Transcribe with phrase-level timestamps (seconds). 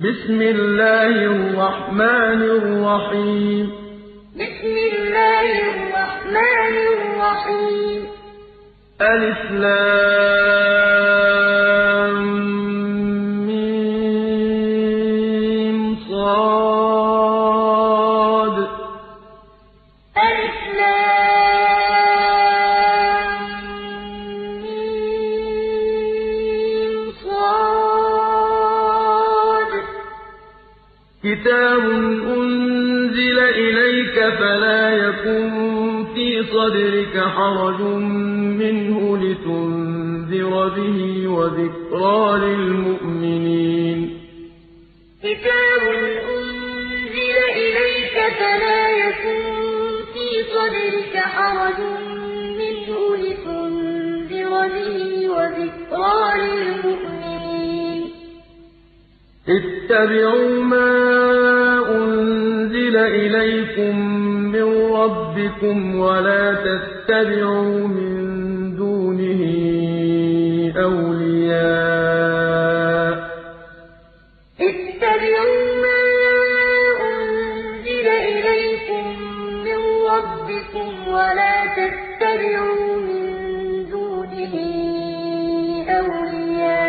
[0.00, 3.66] بسم الله الرحمن الرحيم.
[4.34, 8.06] بسم الله الرحمن الرحيم.
[9.00, 10.73] ألف لام.
[36.64, 37.80] صدرك حرج
[38.60, 44.20] منه لتنذر به وذكرى للمؤمنين.
[45.22, 45.82] كتاب
[46.34, 49.42] أنزل إليك فلا يكن
[50.14, 51.80] في صدرك حرج
[52.60, 58.00] منه لتنذر به وذكرى للمؤمنين.
[59.48, 60.90] اتبعوا ما
[61.96, 64.23] أنزل إليكم
[64.54, 68.14] من ربكم ولا تتبعوا من
[68.76, 69.42] دونه
[71.84, 73.14] أولياء
[74.60, 76.00] اتبعوا ما
[77.10, 79.04] أنزل إليكم
[79.64, 83.24] من ربكم ولا تتبعوا من
[83.90, 84.54] دونه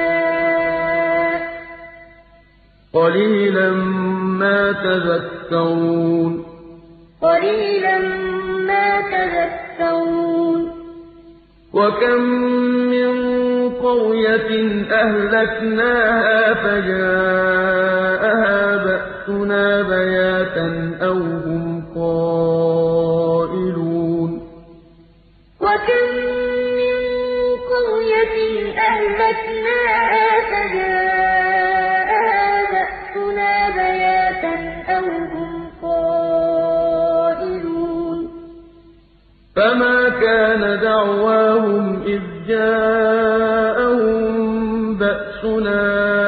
[0.05, 1.39] أولياء
[2.93, 3.69] قليلا
[4.39, 6.44] ما تذكرون
[7.25, 7.97] قليلا
[8.69, 10.59] ما تذكرون.
[11.73, 12.21] وكم
[12.93, 13.11] من
[13.69, 14.51] قرية
[14.91, 20.67] أهلكناها فجاءها بأسنا بياتا
[21.01, 21.63] أو هم
[21.95, 23.11] قائلون.
[25.61, 26.05] وكم
[26.79, 26.95] من
[27.71, 28.35] قرية
[28.77, 31.04] أهلكناها فجاءها
[39.55, 44.05] فما كان دعواهم إذ جاءهم
[44.97, 46.24] بأسنا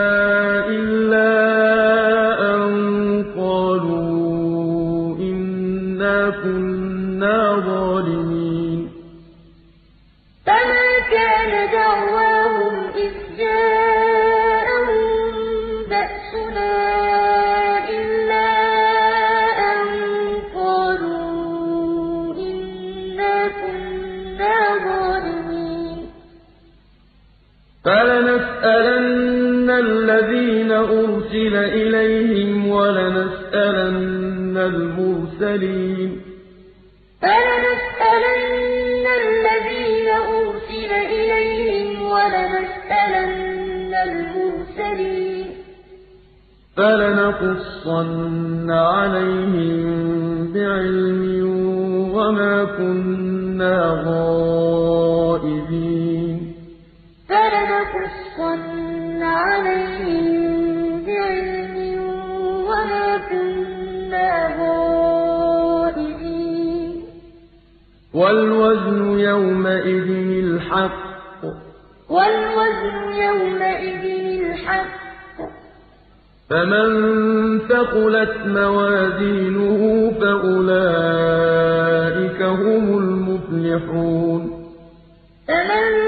[28.68, 36.22] فلنسألن الذين أرسل إليهم ولنسألن المرسلين.
[37.22, 45.48] فلنسألن الذين أرسل إليهم ولنسألن المرسلين.
[46.78, 49.78] فلنقصن عليهم
[50.54, 51.22] بعلم
[52.16, 54.38] وما كنا غائبين.
[58.38, 61.76] فلنقصن عليهم بعلم
[62.70, 66.08] وما كنا غائبين
[68.14, 70.10] والوزن يومئذ
[70.46, 71.08] الحق
[72.10, 74.04] والوزن يومئذ
[74.44, 74.98] الحق
[76.50, 76.90] فمن
[77.60, 79.82] ثقلت موازينه
[80.22, 81.62] فأولئك
[82.42, 84.42] هم المفلحون
[85.48, 86.08] فمن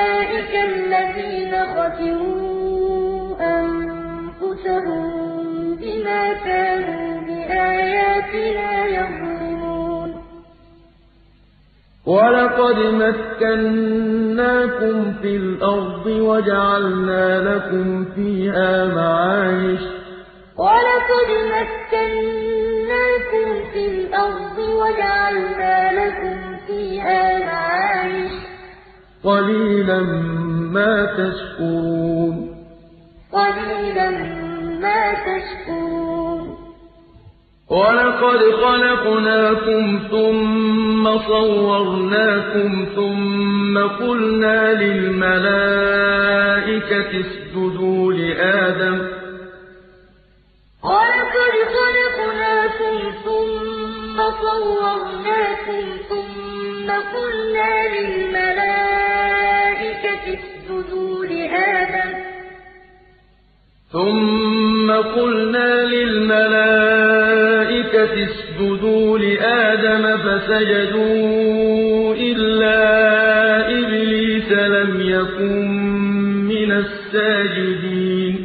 [1.81, 5.03] خسروا أنفسهم
[5.75, 10.09] بما كانوا بآياتنا يظلمون
[12.05, 19.81] ولقد مكناكم في الأرض وجعلنا لكم فيها معايش
[20.57, 26.37] ولقد مكناكم في الأرض وجعلنا لكم
[26.67, 28.31] فيها معايش
[29.23, 29.99] قليلا
[30.71, 32.35] ما تشكرون.
[33.31, 34.09] قليلا
[34.81, 36.57] ما تشكرون.
[37.69, 45.51] ولقد خلقناكم ثم صورناكم ثم قلنا للملائكة
[47.19, 48.97] اسجدوا لآدم.
[50.83, 52.95] ولقد خلقناكم
[53.25, 58.80] ثم صورناكم ثم قلنا للملائكة
[63.91, 66.93] ثم قلنا للملائكة
[68.23, 72.79] اسجدوا لآدم فسجدوا إلا
[73.79, 75.67] إبليس لم يكن
[76.51, 78.35] من الساجدين.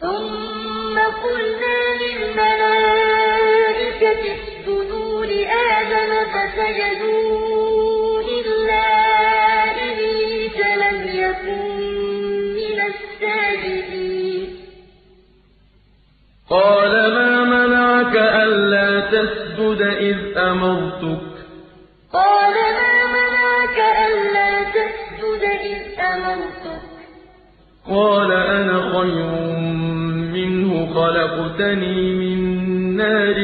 [0.00, 3.42] ثم قلنا للملائكة
[4.36, 7.21] اسجدوا لآدم فسجدوا
[16.52, 21.32] قال ما منعك ألا تسجد إذ أمرتك؟
[22.12, 26.82] قال ما منعك ألا تسجد إذ أمرتك؟
[27.88, 29.30] قال أنا خير
[30.36, 32.38] منه خلقتني من
[32.96, 33.38] نار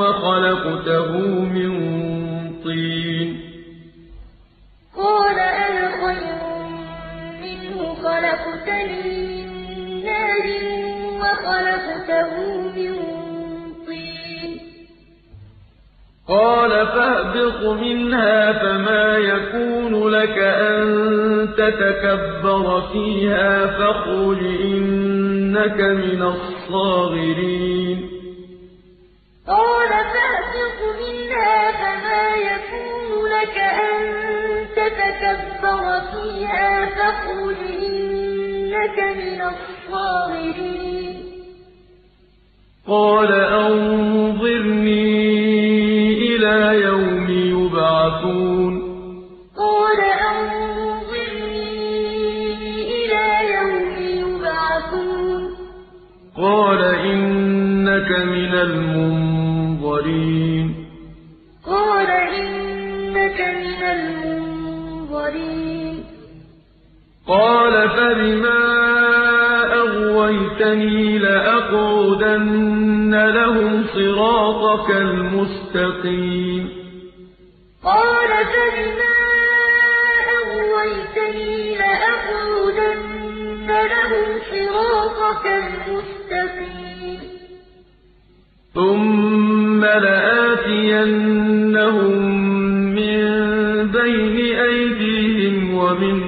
[0.00, 1.10] وخلقته
[1.56, 1.72] من
[2.64, 3.40] طين.
[4.96, 6.38] قال أنا خير
[7.42, 10.77] منه خلقتني من نار
[12.76, 12.94] من
[13.86, 14.60] طين.
[16.28, 20.84] قال فاهبط منها فما يكون لك أن
[21.56, 28.10] تتكبر فيها فاخرج إنك من الصاغرين.
[29.48, 34.02] قال فاهبط منها فما يكون لك أن
[34.76, 40.97] تتكبر فيها فاخرج إنك من الصاغرين.
[42.88, 45.08] قال أنظرني
[46.12, 48.82] إلى يوم يبعثون.
[49.58, 51.64] قال أنظرني
[53.04, 55.40] إلى يوم يبعثون.
[56.36, 60.74] قال إنك من المنظرين.
[61.66, 66.04] قال إنك من المنظرين.
[67.28, 68.87] قال فبما
[70.62, 76.68] أغويتني لأقعدن لهم صراطك المستقيم
[77.84, 79.18] قال فبما
[80.38, 87.20] أغويتني لأقعدن لهم صراطك المستقيم
[88.74, 91.08] ثم لآتينهم
[92.94, 93.20] من
[93.90, 96.27] بين أيديهم ومن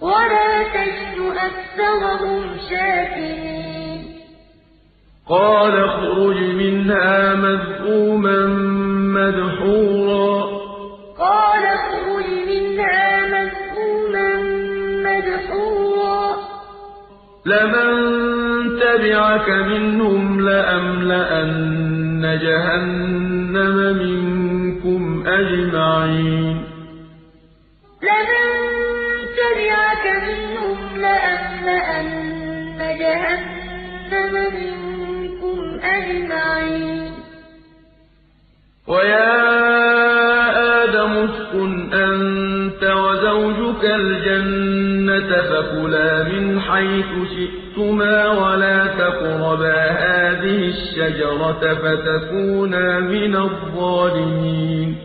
[0.00, 4.02] ولا تجد أكثرهم شاكرين.
[5.28, 8.46] قال اخرج منها مذءوما
[9.16, 10.44] مدحورا.
[11.18, 14.42] قال اخرج منها مذءوما
[15.06, 16.36] مدحورا.
[17.46, 17.90] لمن
[18.80, 26.64] تبعك منهم لأملأن جهنم منكم أجمعين.
[28.02, 28.65] لمن
[29.46, 37.12] تبعك منهم لأملأن جهنم منكم أجمعين.
[38.88, 39.32] ويا
[40.84, 53.36] آدم اسكن أنت وزوجك الجنة فكلا من حيث شئتما ولا تقربا هذه الشجرة فتكونا من
[53.36, 54.96] الظالمين.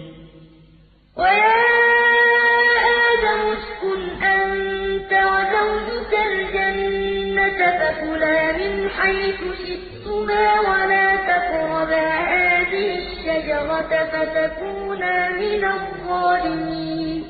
[7.82, 17.24] فكلا من حيث شئتما ولا تقربا هذه الشجرة فتكونا من الظالمين.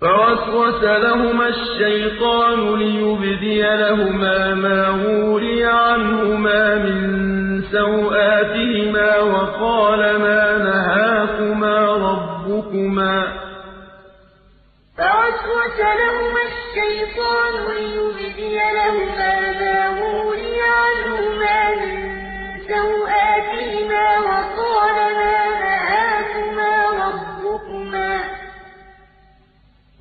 [0.00, 13.32] فوسوس لهما الشيطان ليبدي لهما ما وري عنهما من سوآتهما وقال ما نهاكما ربكما.
[14.98, 21.96] فوسوس لهما الشيطان ليبدي لهما ما وري عنهما من
[22.68, 24.04] سوآتهما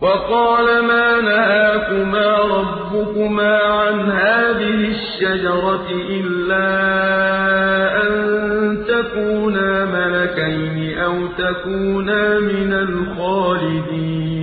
[0.01, 6.69] وقال ما نهاكما ربكما عن هذه الشجرة إلا
[8.03, 8.13] أن
[8.87, 14.42] تكونا ملكين أو تكونا من الخالدين.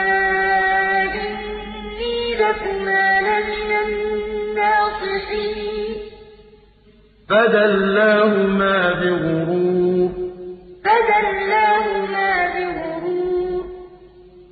[4.61, 5.95] الناصحين
[7.29, 10.11] فدلاهما بغرور
[10.85, 13.63] فدلاهما بغرور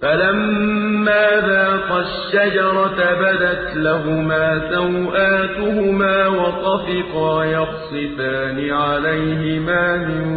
[0.02, 10.28] فلما ذاقا الشجرة بدت لهما سوآتهما وطفقا يخصفان عليهما من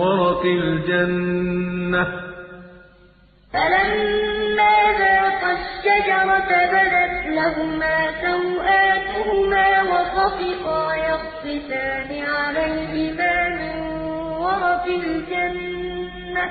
[0.00, 2.27] ورق الجنة
[3.52, 13.80] فلما ذاقا الشجرة بدت لهما سوآتهما وطفقا يخصفان عليهما من
[14.38, 16.50] ورق الجنة.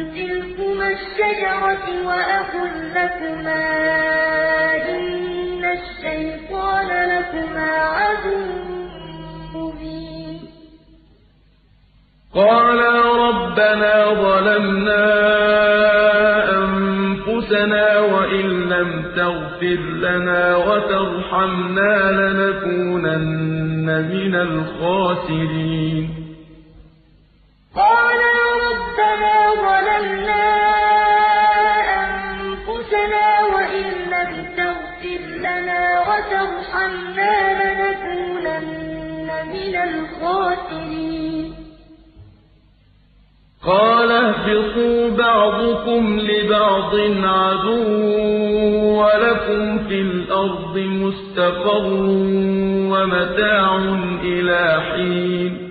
[1.01, 3.65] الشجرة وأقل لكما
[4.89, 8.41] إن الشيطان لكما عدو
[9.55, 10.39] مبين.
[12.35, 12.93] قالا
[13.27, 15.05] ربنا ظلمنا
[16.63, 26.20] أنفسنا وإن لم تغفر لنا وترحمنا لنكونن من الخاسرين.
[27.75, 28.35] قالا
[28.67, 30.43] ربنا ظلمنا
[32.03, 41.53] أنفسنا وإن لم تغفر لنا وترحمنا لنكونن من الخاسرين.
[43.65, 47.85] قال اهبطوا بعضكم لبعض عدو
[49.01, 51.85] ولكم في الأرض مستقر
[52.91, 53.75] ومتاع
[54.23, 55.70] إلى حين.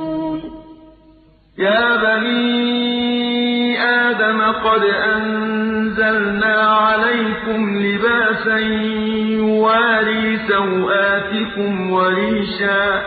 [1.57, 13.01] يا بني آدم قد أنزلنا عليكم لباسا يواري سوآتكم وريشا.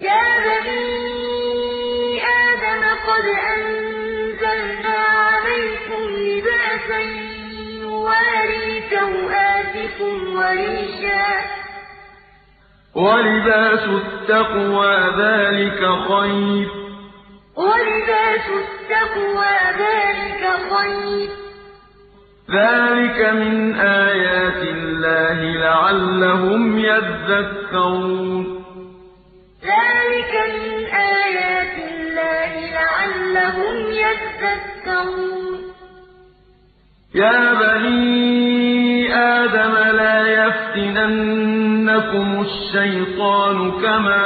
[0.00, 7.00] يا بني آدم قد أنزلنا عليكم لباسا
[7.80, 11.26] يواري سوآتكم وريشا.
[12.94, 16.83] ولباس التقوى ذلك خير.
[18.04, 20.42] ولباس التقوى ذلك
[20.72, 21.28] خير.
[22.50, 28.64] ذلك من آيات الله لعلهم يذكرون.
[29.64, 35.58] ذلك من آيات الله لعلهم يذكرون.
[37.14, 44.24] يا بني آدم لا يفتننكم الشيطان كما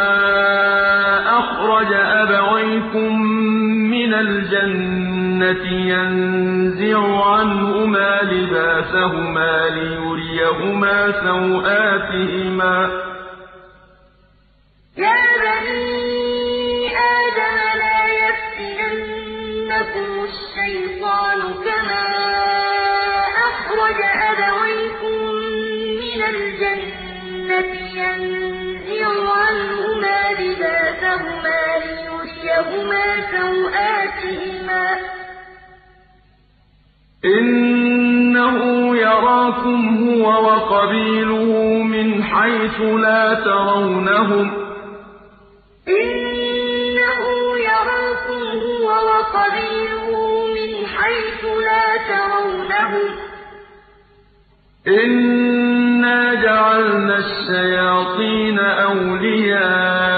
[1.38, 3.38] أخرج أبويكم
[4.08, 12.90] من الجنة ينزع عنهما لباسهما ليريهما سوآتهما
[32.58, 34.96] ليريهما سوآتهما.
[37.24, 44.50] إنه يراكم هو وقبيله من حيث لا ترونهم.
[45.88, 47.22] إنه
[47.58, 53.08] يراكم هو وقبيله من حيث لا ترونهم.
[54.88, 60.17] إِنَّا جَعَلْنَا الشَّيَاطِينَ أَوْلِيَاءَ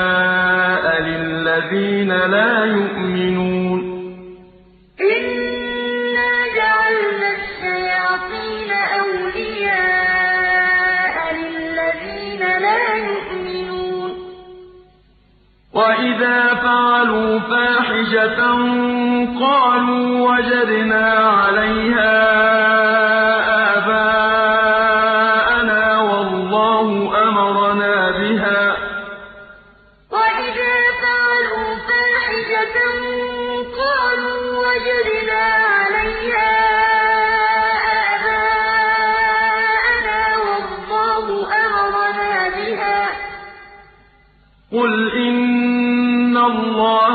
[2.26, 3.80] لَا يُؤْمِنُونَ.
[5.00, 9.94] إِنَّا جَعَلْنَا الشَّيَاطِينَ أَوْلِيَاءَ
[11.40, 14.10] لِلَّذِينَ لَا يُؤْمِنُونَ.
[15.74, 18.40] وَإِذَا فَعَلُوا فَاحِشَةً
[19.40, 22.69] قَالُوا وَجَدْنَا عَلَيْهَا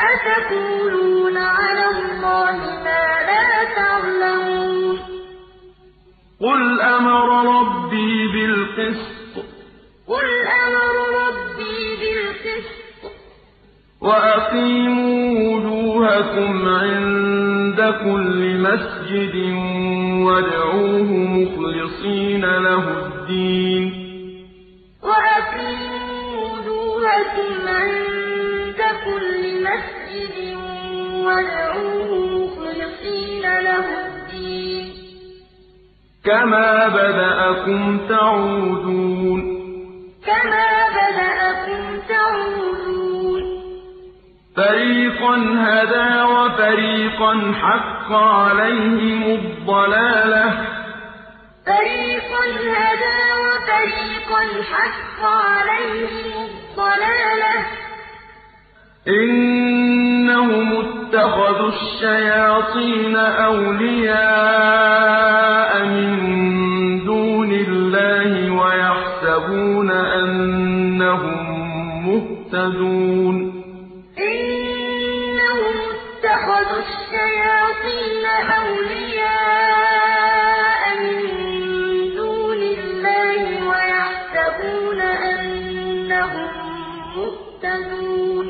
[0.00, 3.46] أَتَقُولُونَ عَلَى اللَّهِ مَا لَا
[3.76, 4.98] تَعْلَمُونَ.
[6.40, 7.28] قُلْ أَمَرَ
[7.60, 9.19] رَبِّي بِالْقِسْطِ ۖ.
[10.10, 10.28] قُلْ
[10.66, 13.06] أَمَرَ رَبِّي بِالْقِسْطِ ۖ
[14.00, 19.36] وَأَقِيمُوا وُجُوهَكُمْ عِندَ كُلِّ مَسْجِدٍ
[20.26, 23.94] وَادْعُوهُ مُخْلِصِينَ لَهُ الدِّينَ ۚ
[25.06, 27.50] وَأَقِيمُوا وُجُوهَكُمْ
[27.80, 30.36] عِندَ كُلِّ مَسْجِدٍ
[31.26, 34.94] وَادْعُوهُ مُخْلِصِينَ لَهُ الدِّينَ ۚ
[36.24, 39.49] كَمَا بَدَأَكُمْ تَعُودُونَ
[40.26, 43.42] كَمَا بَدَأَكُمْ تَعُودُونَ
[44.56, 45.36] فَرِيقًا
[45.66, 50.52] هَدَىٰ وَفَرِيقًا حَقَّ عَلَيْهِمُ الضَّلَالَةُ ۗ
[51.66, 52.44] فَرِيقًا
[52.76, 57.64] هَدَىٰ وَفَرِيقًا حَقَّ عَلَيْهِمُ الضَّلَالَةُ ۗ
[59.08, 64.60] إِنَّهُمُ اتَّخَذُوا الشَّيَاطِينَ أَوْلِيَاءَ
[65.84, 66.29] مِن
[72.52, 73.36] مُّهْتَدُونَ
[74.18, 78.24] إِنَّهُمُ اتَّخَذُوا الشَّيَاطِينَ
[78.58, 79.62] أَوْلِيَاءَ
[81.02, 81.26] مِن
[82.16, 86.50] دُونِ اللَّهِ وَيَحْسَبُونَ أَنَّهُم
[87.16, 88.46] مُّهْتَدُونَ.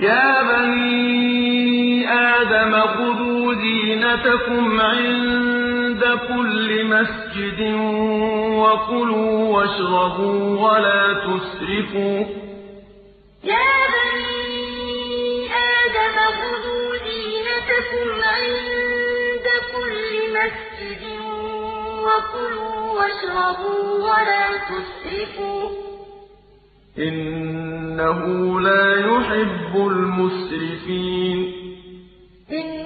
[0.00, 5.51] يَا بَنِي آدَمَ خُذُوا زِينَتَكُمْ عِندَ
[6.16, 7.60] كُلِّ مَسْجِدٍ
[8.62, 12.26] وَكُلُوا وَاشْرَبُوا وَلَا تُسْرِفُوا ۚ.
[13.44, 21.02] يَا بَنِي آدَمَ خُذُوا زِينَتَكُمْ عِندَ كُلِّ مَسْجِدٍ
[22.06, 25.72] وَكُلُوا وَاشْرَبُوا وَلَا تُسْرِفُوا ۚ.
[26.98, 28.20] إِنَّهُ
[28.60, 31.38] لَا يُحِبُّ الْمُسْرِفِينَ.
[32.52, 32.81] يُحِبُّ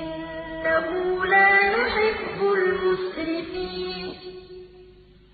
[2.56, 4.14] الْمُسْرِفِينَ.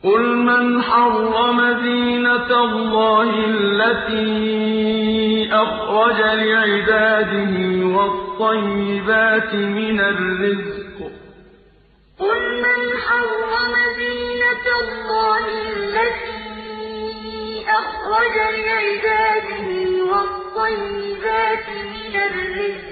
[0.05, 4.33] قُلْ مَنْ حَرَّمَ زِينَةَ اللَّهِ الَّتِي
[5.53, 7.55] أَخْرَجَ لِعِبَادِهِ
[7.97, 11.13] وَالطَّيِّبَاتِ مِنَ الرِّزْقِ ۚ؟
[12.23, 15.45] قُلْ مَنْ حَرَّمَ زِينَةَ اللَّهِ
[15.77, 16.43] الَّتِي
[17.81, 19.69] أَخْرَجَ لِعِبَادِهِ
[20.11, 22.92] وَالطَّيِّبَاتِ مِنَ الرِّزْقِ ۚ؟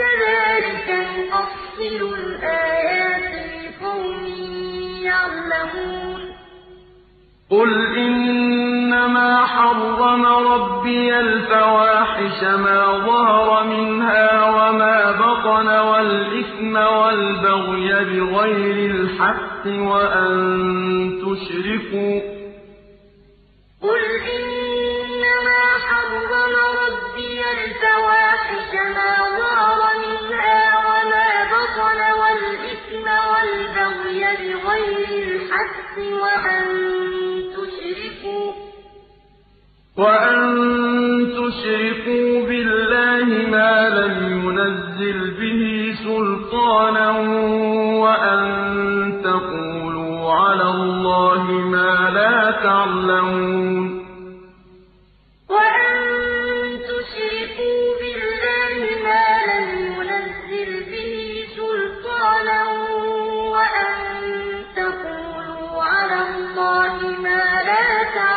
[0.00, 3.32] كَذَٰلِكَ نُفَصِّلُ الْآيَاتِ
[3.64, 4.24] لِقَوْمٍ
[5.02, 6.20] يَعْلَمُونَ.
[7.50, 20.32] قُلْ إِنَّمَا حَرَّمَ رَبِّيَ الْفَوَاحِشَ مَا ظَهَرَ مِنْهَا وَمَا بَطَنَ وَالْإِثْمَ وَالْبَغْيَ بِغَيْرِ الْحَقِّ وَأَن
[21.22, 22.24] تُشْرِكُوا ۚ.
[25.50, 35.94] إِنَّمَا حَرَّمَ رَبِّيَ الْفَوَاحِشَ مَا ظَهَرَ مِنْهَا وَمَا بَطَنَ وَالْإِثْمَ وَالْبَغْيَ بِغَيْرِ الْحَقِّ
[39.98, 40.46] وَأَن
[41.36, 45.62] تُشْرِكُوا بِاللَّهِ مَا لَمْ يُنَزِّلْ بِهِ
[46.04, 47.10] سُلْطَانًا
[48.04, 48.42] وَأَن
[49.24, 51.42] تَقُولُوا عَلَى اللَّهِ
[51.74, 53.99] مَا لَا تَعْلَمُونَ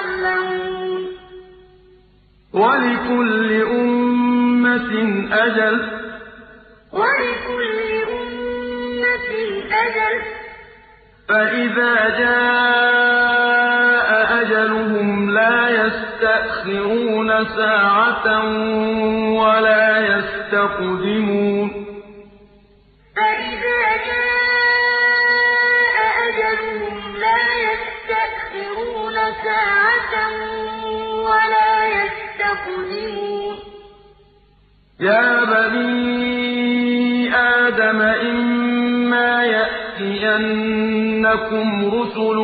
[0.03, 1.01] تَعْلَمُونَ
[2.53, 4.91] وَلِكُلِّ أُمَّةٍ
[5.31, 5.85] أَجَلٌ ۖ.
[11.29, 14.09] فَإِذَا جَاءَ
[14.41, 18.45] أَجَلُهُمْ لَا يَسْتَأْخِرُونَ سَاعَةً ۖ
[19.41, 21.67] وَلَا يَسْتَقْدِمُونَ.
[23.15, 24.42] فَإِذَا جَاءَ
[29.43, 30.35] سَاعَةً ۖ
[31.27, 33.55] وَلَا يَسْتَقْدِمُونَ.
[34.99, 40.65] يَا بَنِي آدَمَ إِمَّا يَأْتِيَنَّكُمْ
[41.95, 42.37] رُسُلٌ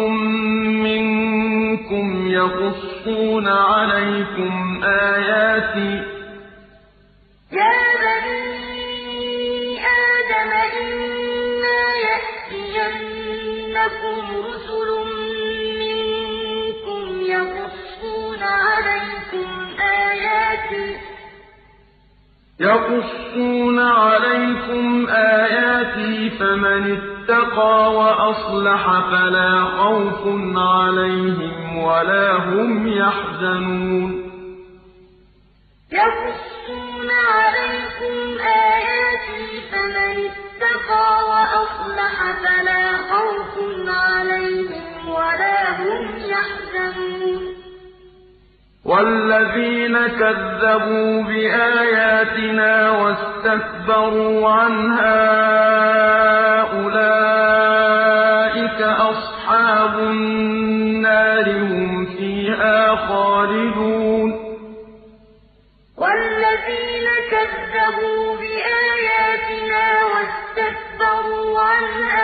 [0.88, 6.20] مِّنكُمْ يَقُصُّونَ عَلَيْكُمْ آيَاتِي.
[26.40, 30.24] فَمَنِ اتَّقَىٰ وَأَصْلَحَ فَلَا خَوْفٌ
[30.58, 34.12] عَلَيْهِمْ وَلَا هُمْ يَحْزَنُونَ.
[35.92, 43.54] يَقُصُّونَ عَلَيْكُمْ آيَاتِي ۖ فَمَنِ اتَّقَىٰ وَأَصْلَحَ فَلَا خَوْفٌ
[43.90, 47.44] عَلَيْهِمْ وَلَا هُمْ يَحْزَنُونَ.
[48.86, 55.18] وَالَّذِينَ كَذَّبُوا بِآيَاتِنَا وَاسْتَكْبَرُوا عَنْهَا
[56.80, 58.00] أُولَٰئِكَ
[59.12, 64.30] أَصْحَابُ النَّارِ ۖ هُمْ فِيهَا خَالِدُونَ.
[66.02, 72.19] وَالَّذِينَ كَذَّبُوا بِآيَاتِنَا وَاسْتَكْبَرُوا عَنْهَا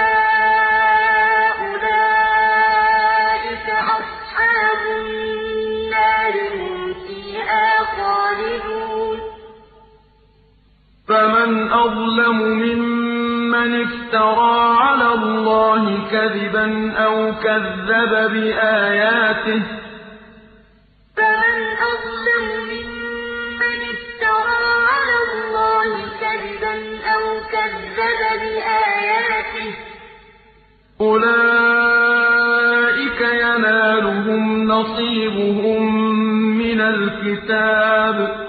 [18.05, 19.67] كَذَّبَ بِآيَاتِهِ ۚ.
[21.17, 21.57] فَمَنْ
[21.91, 25.89] أَظْلَمُ مِمَّنِ افْتَرَىٰ عَلَى اللَّهِ
[26.21, 26.75] كَذِبًا
[27.13, 29.75] أَوْ كَذَّبَ بِآيَاتِهِ ۚ.
[31.01, 32.01] أُولَٰئِكَ
[33.21, 35.81] يَنَالُهُمْ نَصِيبُهُم
[36.57, 38.44] مِّنَ الْكِتَابِ ۖ.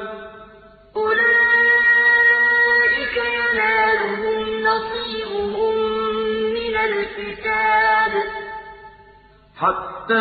[10.07, 10.17] حَتَّىٰ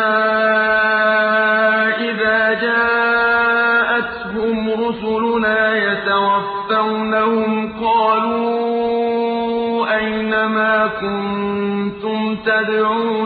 [2.10, 9.16] إِذَا جَاءَتْهُمْ رُسُلُنَا يَتَوَفَّوْنَهُمْ قَالُوا
[9.96, 13.25] أَيْنَ مَا كُنتُمْ تَدْعُونَ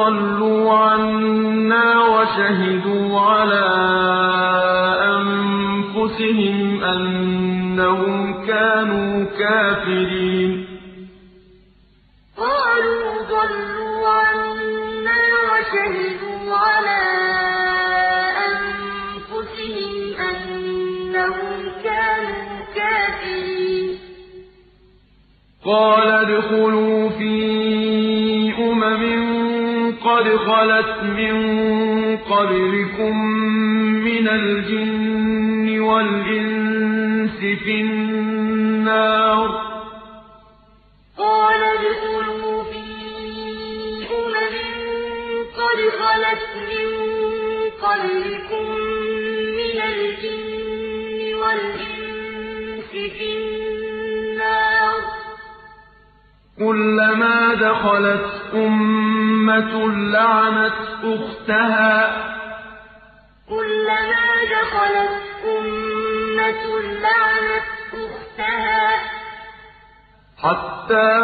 [0.00, 3.68] قَالُوا ضَلُّوا عَنَّا وَشَهِدُوا عَلَىٰ
[5.16, 10.66] أَنفُسِهِمْ أَنَّهُمْ كَانُوا كَافِرِينَ.
[12.36, 17.06] قَالُوا ضَلُّوا عَنَّا وَشَهِدُوا عَلَىٰ
[18.48, 19.92] أَنفُسِهِمْ
[20.30, 23.98] أَنَّهُمْ كَانُوا كَافِرِينَ.
[25.64, 27.09] قَالَ ادْخُلُوا
[30.48, 31.36] خَلَتْ مِن
[32.16, 33.14] قَبْلِكُم
[34.08, 39.52] مِّنَ الْجِنِّ وَالْإِنسِ فِي النَّارِ ۖ.
[41.18, 42.84] قَالَ ادْخُلُوا فِي
[44.20, 44.54] أُمَمٍ
[45.60, 46.86] قَدْ خَلَتْ مِن
[47.86, 48.64] قَبْلِكُم
[49.60, 55.10] مِّنَ الْجِنِّ وَالْإِنسِ فِي النَّارِ ۖ.
[56.58, 59.29] كُلَّمَا دَخَلَتْ أُمَّةٌ
[59.88, 62.10] لَّعَنَتْ أُخْتَهَا ۖ.
[70.42, 71.16] حَتَّىٰ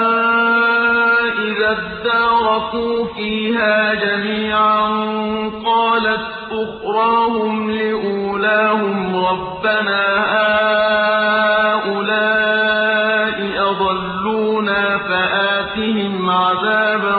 [1.47, 4.89] إِذَا إِذَا ادَّارَكُوا فِيهَا جَمِيعًا
[5.67, 10.05] قَالَتْ أُخْرَاهُمْ لِأُولَاهُمْ رَبَّنَا
[11.77, 12.57] هَٰؤُلَاءِ
[13.71, 17.17] أَضَلُّونَا فَآتِهِمْ عَذَابًا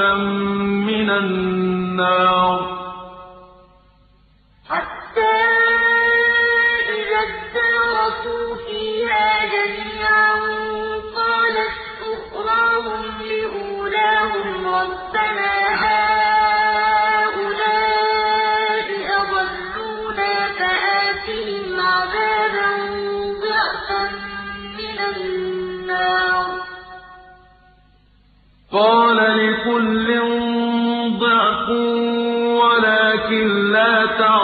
[0.00, 2.58] مِّنَ النَّارِ.
[4.68, 5.42] حَتَّىٰ
[6.96, 10.34] إِذَا ادَّارَكُوا فِيهَا جَمِيعًا
[11.16, 11.76] قَالَتْ
[12.12, 15.54] أُخْرَاهُمْ لِأُولَاهُمْ رَبَّنَا
[15.84, 16.46] هَٰؤُلَاءِ
[19.20, 22.70] أَضَلُّونَا فَآتِهِمْ عَذَابًا
[23.44, 24.02] ضِعْفًا
[24.78, 26.46] مِّنَ النَّارِ.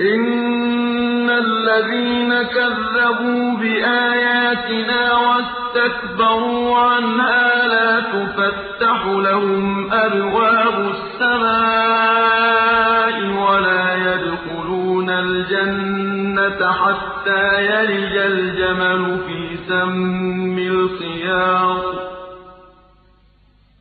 [0.00, 12.12] إِنَّ الَّذِينَ كَذَّبُوا بِآيَاتِنَا وَاسْتَكْبَرُوا عَنْهَا لَا تُفَتَّحُ لَهُمْ أَبْوَابُ السَّمَاءِ
[13.46, 16.21] وَلَا يَدْخُلُونَ الْجَنَّةَ
[16.62, 21.94] حَتَّىٰ يَلِجَ الْجَمَلُ فِي سَمِّ الْخِيَاطِ.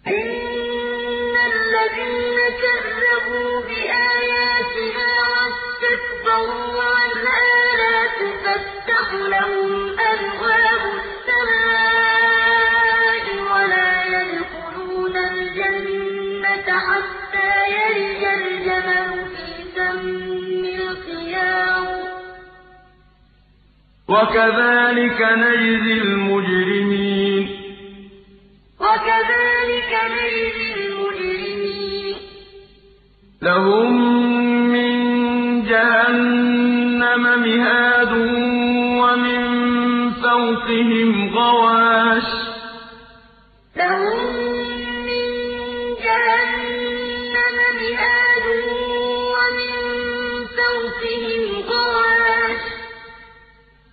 [0.07, 7.43] إِنَّ الَّذِينَ كَذَّبُوا بِآيَاتِنَا وَاسْتَكْبَرُوا عَنْهَا
[7.81, 9.60] لَا تُفَتَّحُ لَهُمْ
[24.11, 27.43] وَكَذَٰلِكَ نَجْزِي الْمُجْرِمِينَ.
[28.79, 32.15] وَكَذَٰلِكَ نَجْزِي الْمُجْرِمِينَ.
[33.41, 33.89] لَهُم
[34.71, 34.93] مِّن
[35.63, 38.13] جَهَنَّمَ مِهَادٌ
[39.01, 39.43] وَمِن
[40.11, 42.40] فَوْقِهِمْ غَوَاشٍ ۚ.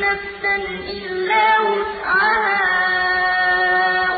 [0.00, 0.56] نَفْسًا
[0.96, 2.60] إِلَّا وُسْعَهَا.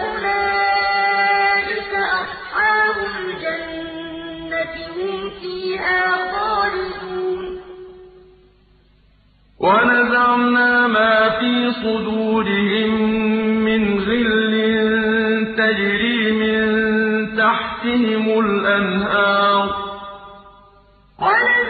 [0.07, 1.93] أُولَٰئِكَ
[2.23, 7.43] أَصْحَابُ الْجَنَّةِ ۖ هُمْ فِيهَا خَالِدُونَ.
[9.61, 12.93] وَنَزَعْنَا مَا فِي صُدُورِهِم
[13.69, 14.55] مِّنْ غِلٍّ
[15.59, 16.61] تَجْرِي مِن
[17.37, 21.62] تَحْتِهِمُ الْأَنْهَارُ ۖ.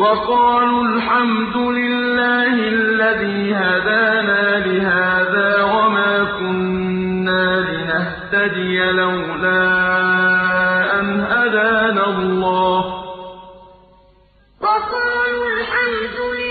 [0.00, 9.64] وَقَالُوا الْحَمْدُ لِلَّهِ الَّذِي هَدَانَا لِهَٰذَا وَمَا كُنَّا لِنَهْتَدِيَ لَوْلَا
[11.00, 12.92] أَنْ هَدَانَا اللَّهُ ۖ.
[14.64, 16.49] وَقَالُوا الْحَمْدُ لِلَّهِ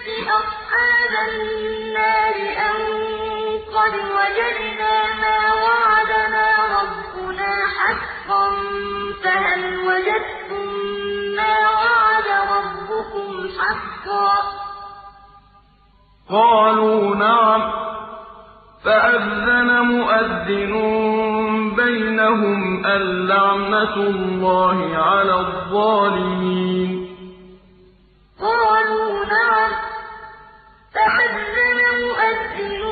[0.00, 2.36] أصحاب النار
[2.68, 2.76] أن
[3.76, 6.46] قد وجدنا ما وعدنا
[6.78, 8.50] ربنا حقا
[9.24, 10.66] فهل وجدتم
[11.36, 14.32] ما وعد ربكم حقا؟
[16.30, 17.72] قالوا نعم
[18.84, 20.74] فأذن مؤذن
[21.76, 27.01] بينهم اللعنة الله على الظالمين.
[28.42, 29.70] قالوا نعم.
[30.94, 32.82] فأذن مؤذن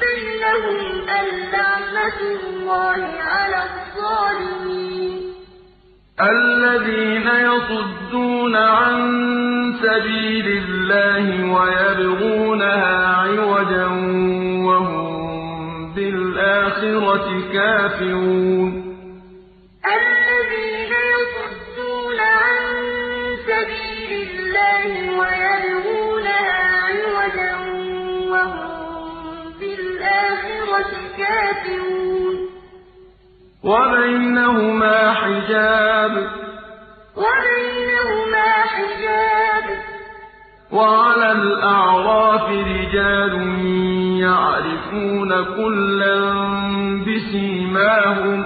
[0.00, 0.80] بينهم
[1.20, 5.20] اللعنة الله على الظالمين.
[6.20, 8.96] الذين يصدون عن
[9.82, 13.86] سبيل الله ويبغونها عوجا
[14.66, 15.06] وهم
[15.94, 18.85] بالآخرة كافرون.
[31.26, 32.36] كافرون
[33.64, 36.12] وبينهما حجاب
[37.16, 39.64] وبينهما حجاب
[40.72, 43.34] وعلى الأعراف رجال
[44.20, 46.20] يعرفون كلا
[47.06, 48.44] بسيماهم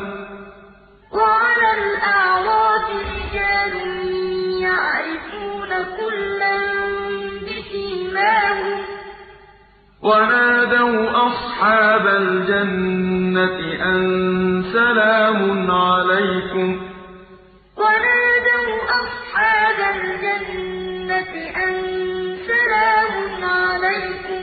[1.13, 3.75] وعلى الأعراف رجال
[4.63, 6.40] يعرفون كلا
[10.03, 14.01] ونادوا أصحاب الجنة أن
[14.73, 16.81] سلام عليكم
[17.77, 21.33] ونادوا أصحاب الجنة
[21.65, 21.75] أن
[22.47, 24.43] سلام عليكم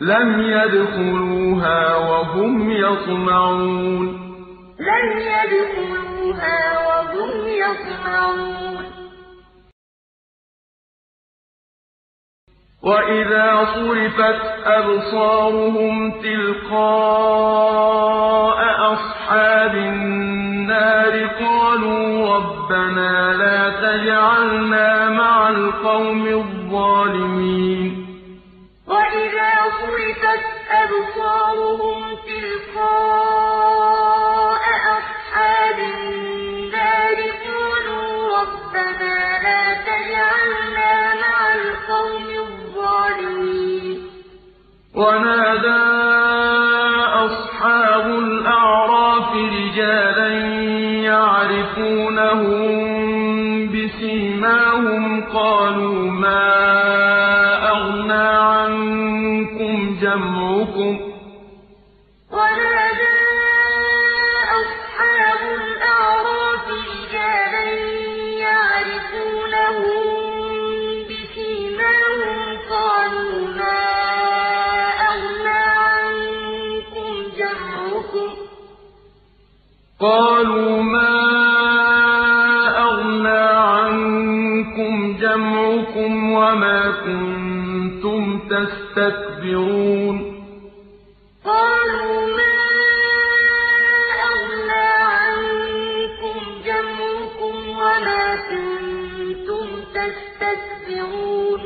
[0.00, 4.06] لم يدخلوها وهم يطمعون
[4.80, 8.87] لم يدخلوها وهم يطمعون
[12.82, 16.10] وإذا صرفت أبصارهم
[17.28, 18.58] تلقاء
[18.92, 28.06] أصحاب النار قالوا ربنا لا تجعلنا مع القوم الظالمين
[28.86, 33.78] وإذا صرفت أبصارهم تلقاء
[34.98, 42.37] أصحاب النار قالوا ربنا لا تجعلنا مع القوم
[43.06, 43.98] الظالمين.
[44.94, 45.84] ونادى
[47.14, 50.28] أصحاب الأعراف رجالا
[51.04, 52.68] يعرفونهم
[53.68, 56.77] بسيماهم قالوا ما
[80.00, 81.14] قالوا ما
[82.78, 83.38] أغنى
[83.74, 90.16] عنكم جمعكم وما كنتم تستكبرون
[91.44, 92.54] قالوا ما
[94.30, 101.60] أغنى عنكم جمعكم وما كنتم تستكبرون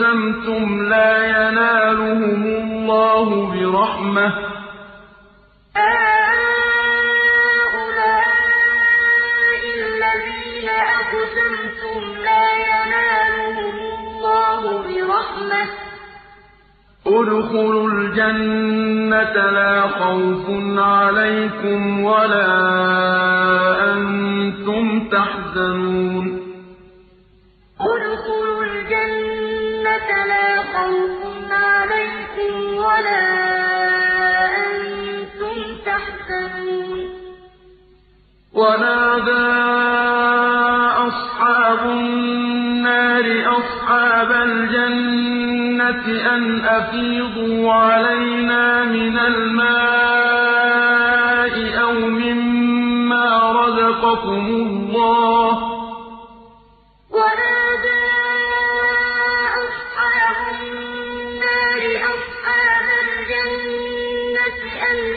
[0.00, 4.28] أقسمتم لا ينالهم الله برحمة.
[5.76, 6.30] هؤلاء
[9.90, 10.68] الذين
[11.00, 15.62] أقسمتم لا ينالهم الله برحمة.
[17.06, 20.44] ادخلوا الجنة لا خوف
[20.78, 22.52] عليكم ولا
[23.92, 26.26] أنتم تحزنون.
[30.00, 33.24] ادخلوا الجنة لا خوف عليكم ولا
[34.56, 37.00] أنتم تحزنون.
[38.54, 39.50] ونادى
[41.08, 43.26] أصحاب النار
[43.58, 49.94] أَصْحَابَ الْجَنَّةِ أَنْ أَفِيضُوا عَلَيْنَا مِنَ الْمَاءِ
[51.80, 55.54] أَوْ مِمَّا رَزَقَكُمُ اللَّهُ.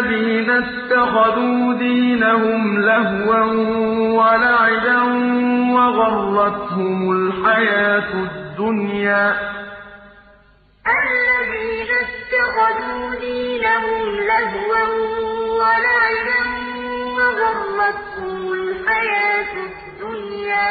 [0.00, 3.44] الَّذِينَ اتَّخَذُوا دِينَهُمْ لَهْوًا
[4.20, 5.02] وَلَعِبًا
[5.74, 9.24] وَغَرَّتْهُمُ الْحَيَاةُ الدُّنْيَا.
[10.86, 14.84] الَّذِينَ اتَّخَذُوا دِينَهُمْ لَهْوًا
[15.60, 16.40] وَلَعِبًا
[17.16, 20.68] وَغَرَّتْهُمُ الْحَيَاةُ الدُّنْيَا.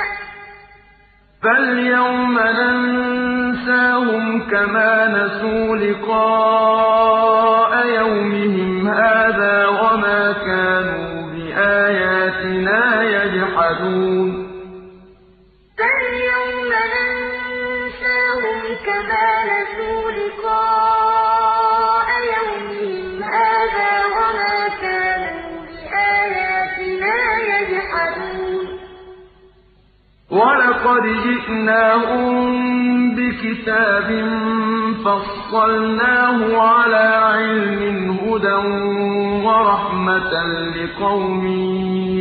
[1.44, 8.59] فَالْيَوْمَ نَنسَاهُمْ كَمَا نَسُوا لِقَاءَ يَوْمِهِمْ.
[8.90, 12.82] هَٰذَا وَمَا كَانُوا بِآيَاتِنَا
[13.16, 14.30] يَجْحَدُونَ
[15.80, 27.18] فَالْيَوْمَ نَنسَاهُمْ كَمَا نَسُوا لِقَاءَ يَوْمِهِمْ هَٰذَا وَمَا كَانُوا بِآيَاتِنَا
[27.54, 28.66] يَجْحَدُونَ
[30.32, 32.79] وَلَقَدْ جِئْنَاهُم
[33.40, 34.10] بِكِتَابٍ
[35.06, 37.82] فَصَّلْنَاهُ عَلَىٰ عِلْمٍ
[38.12, 38.58] هُدًى
[39.48, 40.34] وَرَحْمَةً
[40.76, 41.44] لِّقَوْمٍ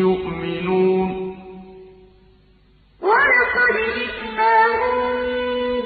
[0.06, 1.10] يُؤْمِنُونَ.
[3.02, 4.96] وَلَقَدْ جِئْنَاهُم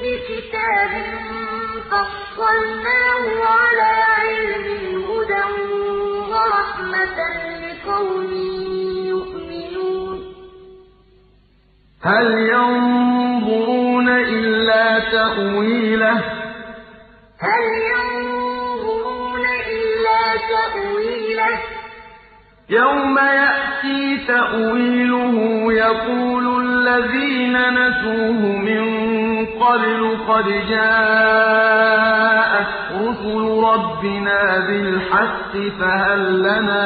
[0.03, 0.93] بِكِتَابٍ
[1.91, 3.23] فَصَّلْنَاهُ
[3.57, 4.67] عَلَىٰ عِلْمٍ
[5.09, 5.45] هُدًى
[6.33, 7.19] وَرَحْمَةً
[7.63, 8.31] لِّقَوْمٍ
[9.13, 10.19] يُؤْمِنُونَ.
[19.73, 20.23] إِلَّا
[20.53, 21.59] تَأْوِيلَهُ ۚ؟
[22.69, 25.35] يَوْمَ يَأْتِي تَأْوِيلُهُ
[25.73, 28.83] يَقُولُ الَّذِينَ نَسُوهُ مِن
[29.45, 32.13] قَبْلُ قَدْ جَاءَتْ
[33.01, 36.85] رُسُلُ رَبِّنَا بِالْحَقِّ فَهَل لَّنَا؟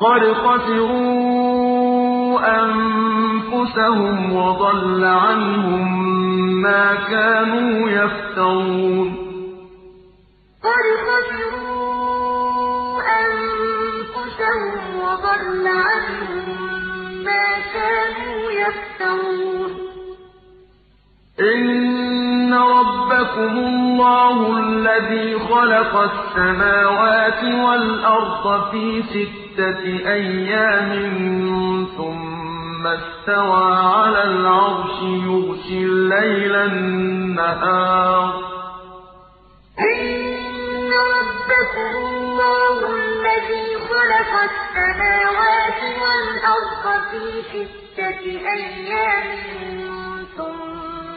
[0.00, 1.58] قَدْ خَسِرُوا
[2.62, 6.02] أَنفُسَهُمْ وَضَلَّ عَنْهُم
[6.62, 9.08] مَّا كَانُوا يَفْتَرُونَ.
[10.62, 16.48] قَدْ خَسِرُوا أَنفُسَهُمْ وَضَلَّ عَنْهُم
[17.24, 19.87] مَّا كَانُوا يَفْتَرُونَ.
[21.40, 30.90] إِنَّ رَبَّكُمُ اللَّهُ الَّذِي خَلَقَ السَّمَاوَاتِ وَالْأَرْضَ فِي سِتَّةِ أَيَّامٍ
[31.96, 38.32] ثُمَّ اسْتَوَىٰ عَلَى الْعَرْشِ يُغْشِي اللَّيْلَ النَّهَارَ.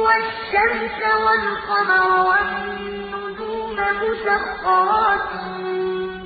[0.00, 5.30] وَالشَّمْسَ وَالْقَمَرَ وَالنُّجُومَ مُسَخَّرَاتٍ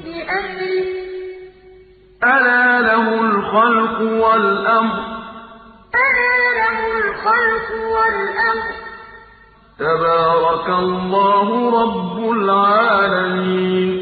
[0.05, 1.15] بِأَمْرِهِ ۗ.
[2.25, 5.25] أَلَا لَهُ الْخَلْقُ وَالْأَمْرُ ۗ.
[5.95, 8.75] ألا له الخلق والأمر.
[9.79, 11.49] تبارك الله
[11.83, 14.01] رب العالمين.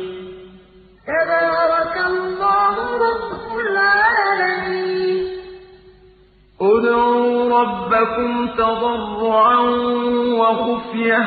[1.07, 4.92] تبارك الله رب العالمين.
[6.63, 9.61] ادعوا ربكم تضرعا
[10.39, 11.23] وخفية.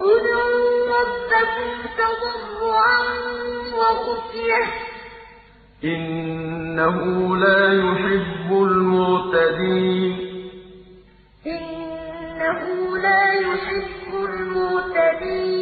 [0.00, 3.00] ادعوا ربكم تضرعا
[3.78, 4.64] وخفية.
[5.84, 10.12] إنه لا يحب المعتدين.
[11.46, 15.61] إنه لا يحب المعتدين.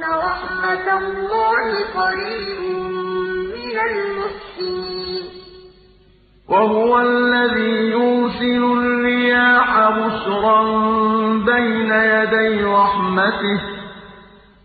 [0.00, 2.60] إن رحمة الله قريب
[3.54, 5.24] من المحسنين
[6.48, 10.62] وهو الذي يرسل الرياح بشرا
[11.46, 13.60] بين يدي رحمته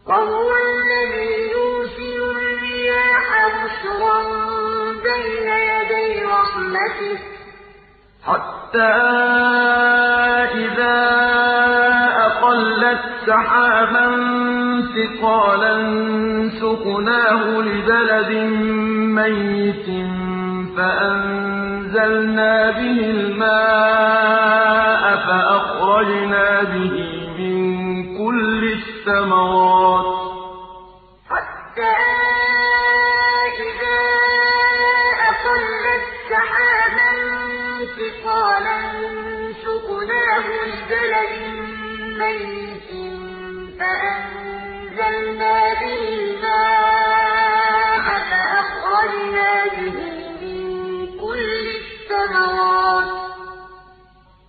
[0.08, 4.22] وهو الذي يرسل الرياح بشرا
[5.04, 7.20] بين يدي رحمته
[8.24, 8.94] حتى
[10.66, 11.85] إذا
[12.56, 14.08] أقلت سحابا
[14.95, 15.76] ثقالا
[16.62, 18.32] سقناه لبلد
[19.20, 19.88] ميت
[20.78, 24.36] فأنزلنا به الماء
[25.28, 26.95] فأخرجنا به
[27.39, 27.58] من
[28.18, 30.14] كل الثمرات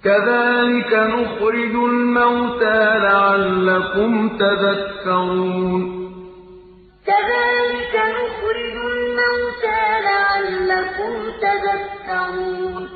[0.06, 5.82] كذلك نخرج الموتى لعلكم تذكرون.
[7.06, 12.88] كذلك نخرج الموتى لعلكم تذكرون.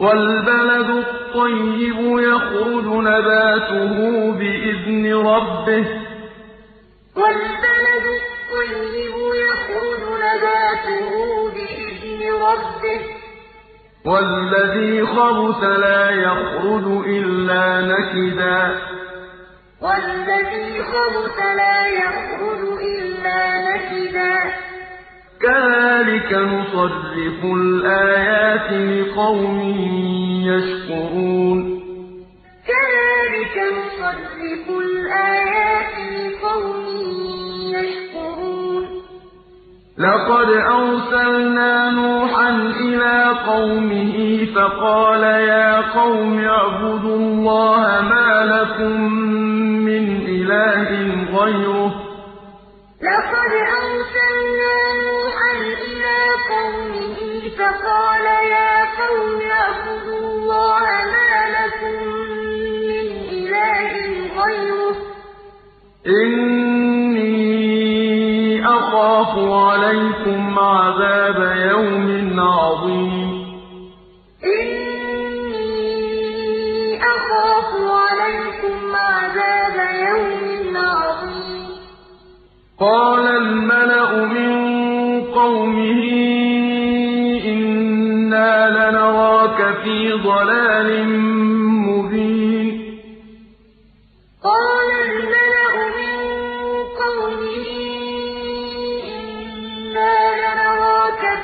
[0.00, 3.94] والبلد الطيب يخرج نباته
[4.32, 5.86] بإذن ربه.
[7.16, 11.10] والبلد الطيب يخرج نباته
[11.54, 13.21] بإذن ربه.
[14.06, 18.80] والذي خبث لا يخرج إلا نكدا.
[19.82, 22.62] والذي خبث لا يخرج
[22.96, 24.38] إلا نكدا.
[25.40, 29.60] كذلك نصرف الآيات لقوم
[30.46, 31.82] يشكرون.
[32.66, 36.86] كذلك نصرف الآيات لقوم
[37.74, 38.01] يشكرون.
[40.02, 42.50] لقد أرسلنا نوحا
[42.80, 49.12] إلى قومه فقال يا قوم اعبدوا الله ما لكم
[49.88, 50.88] من إله
[51.38, 51.90] غيره.
[53.10, 54.74] لقد أرسلنا
[55.06, 55.52] نوحا
[55.86, 56.18] إلى
[56.52, 57.18] قومه
[57.58, 58.24] فقال
[58.56, 61.96] يا قوم اعبدوا الله ما لكم
[62.90, 63.06] من
[63.38, 63.92] إله
[64.42, 64.96] غيره.
[66.06, 67.51] إني
[68.92, 71.38] أخاف عليكم عذاب
[71.70, 73.12] يوم عظيم.
[74.44, 75.80] إني
[77.00, 77.70] أخاف
[78.00, 79.76] عليكم عذاب
[80.08, 81.68] يوم عظيم.
[82.80, 84.52] قال الملأ من
[85.24, 86.02] قومه
[87.44, 90.90] إنا لنراك في ضلال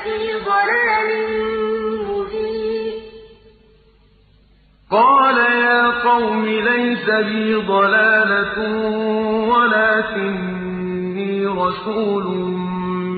[0.09, 1.09] في ضلال
[2.09, 2.93] مبين.
[4.91, 8.57] قال يا قوم ليس بي ضلالة
[9.51, 12.25] ولكني رسول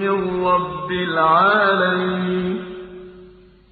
[0.01, 2.55] من رب العالمين.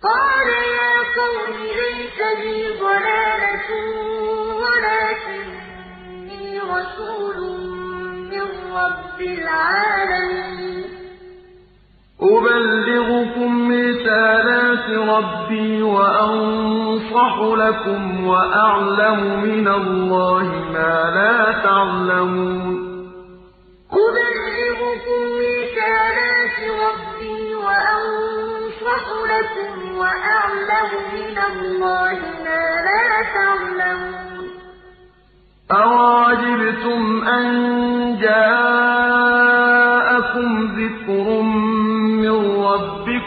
[0.04, 0.50] قال
[0.80, 3.70] يا قوم ليس بي ضلالة
[4.62, 7.40] ولكني رسول
[8.32, 10.79] من رب العالمين.
[12.22, 20.44] أبلغكم رسالات ربي وأنصح لكم وأعلم من الله
[20.74, 22.90] ما لا تعلمون
[23.92, 29.04] أبلغكم رسالات ربي وأنصح
[29.34, 33.04] لكم وأعلم من الله ما لا
[33.34, 34.20] تعلمون
[35.72, 37.46] أَوَعَجِبْتُمْ أَن
[38.22, 38.79] جَاءَكُمْ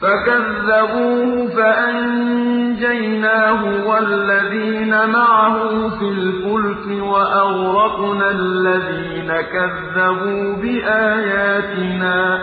[0.00, 5.56] فَكَذَّبُوهُ فَأَنجَيْنَاهُ وَالَّذِينَ مَعَهُ
[5.98, 12.40] فِي الْفُلْكِ وَأَغْرَقْنَا الَّذِينَ كَذَّبُوا بِآيَاتِنَا ۚ.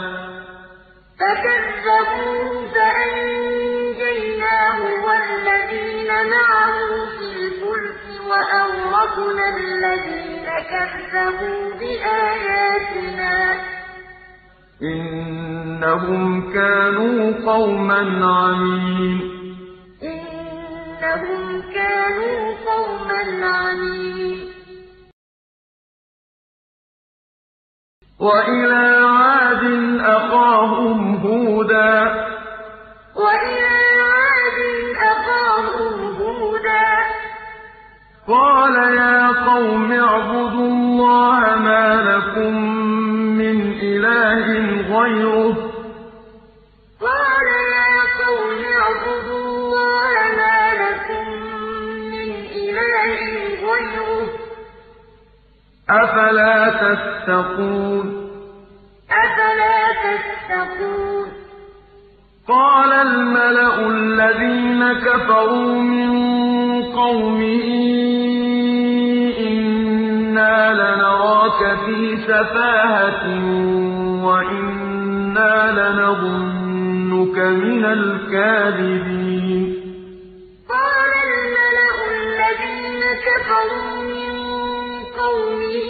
[1.20, 4.78] فَكَذَّبُوهُ فَأَنجَيْنَاهُ
[5.08, 6.76] وَالَّذِينَ مَعَهُ
[7.18, 13.56] فِي الْفُلْكِ وَأَغْرَقْنَا الَّذِينَ كَذَّبُوا بِآيَاتِنَا ۚ.
[14.82, 19.20] إِنَّهُمْ كَانُوا قَوْمًا عَمِينَ.
[20.04, 22.38] إِنَّهُمْ كَانُوا
[22.70, 24.40] قَوْمًا عَمِينَ.
[28.20, 29.64] وَإِلَىٰ عَادٍ
[30.00, 32.38] أَخَاهُمْ هُودًا ۗ.
[38.28, 43.07] قَالَ يَا قَوْمِ اعْبُدُوا اللَّهَ مَا لَكُم مِّنْ
[44.28, 45.58] إِلَٰهٍ غَيْرُهُ ۖ.
[47.02, 51.26] قَالَ يَا قَوْمِ اعْبُدُوا اللَّهَ مَا لَكُم
[52.14, 52.30] مِّنْ
[52.62, 53.20] إِلَٰهٍ
[53.70, 54.30] غَيْرُهُ ۖ.
[55.90, 58.06] أَفَلَا تَتَّقُونَ؟
[59.24, 61.28] أَفَلَا تَتَّقُونَ؟
[62.48, 66.12] قَالَ الْمَلَأُ الَّذِينَ كَفَرُوا مِن
[66.84, 67.68] قَوْمِهِ
[69.48, 73.26] إِنَّا لَنَرَاكَ فِي سَفَاهَةٍ
[74.28, 79.64] وَإِنَّا لَنَظُنُّكَ مِنَ الْكَاذِبِينَ
[80.74, 84.32] قَالَ الْمَلَأُ الَّذِينَ كَفَرُوا مِن
[85.22, 85.88] قَوْمِهِ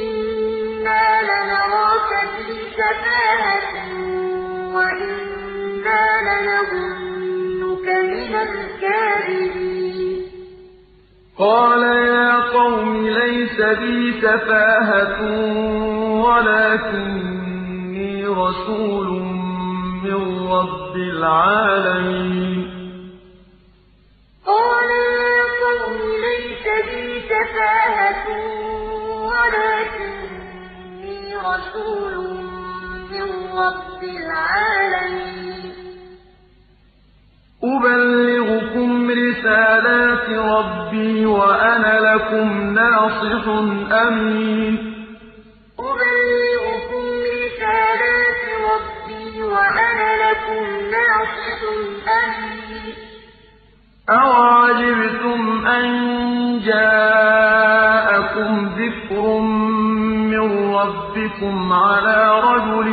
[0.00, 2.48] إِنَّا لَنَرَاكَ فِي
[2.80, 3.72] سَفَاهَةٍ
[4.76, 10.05] وَإِنَّا لَنَظُنُّكَ مِنَ الْكَاذِبِينَ
[11.38, 15.20] قَالَ يَا قَوْمِ لَيْسَ بِي سَفَاهَةٌ
[16.24, 19.06] وَلَٰكِنِّي رَسُولٌ
[20.04, 22.64] مِّن رَّبِّ الْعَالَمِينَ.
[24.46, 24.88] قَالَ
[25.20, 28.26] يَا قَوْمِ لَيْسَ بِي سَفَاهَةٌ
[29.28, 31.18] وَلَٰكِنِّي
[31.50, 32.14] رَسُولٌ
[33.12, 33.28] مِّن
[33.60, 35.55] رَّبِّ الْعَالَمِينَ.
[37.64, 43.42] أُبَلِّغُكُمْ رِسَالَاتِ رَبِّي وَأَنَا لَكُمْ نَاصِحٌ
[44.06, 44.74] أَمِينٌ
[45.78, 47.04] أُبَلِّغُكُمْ
[47.40, 50.64] رِسَالَاتِ رَبِّي وَأَنَا لَكُمْ
[50.96, 51.58] نَاصِحٌ
[52.20, 52.94] أَمِينٌ
[54.10, 55.86] أَوَعَجِبْتُمْ أَن
[56.66, 58.50] جَاءَكُمْ
[58.80, 59.24] ذِكْرٌ
[60.32, 62.88] مِّن رَّبِّكُمْ عَلَىٰ رَجُلٍ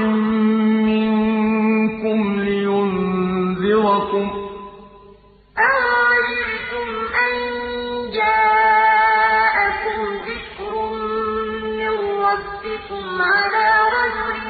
[13.32, 14.44] عَلَىٰ رَجُلٍ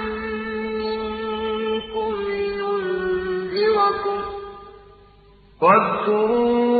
[0.82, 2.10] مِّنكُمْ
[2.40, 4.30] لِيُنذِرَكُمْ ۚ.
[5.64, 6.72] وَاذْكُرُوا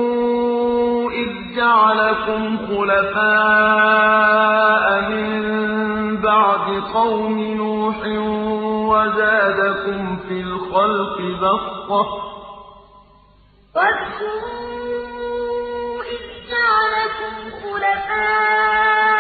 [1.22, 3.26] إِذْ جَعَلَكُمْ خُلَفَاءَ
[5.10, 5.34] مِن
[6.22, 8.00] بَعْدِ قَوْمِ نُوحٍ
[8.92, 12.12] وَزَادَكُمْ فِي الْخَلْقِ بَسْطَةً ۖ.
[13.76, 14.74] وَاذْكُرُوا
[16.14, 16.24] إِذْ
[16.54, 19.13] جَعَلَكُمْ خُلَفَاءَ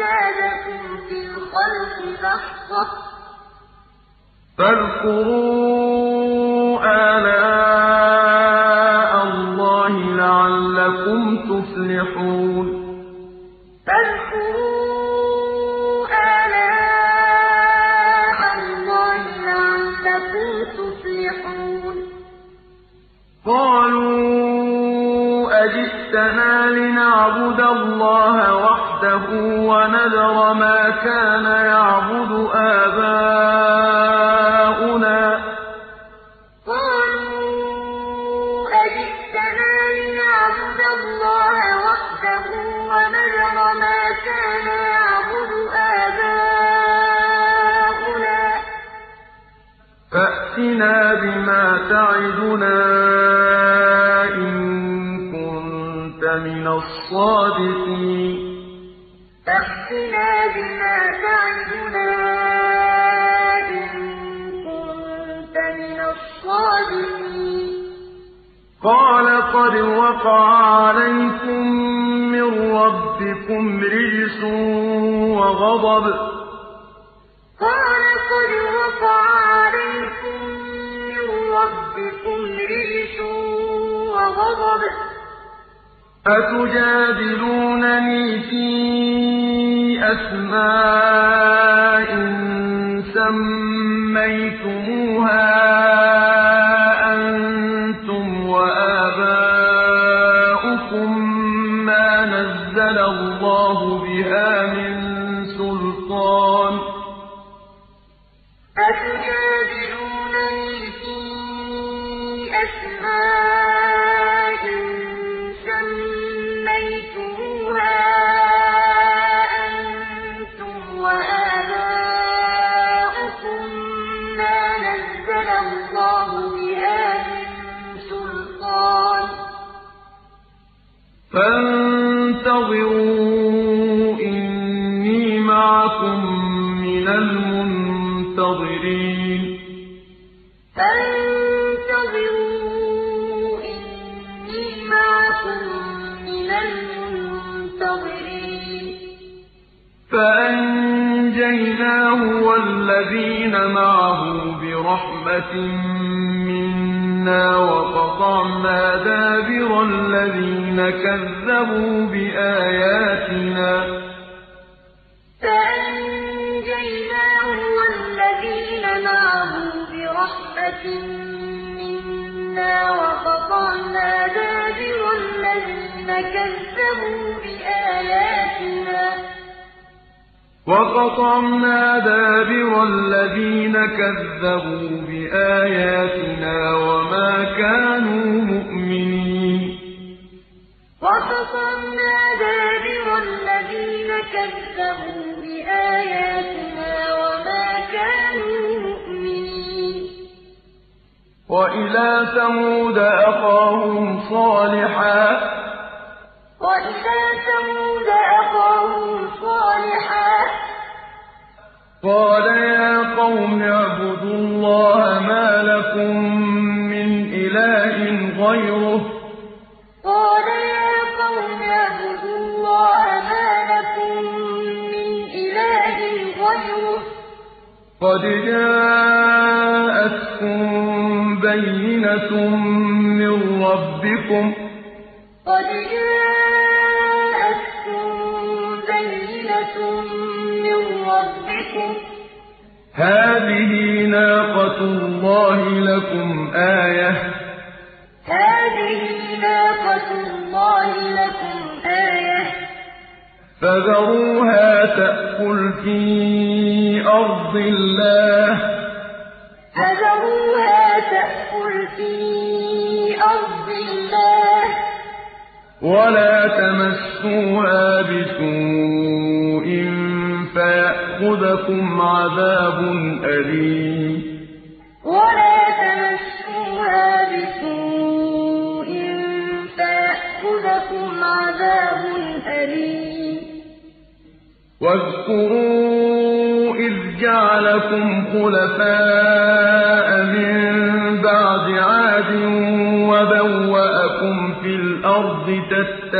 [0.00, 3.00] وَزَادَكُمْ فِي الْخَلْقِ بَسْطَةً ۖ
[4.58, 6.19] فَاذْكُرُوا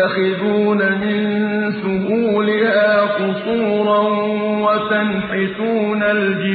[0.00, 4.00] تَتَّخِذُونَ مِن سُهُولِهَا قُصُورًا
[4.66, 6.49] وَتَنْحِتُونَ الْجِبَالَ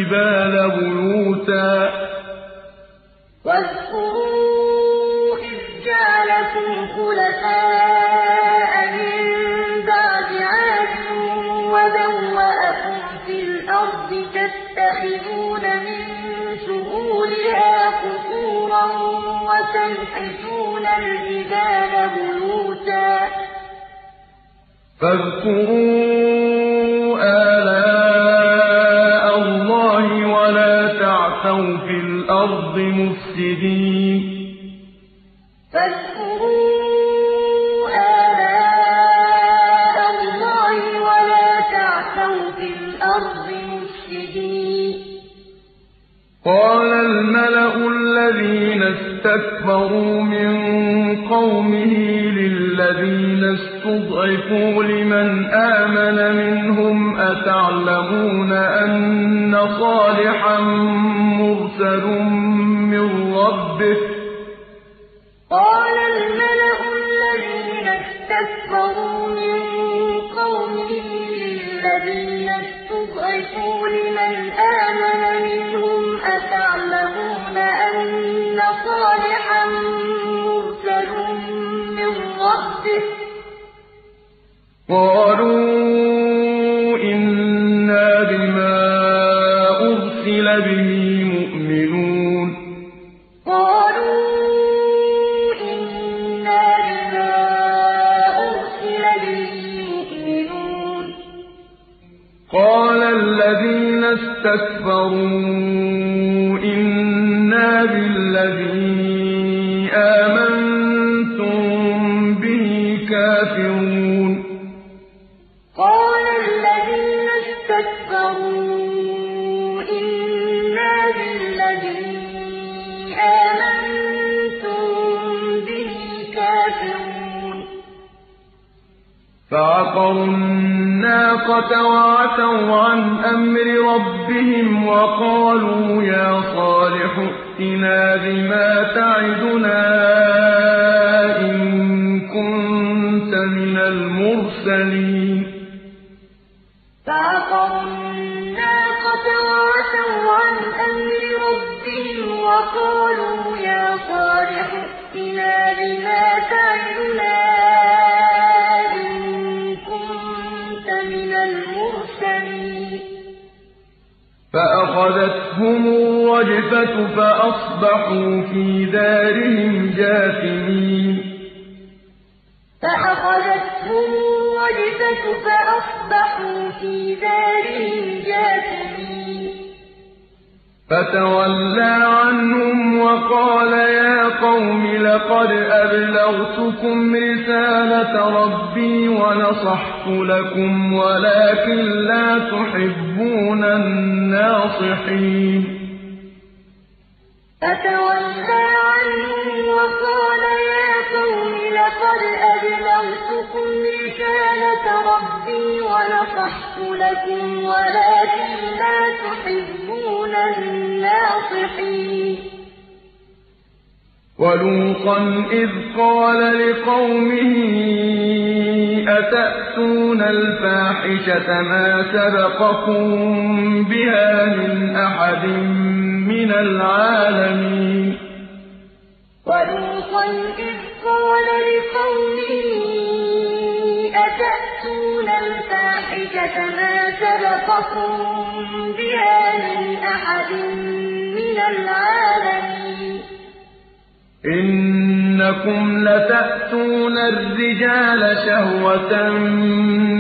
[244.45, 249.29] إنكم لتأتون الرجال شهوة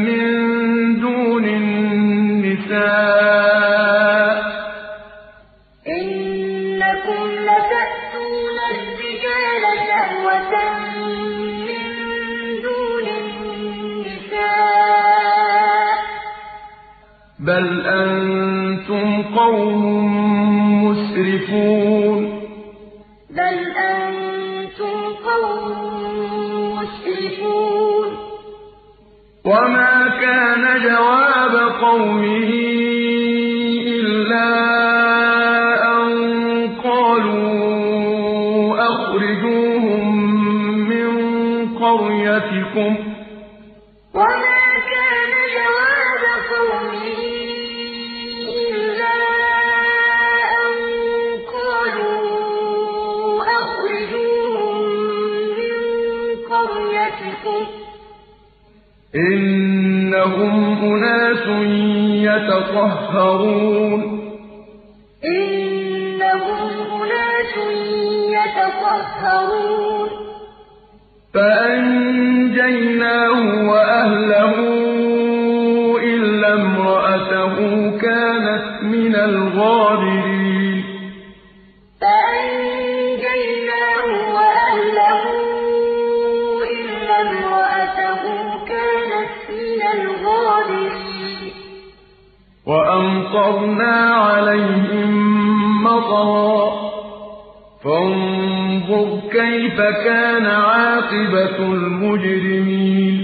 [0.05, 0.25] من
[0.99, 2.75] دون النساء.
[5.87, 10.53] إنكم لتأتون الرجال شهوة
[11.65, 11.83] من
[12.65, 14.45] دون النساء.
[17.39, 20.14] بل أنتم قوم
[21.45, 22.41] مشركون
[23.29, 25.67] بَلْ أَنتُمْ قَوْمٌ
[26.75, 28.09] مُّسْرِفُونَ
[29.45, 32.64] وَمَا كَانَ جَوَابَ قَوْمِهِ
[62.45, 64.01] يتطهرون.
[65.25, 66.69] إنهم
[67.01, 67.53] أناس
[68.29, 70.09] يتطهرون.
[71.33, 72.59] فأنجيناه
[73.69, 74.55] وأهله
[76.03, 77.55] إلا امرأته
[77.97, 80.44] كانت من الغابرين.
[92.67, 96.71] وأمطرنا عليهم مطرا.
[97.83, 103.15] فانظر كيف كان عاقبة المجرمين.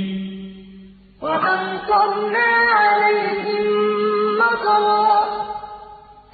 [1.22, 3.66] وأمطرنا عليهم
[4.38, 5.24] مطرا.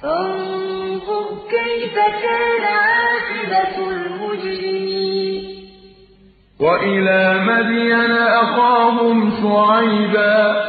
[0.02, 5.44] فانظر كيف كان عاقبة المجرمين.
[6.60, 10.68] وإلى مدين أخاهم شعيبا.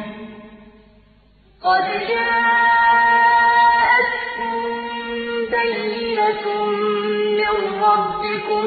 [1.63, 1.83] قد
[3.41, 4.53] جاءتكم
[5.51, 6.43] بينة
[7.37, 7.53] من
[7.83, 8.63] ربكم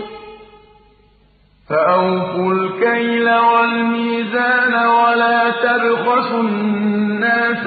[1.68, 7.66] فأوفوا الكيل والميزان ولا تبخسوا الناس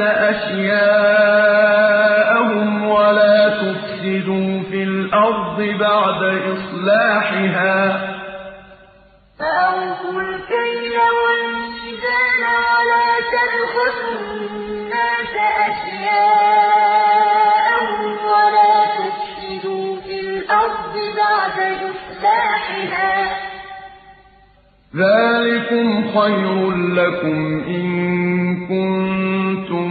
[1.57, 6.21] أشياءهم ولا تفسدوا في الأرض بعد
[6.53, 7.77] إصلاحها.
[9.39, 14.19] فأوفوا الكيل والميزان ولا تبخسوا
[16.77, 21.57] أشياءهم ولا تفسدوا في الأرض بعد
[21.91, 23.37] إصلاحها
[24.95, 25.87] ذلكم
[26.19, 27.87] خير لكم إن
[28.67, 29.87] كنتم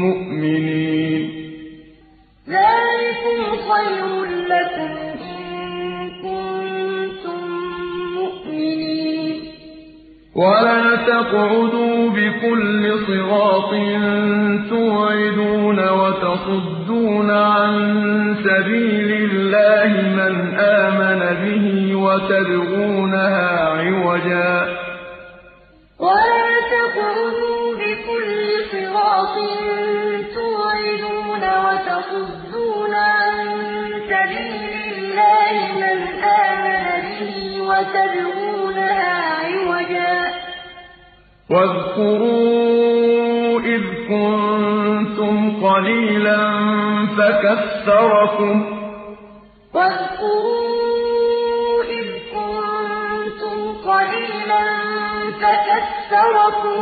[0.00, 1.22] مؤمنين.
[2.48, 3.38] ذلكم
[3.70, 4.95] خير لكم
[10.36, 13.70] ولا تقعدوا بكل صراط
[14.68, 17.74] توعدون وتصدون عن
[18.44, 24.76] سبيل الله من آمن به وتبغونها عوجا
[26.00, 29.34] ولا تقعدوا بكل صراط
[30.34, 33.46] توعدون وتصدون عن
[34.10, 40.25] سبيل الله من آمن به وتبغونها عوجا
[41.50, 43.06] واذكروا
[43.60, 46.38] إذ كنتم قليلا
[47.06, 48.64] فكثركم.
[49.74, 50.66] واذكروا
[51.82, 53.58] إذ كنتم
[53.90, 54.66] قليلا
[55.40, 56.80] فكثركم.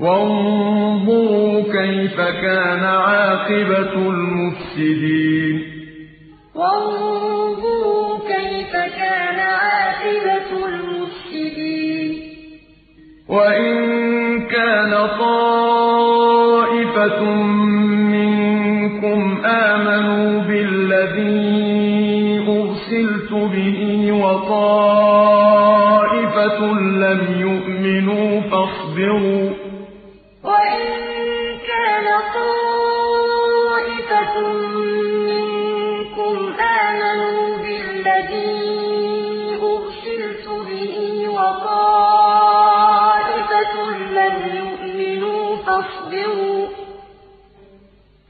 [0.00, 5.56] وانظروا كيف كان عاقبة المفسدين.
[13.34, 13.74] وإن
[14.46, 16.44] كان طائفة
[18.14, 21.74] منكم آمنوا بالذي
[22.48, 25.54] أرسلت به وطائفة
[26.80, 29.50] لم يؤمنوا فاصبروا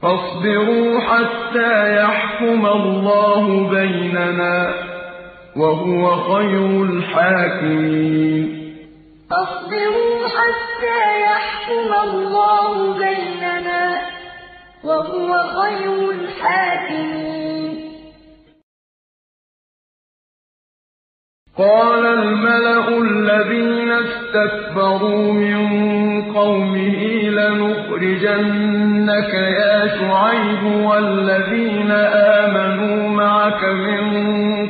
[0.05, 4.73] فاصبروا حتى يحكم الله بيننا
[5.55, 8.45] وهو خير الحاكمين.
[9.29, 14.01] فاصبروا حتى يحكم الله بيننا
[14.83, 17.44] وهو خير الحاكمين.
[21.57, 25.55] قال الملأ الذين استكبروا من
[26.33, 26.99] قومه
[27.29, 31.91] لنخرجنك يا شعيب والذين
[32.41, 34.05] آمنوا معك من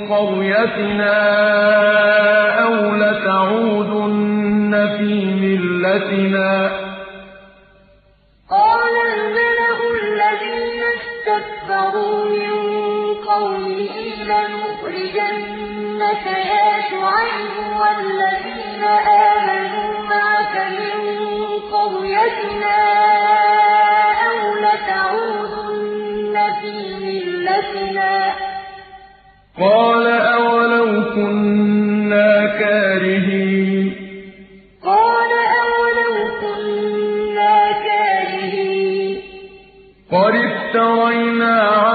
[0.10, 1.18] قريتنا
[2.64, 6.65] أو لتعودن في ملتنا
[17.06, 20.98] شعيب والذين آمنوا معك من
[21.74, 22.80] قريتنا
[24.28, 26.74] أو لتعودن في
[27.06, 28.14] ملتنا.
[29.62, 33.96] قال أولو كنا كارهين.
[34.86, 35.32] قال
[35.64, 39.22] أولو كنا كارهين.
[40.12, 41.95] قد افترينا على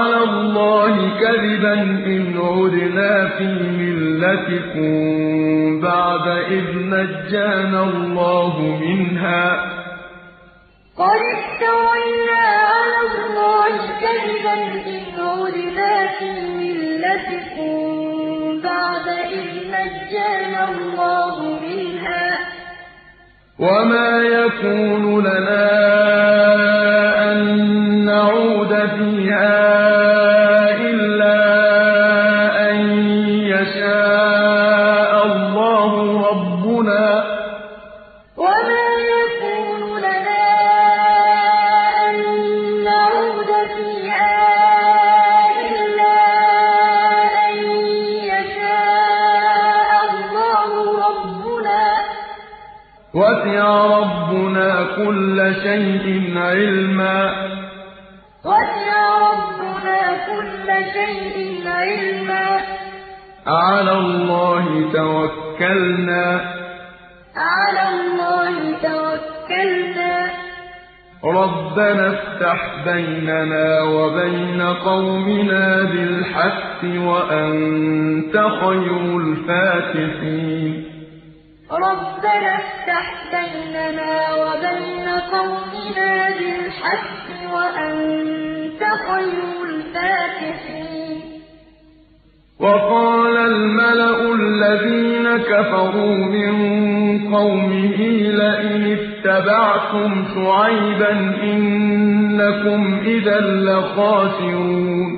[2.05, 3.45] إن عدنا في
[3.77, 4.91] ملتكم
[5.81, 9.71] بعد إذ نجانا الله منها.
[10.97, 12.43] قد افترينا
[12.73, 14.53] على الله كذبا
[14.85, 16.29] إن عدنا في
[16.59, 17.81] ملتكم
[18.63, 22.43] بَعْدَ إِذْ نَجَّانَا اللَّهُ مِنْهَا ۚ.
[23.59, 25.67] وَمَا يَكُونُ لَنَا
[27.31, 27.39] أَن
[28.05, 29.80] نَّعُودَ فِيهَا
[63.47, 66.43] عَلَى اللَّهِ تَوَكَّلْنَا ۚ.
[67.37, 70.31] عَلَى اللَّهِ تَوَكَّلْنَا ۚ.
[71.25, 80.73] رَبَّنَا افْتَحْ بَيْنَنَا وَبَيْنَ قَوْمِنَا بِالْحَقِّ وَأَنتَ خَيْرُ الْفَاتِحِينَ.
[81.71, 90.90] رَبَّنَا افْتَحْ بَيْنَنَا وَبَيْنَ قَوْمِنَا بِالْحَقِّ وَأَنتَ خَيْرُ الْفَاتِحِينَ.
[92.61, 96.53] وَقَالَ الْمَلَأُ الَّذِينَ كَفَرُوا مِن
[97.35, 97.97] قَوْمِهِ
[98.41, 101.11] لَئِنِ اتَّبَعْتُمْ شُعَيْبًا
[101.51, 103.39] إِنَّكُمْ إِذًا
[103.69, 105.09] لَّخَاسِرُونَ.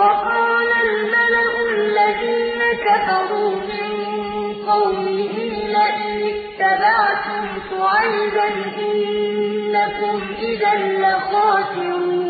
[0.00, 3.90] وَقَالَ الْمَلَأُ الَّذِينَ كَفَرُوا مِن
[4.70, 5.34] قَوْمِهِ
[5.76, 8.48] لَئِنِ اتَّبَعْتُمْ شُعَيْبًا
[8.88, 10.16] إِنَّكُمْ
[10.48, 10.74] إِذًا
[11.04, 12.29] لَّخَاسِرُونَ.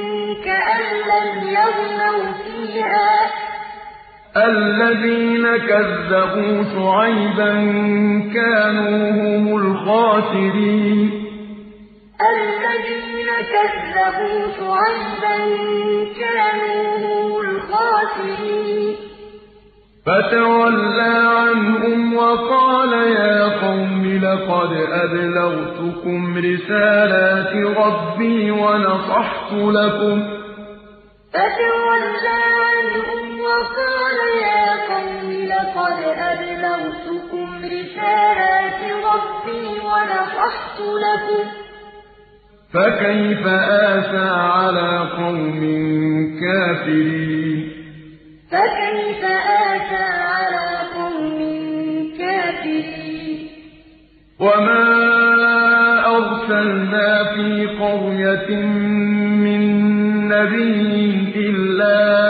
[4.37, 7.53] الَّذِينَ كَذَّبُوا شُعَيْبًا
[8.33, 11.11] كَانُوا هُمُ الْخَاسِرِينَ.
[12.31, 15.37] الَّذِينَ كَذَّبُوا شُعَيْبًا
[16.21, 18.95] كَانُوا هُمُ الْخَاسِرِينَ.
[20.05, 30.25] فَتَوَلَّىٰ عَنْهُمْ وَقَالَ يَا قَوْمِ لَقَدْ أَبْلَغْتُكُمْ رِسَالَاتِ رَبِّي وَنَصَحْتُ لَكُمْ ۖ.
[31.33, 35.97] فَتَوَلَّىٰ عَنْهُمْ وَقَالَ يَا قَوْمِ لَقَدْ
[36.31, 41.53] أَبْلَغْتُكُمْ رِسَالَاتِ رَبِّي وَنَصَحْتُ لَكُمْ ۖ.
[42.73, 43.43] فَكَيْفَ
[43.87, 45.61] آسَىٰ عَلَىٰ قَوْمٍ
[46.41, 47.59] كَافِرِينَ؟
[48.51, 49.21] فَكَيْفَ
[49.71, 51.37] آسَىٰ عَلَىٰ قَوْمٍ
[52.19, 53.39] كَافِرِينَ؟
[54.39, 54.85] وَمَا
[56.17, 57.49] أَرْسَلْنَا فِي
[57.83, 58.49] قَرْيَةٍ
[59.45, 59.61] مِّن
[60.33, 60.93] نَّبِيٍّ
[61.35, 62.20] إِلَّا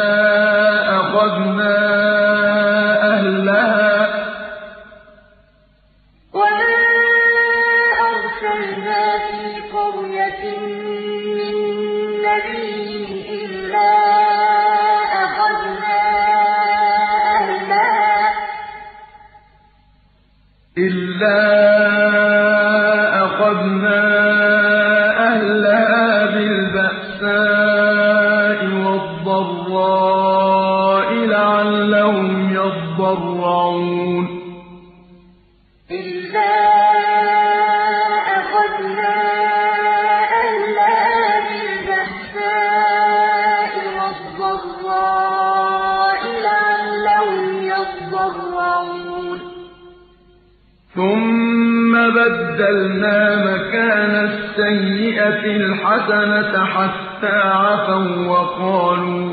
[54.52, 59.30] السَّيِّئَةِ الْحَسَنَةَ حَتَّىٰ عَفَوا وَّقَالُوا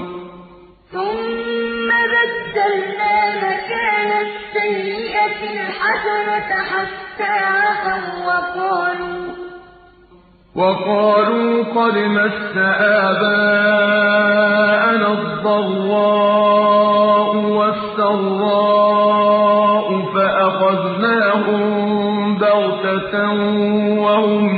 [0.92, 3.16] ثُمَّ بَدَّلْنَا
[3.46, 9.22] مَكَانَ السَّيِّئَةِ الْحَسَنَةَ حَتَّىٰ عَفَوا وَّقَالُوا
[10.56, 12.54] وَقَالُوا قَدْ مَسَّ
[13.08, 14.28] آبَاءَنَا
[15.18, 16.50] الضَّرَّاءُ
[17.58, 18.68] وَالسَّرَّاءُ
[20.14, 21.68] فَأَخَذْنَاهُم
[22.38, 23.14] بَغْتَةً
[24.04, 24.57] وَهُمْ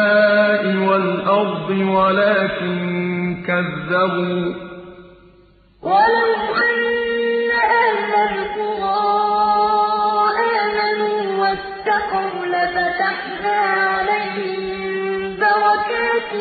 [1.95, 2.79] وَلَٰكِن
[3.47, 4.47] كَذَّبُوا.
[5.81, 6.31] وَلَوْ
[6.67, 7.49] أَنَّ
[7.85, 13.57] أَهْلَ الْقُرَىٰ آمَنُوا وَاتَّقَوْا لَفَتَحْنَا
[13.91, 14.63] عَلَيْهِم
[15.41, 16.31] بَرَكَاتٍ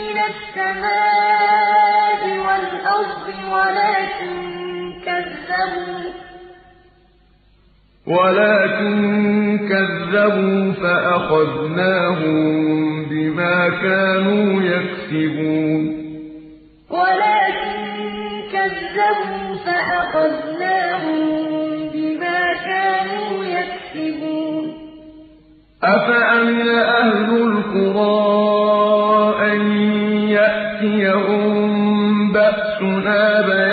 [0.00, 4.34] مِّنَ السَّمَاءِ وَالْأَرْضِ وَلَٰكِن
[5.06, 6.08] كَذَّبُوا.
[8.16, 8.98] وَلَٰكِن
[9.68, 12.93] كَذَّبُوا فَأَخَذْنَاهُم
[13.34, 15.82] بِمَا كَانُوا يَكْسِبُونَ.
[16.90, 17.80] وَلَٰكِن
[18.52, 21.20] كَذَّبُوا فَأَخَذْنَاهُم
[21.94, 24.64] بِمَا كَانُوا يَكْسِبُونَ.
[25.82, 28.14] أَفَأَمِنَ أَهْلُ الْقُرَىٰ
[29.52, 29.60] أَن
[30.28, 31.58] يَأْتِيَهُم
[32.32, 33.63] بَأْسُنَا بَيَاتًا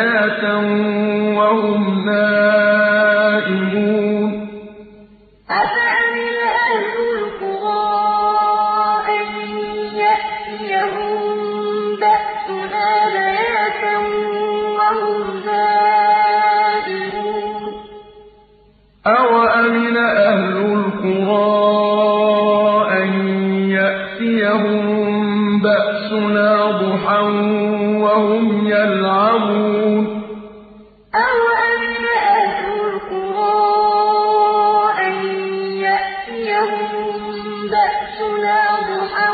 [37.72, 39.30] بَأْسُنَا ضُحًى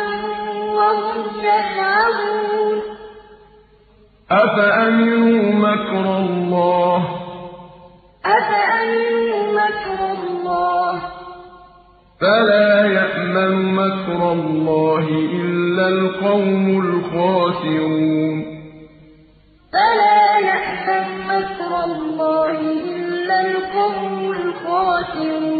[0.78, 2.78] وَهُمْ يَلْعَبُونَ.
[4.32, 7.10] أَفَأَمِنُوا مَكْرَ اللَّهِ ۚ؟
[8.38, 11.02] أَفَأَمِنُوا مَكْرَ اللَّهِ ۚ؟
[12.22, 12.70] فَلَا
[13.00, 15.06] يَأْمَنُ مَكْرَ اللَّهِ
[15.40, 18.38] إِلَّا الْقَوْمُ الْخَاسِرُونَ.
[19.74, 22.60] فَلَا يَأْمَنُ مَكْرَ اللَّهِ
[22.96, 25.57] إِلَّا الْقَوْمُ الْخَاسِرُونَ.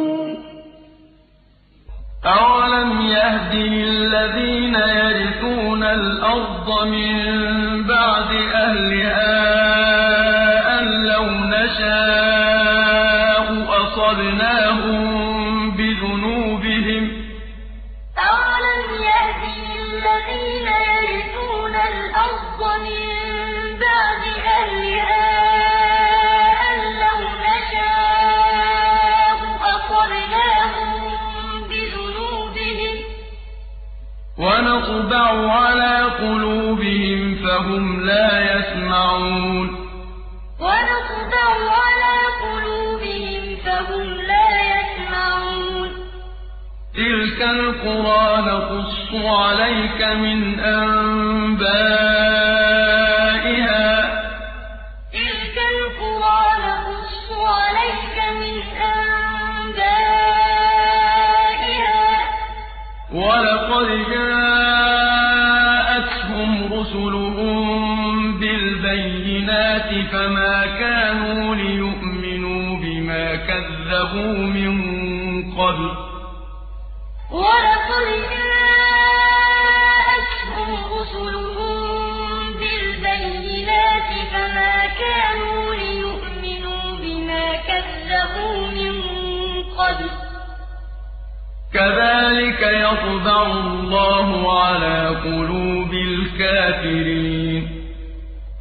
[2.28, 7.14] أَوَلَمْ يَهْدِ لِلَّذِينَ يَرِثُونَ الْأَرْضَ مِن
[7.84, 8.32] بَعْدِ
[8.64, 9.37] أَهْلِهَا
[37.58, 39.68] فَهُمْ لَا يَسْمَعُونَ.
[40.60, 45.90] وَنَطْبَعُ عَلَىٰ قُلُوبِهِمْ فَهُمْ لَا يَسْمَعُونَ.
[46.96, 51.66] تِلْكَ الْقُرَىٰ نَقُصُّ عَلَيْكَ مِنْ أَنبَائِهَا
[54.06, 54.10] ۚ.
[55.14, 59.78] تِلْكَ الْقُرَىٰ نَقُصُّ عَلَيْكَ مِنْ أَنبَائِهَا
[62.24, 62.30] ۚ.
[63.14, 64.17] وَلَقَدْ
[91.78, 94.30] كَذَٰلِكَ يَطْبَعُ اللَّهُ
[94.64, 97.64] عَلَىٰ قُلُوبِ الْكَافِرِينَ.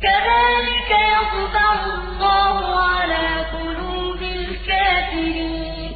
[0.04, 2.56] كَذَٰلِكَ يَطْبَعُ اللَّهُ
[2.90, 5.92] عَلَىٰ قُلُوبِ الْكَافِرِينَ.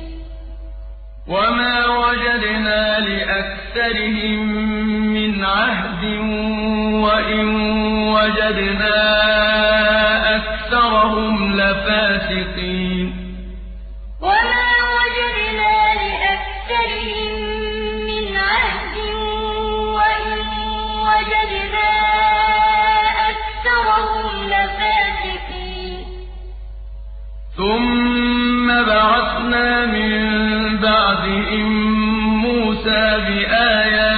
[1.28, 4.40] وَمَا وَجَدْنَا لِأَكْثَرِهِم
[5.14, 6.04] مِّنْ عَهْدٍ
[7.04, 7.46] وَإِن
[8.14, 9.39] وَجَدْنَا
[29.00, 30.12] بَعَثْنَا مِن
[30.76, 31.68] بَعْدِهِم
[32.44, 34.09] مُّوسَىٰ بِآيَاتِنَا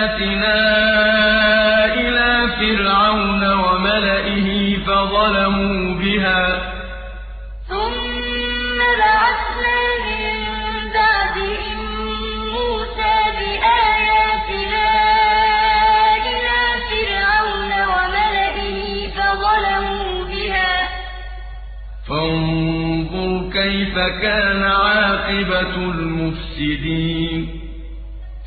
[24.02, 27.60] كَيْفَ كَانَ عَاقِبَةُ الْمُفْسِدِينَ.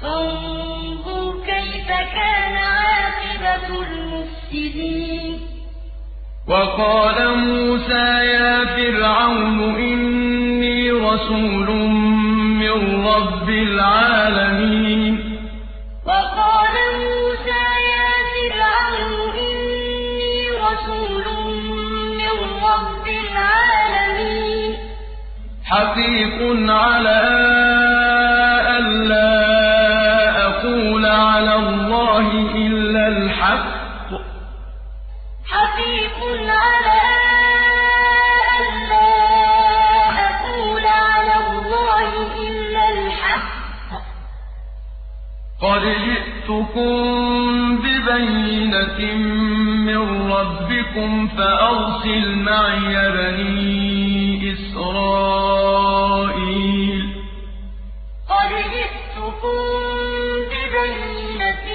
[0.02, 5.40] فَانظُرْ كَيْفَ كَانَ عَاقِبَةُ الْمُفْسِدِينَ.
[6.48, 11.90] وقال موسى يا فرعون إني رسول
[12.60, 15.40] من رب العالمين.
[16.06, 21.26] وقال موسى يا فرعون إني رسول
[22.18, 23.65] من رب العالمين.
[25.66, 26.38] حقيق
[26.72, 27.22] على
[28.78, 29.32] ألا
[30.48, 33.66] أقول على الله إلا الحق.
[35.46, 36.18] حقيق
[36.50, 37.02] على
[38.60, 39.10] ألا
[40.30, 42.10] أقول على الله
[42.48, 43.56] إلا الحق.
[45.62, 45.84] قد
[46.46, 49.00] جئتكم ببينة
[49.86, 50.02] من
[50.32, 55.86] ربكم فأرسل معي بني إسرائيل
[58.30, 59.60] قد جئتكم
[60.52, 61.68] ببينة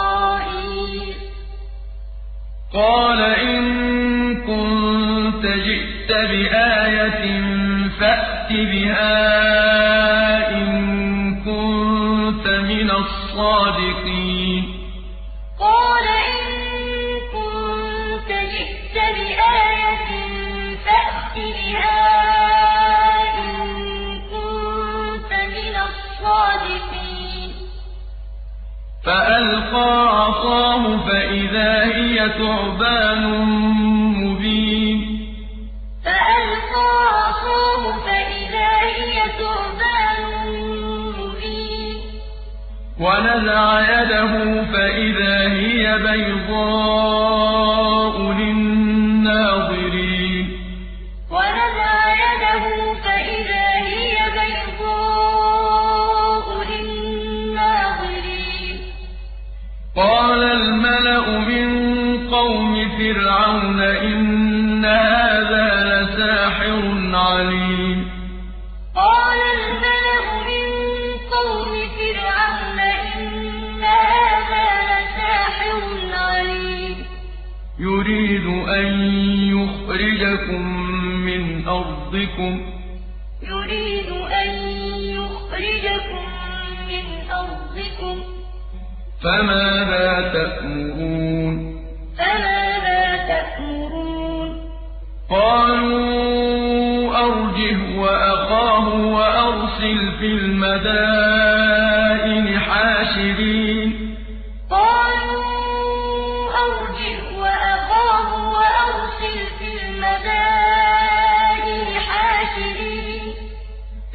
[2.74, 4.09] قال إن
[5.57, 7.41] جئت بآية
[7.99, 9.17] فأت بها
[10.51, 10.69] إن
[11.35, 14.63] كنت من الصادقين.
[15.59, 16.45] قال إن
[17.34, 20.11] كنت جئت بآية
[20.85, 22.01] فأت بها
[23.39, 23.55] إن
[24.31, 27.51] كنت من الصادقين.
[29.05, 33.23] فألقى عصاه فإذا هي ثعبان
[34.23, 34.68] مبين.
[36.99, 40.26] عصاه فإذا هي ثعبان
[41.17, 41.97] مبين.
[42.99, 47.68] ونزع يده فإذا هي بيضاء.
[81.69, 82.61] أرضكم.
[83.43, 84.49] يريد أن
[84.99, 86.25] يخرجكم
[86.87, 88.23] من أرضكم.
[89.23, 91.85] فماذا تأمرون؟
[92.17, 94.69] فماذا تأمرون؟
[95.29, 96.09] قالوا
[97.17, 101.78] أرجه وأخاه وأرسل في المدائن.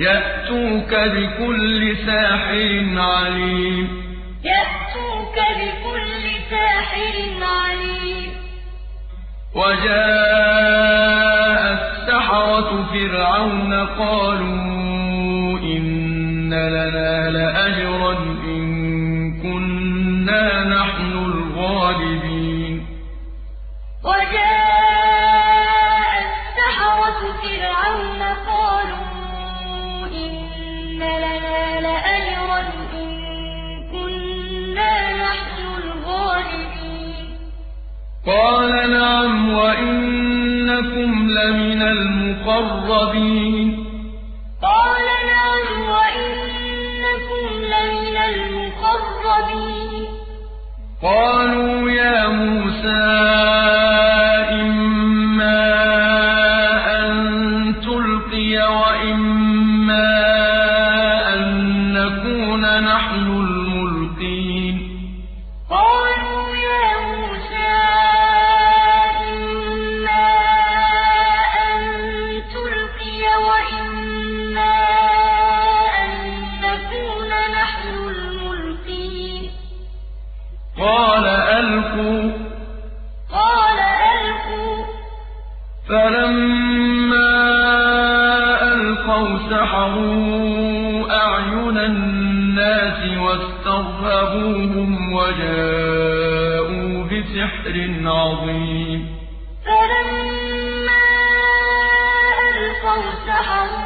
[0.00, 4.04] يأتوك بكل ساحر عليم.
[4.44, 8.30] يأتوك بكل ساحر عليم.
[9.54, 10.74] وجاء
[11.72, 18.12] السحرة فرعون قالوا إن لنا لأجرا
[18.44, 18.62] إن
[19.42, 22.86] كنا نحن الغالبين.
[24.04, 24.64] وجاء
[26.24, 29.13] السحرة فرعون قالوا
[31.24, 32.60] لنا لأجرا
[33.00, 33.08] إن
[33.92, 37.26] كنا نحن الغالبين.
[38.26, 43.68] قال نعم وإنكم لمن المقربين.
[44.62, 47.44] قال نعم وإنكم
[47.74, 50.04] لمن المقربين.
[51.02, 53.83] قالوا يا موسى
[93.74, 99.00] واسترهبوهم وجاءوا بسحر عظيم
[99.64, 101.04] فلما
[102.40, 103.83] ألقوا سحروا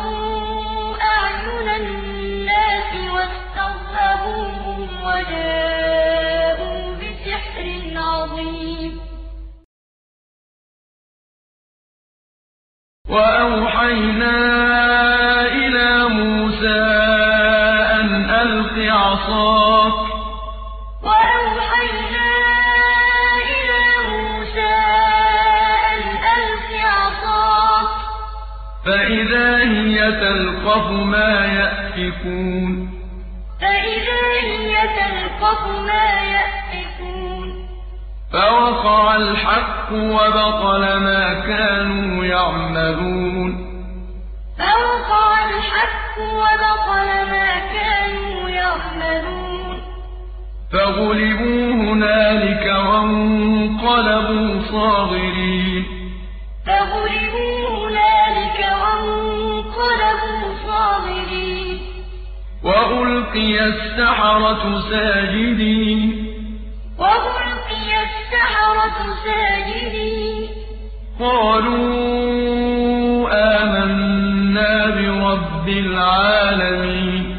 [30.09, 32.91] هي تلقف ما يأفكون.
[33.61, 37.69] فإذا هي تلقف ما يأفكون.
[38.33, 43.51] فوقع الحق وبطل ما كانوا يعملون.
[44.59, 49.81] فوقع الحق وبطل ما كانوا يعملون.
[50.73, 55.85] فغلبوا هنالك وانقلبوا صاغرين.
[56.67, 57.48] فغلبوا
[62.89, 66.01] وألقي السحرة ساجدين.
[66.99, 70.49] وألقي السحرة ساجدين.
[71.21, 72.09] قالوا
[73.33, 77.37] آمنا برب العالمين.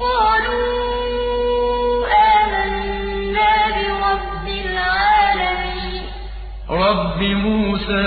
[0.00, 0.64] قالوا
[2.42, 6.04] آمنا برب العالمين.
[6.70, 8.06] رب موسى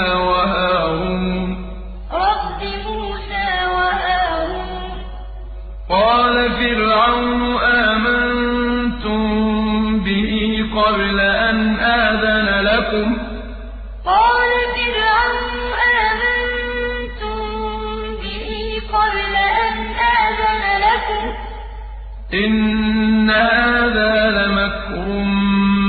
[22.46, 25.08] إن هذا لمكر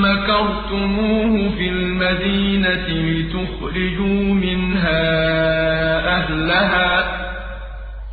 [0.05, 5.03] مكرتموه في المدينة لتخرجوا منها
[6.17, 6.99] أهلها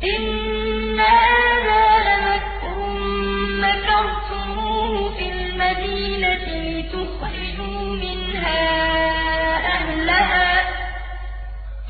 [0.04, 2.76] إن هذا لمكر
[3.64, 6.46] مكرتموه في المدينة
[6.78, 8.66] لتخرجوا منها
[9.76, 10.62] أهلها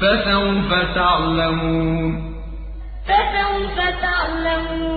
[0.01, 2.37] فسوف تعلمون
[3.07, 4.96] فسوف تعلمون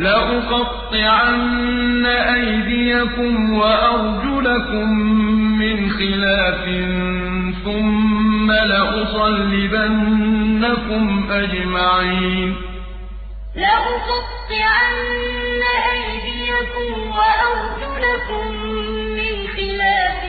[0.00, 4.88] لأقطعن أيديكم وأرجلكم
[5.60, 6.64] من خلاف
[7.64, 10.04] ثم لأصلبنكم
[11.30, 12.56] أجمعين.
[13.56, 15.62] لأقطعن
[15.92, 18.44] أيديكم وأرجلكم
[19.18, 20.22] من خلاف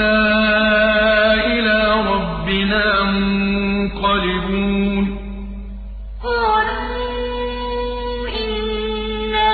[0.01, 1.79] إنا إلى
[2.13, 5.05] ربنا منقلبون
[6.25, 7.49] قالوا
[8.41, 9.53] إنا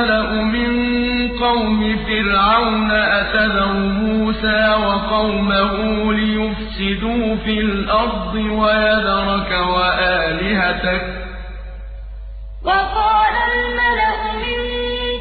[0.06, 11.02] الملأ من قوم فرعون أتذر موسى وقومه ليفسدوا في الأرض ويذرك وآلهتك
[12.64, 14.60] وقال الملأ من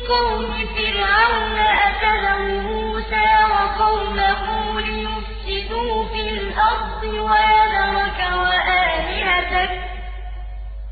[0.09, 1.57] قوم فرعون
[1.87, 9.71] أتذر موسى وقومه ليفسدوا في الأرض ويذرك وآلهتك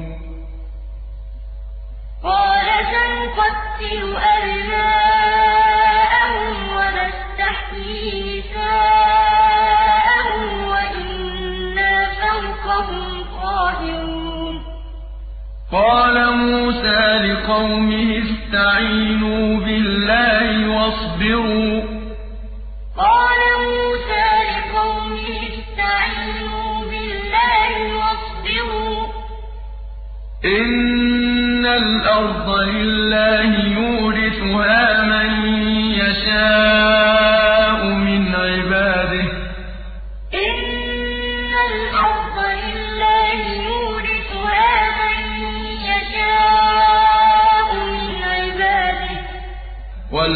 [2.24, 4.39] قال سنقتل أبناءهم
[15.72, 21.82] قال موسى لقومه استعينوا بالله واصبروا.
[22.98, 29.06] قال موسى لقومه استعينوا بالله واصبروا.
[30.44, 34.99] إن الأرض لله يورثها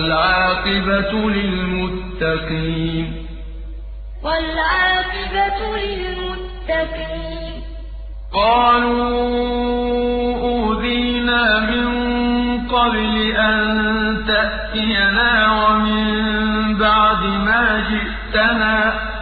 [0.04, 3.26] والعاقبة للمتقين.
[4.22, 7.52] وَالْعَاقِبَةُ لِلْمُتَّقِينَ.
[8.34, 9.14] قَالُوا
[10.40, 11.86] أُوذِينَا مِن
[12.68, 16.04] قَبْلِ أَن تَأْتِيَنَا وَمِن
[16.78, 19.13] بَعْدِ مَا جِئْتَنَا ۚ.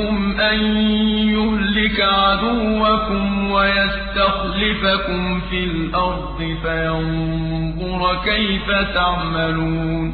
[0.00, 0.60] رَبُّكُمْ أَن
[1.36, 10.06] يُهْلِكَ عَدُوَّكُمْ وَيَسْتَخْلِفَكُمْ فِي الْأَرْضِ فَيَنظُرَ كَيْفَ تَعْمَلُونَ.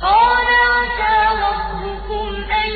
[0.00, 1.18] قَالَ عَسَىٰ
[1.48, 2.26] رَبُّكُمْ
[2.62, 2.70] أَن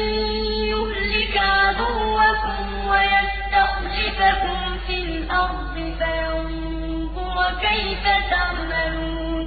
[0.74, 9.44] يُهْلِكَ عَدُوَّكُمْ وَيَسْتَخْلِفَكُمْ فِي الْأَرْضِ فَيَنظُرَ كَيْفَ تَعْمَلُونَ.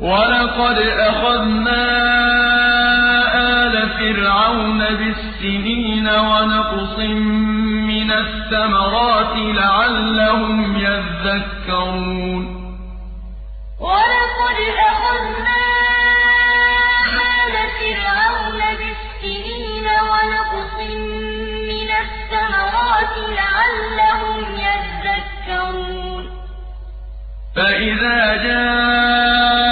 [0.00, 0.78] وَلَقَدْ
[1.10, 2.61] أَخَذْنَا
[4.12, 6.98] فِرْعَوْنَ بِالسِّنِينَ وَنَقْصٍ
[7.92, 12.44] مِّنَ الثَّمَرَاتِ لَعَلَّهُمْ يَذَّكَّرُونَ.
[13.80, 14.58] وَلَقَدْ
[14.90, 15.62] أَخَذْنَا
[17.40, 20.76] آلَ فِرْعَوْنَ بِالسِّنِينَ وَنَقْصٍ
[21.72, 26.22] مِّنَ الثَّمَرَاتِ لَعَلَّهُمْ يَذَّكَّرُونَ.
[27.56, 29.71] فَإِذَا جَاءَتْهُمُ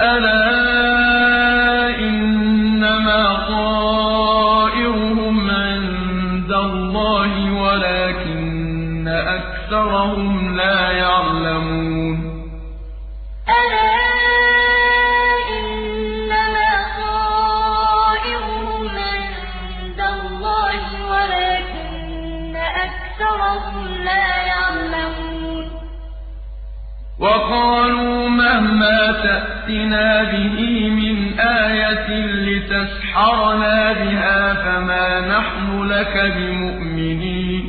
[0.00, 0.44] أَلَا
[1.98, 7.32] إِنَّمَا طَائِرُهُمْ عِندَ اللَّهِ
[7.62, 11.89] وَلَٰكِنَّ أَكْثَرَهُمْ لَا يَعْلَمُونَ
[27.20, 30.56] وَقَالُوا مَهْمَا تَأْتِنَا بِهِ
[31.00, 32.08] مِنْ آيَةٍ
[32.48, 37.64] لِّتَسْحَرَنَا بِهَا فَمَا نَحْنُ لَكَ بِمُؤْمِنِينَ.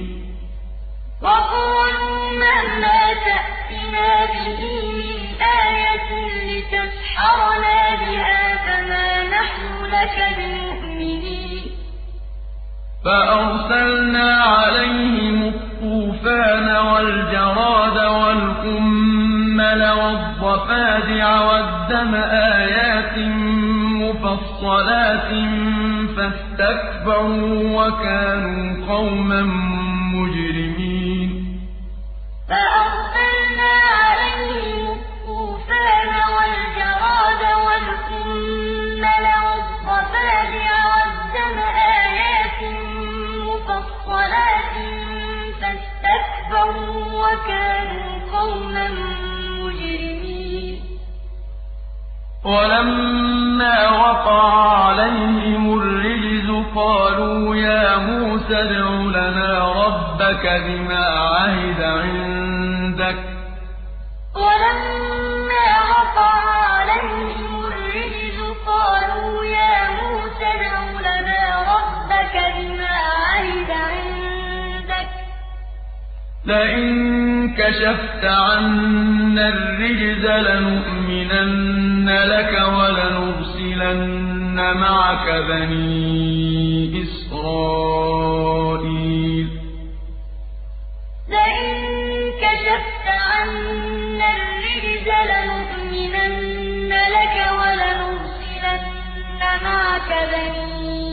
[1.22, 4.62] وَقَالُوا مَهْمَا تَأْتِنَا بِهِ
[5.02, 5.20] مِنْ
[5.68, 6.10] آيَةٍ
[6.50, 9.66] لِّتَسْحَرَنَا بِهَا فَمَا نَحْنُ
[9.96, 11.64] لَكَ بِمُؤْمِنِينَ.
[13.06, 17.98] فَأَرْسَلْنَا عَلَيْهِمُ الطُّوفَانَ وَالْجَرَادَ
[19.62, 22.16] وَالْقُمَّلَ وَالضَّفَادِعَ وَالدَّمَ
[22.60, 23.18] آيَاتٍ
[24.02, 25.30] مُّفَصَّلَاتٍ
[26.16, 28.64] فَاسْتَكْبَرُوا وَكَانُوا
[28.94, 29.42] قَوْمًا
[30.16, 31.30] مُّجْرِمِينَ.
[32.50, 41.58] فَأَرْسَلْنَا عَلَيْهِمُ الطُّوفَانَ وَالْجَرَادَ وَالْقُمَّلَ وَالضَّفَادِعَ وَالدَّمَ
[42.02, 42.60] آيَاتٍ
[43.50, 44.76] مُّفَصَّلَاتٍ
[45.62, 49.41] فَاسْتَكْبَرُوا وَكَانُوا قَوْمًا مُّجْرِمِينَ
[52.46, 54.44] وَلَمَّا وَقَعَ
[54.86, 58.86] عَلَيْهِمُ الرِّجْزُ قَالُوا يَا مُوسَى ادْعُ
[59.18, 59.52] لَنَا
[59.86, 63.32] رَبَّكَ بِمَا عَهِدَ عِندَكَ ۖ.
[76.46, 87.88] لَئِن كَشَفْتَ عَنَّا الرِّجْزَ لَنُؤْمِنَنَّ لَكَ وَلَنُرْسِلَنَّ مَعَكَ بَنِي إِسْرَائِيلَ.
[91.30, 91.70] لَئِن
[92.44, 101.11] كَشَفْتَ عَنَّا الرِّجْزَ لَنُؤْمِنَنَّ لَكَ وَلَنُرْسِلَنَّ مَعَكَ بَنِي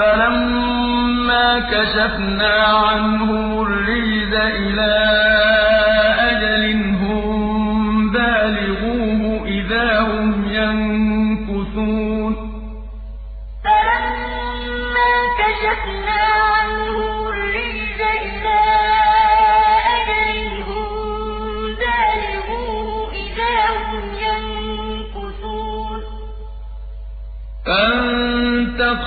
[0.00, 5.49] فَلَمَّا كَشَفْنَا عَنْهُمُ الرِّجْزَ إِلَىٰ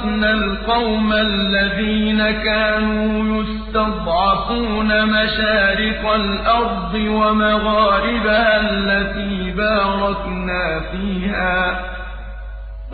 [0.00, 11.76] وَأَوْرَثْنَا الْقَوْمَ الَّذِينَ كَانُوا يُسْتَضْعَفُونَ مَشَارِقَ الْأَرْضِ وَمَغَارِبَهَا الَّتِي بَارَكْنَا فِيهَا ۖ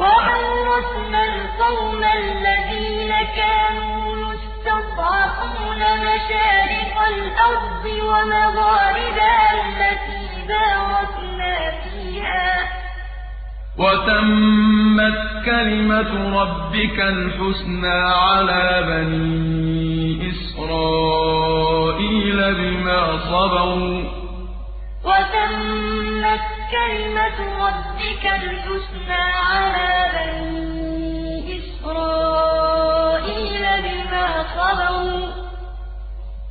[0.01, 12.76] وَأَوْرَثْنَا الْقَوْمَ الَّذِينَ كَانُوا يُسْتَضْعَفُونَ مَشَارِقَ الْأَرْضِ وَمَغَارِبَهَا الَّتِي بَارَكْنَا فِيهَا ۖ
[13.79, 21.59] وَتَمَّتْ كَلِمَةُ رَبِّكَ الْحُسْنَىٰ عَلَىٰ بَنِي إِسْرَائِيلَ
[22.55, 23.01] بِمَا
[23.31, 24.05] صَبَرُوا ۖ.
[25.05, 26.45] وَتَمَّتْ
[26.77, 32.85] كَلِمَةُ رَبِّكَ الْحُسْنَىٰ عَلَىٰ بَنِي إِسْرَائِيلَ
[33.85, 34.27] بِمَا
[34.57, 35.26] صَبَرُوا ۖ.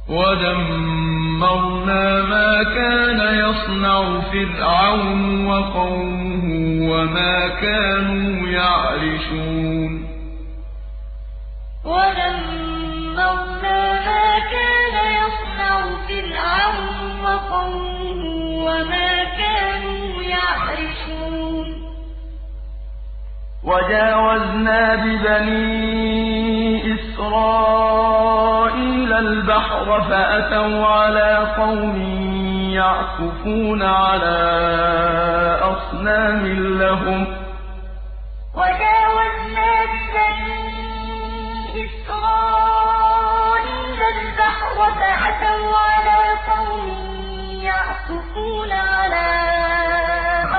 [0.10, 6.45] وَدَمَّرْنَا مَا كَانَ يَصْنَعُ فِرْعَوْنُ وَقَوْمُهُ
[6.91, 9.91] وَمَا كَانُوا يَعْرِشُونَ
[11.86, 13.80] وَدَمَّرْنَا
[14.10, 15.76] مَا كَانَ يَصْنَعُ
[16.07, 18.22] فِرْعَوْنُ وَقَوْمُهُ
[18.68, 19.11] وَمَا
[19.41, 21.68] كَانُوا يَعْرِشُونَ
[23.64, 25.64] وَجَاوَزْنَا بِبَنِي
[26.94, 28.15] إِسْرَائِيلَ
[29.20, 31.96] الْبَحْرَ فَأَتَوْا عَلَىٰ قَوْمٍ
[32.74, 36.44] يَعْكُفُونَ عَلَىٰ أَصْنَامٍ
[36.82, 37.28] لَّهُمْ ۚ.
[38.60, 40.66] وَجَاوَزْنَا بِبَنِي
[41.86, 43.20] إِسْرَائِيلَ
[44.16, 46.86] الْبَحْرَ فَأَتَوْا عَلَىٰ قَوْمٍ
[47.70, 49.34] يَعْكُفُونَ عَلَىٰ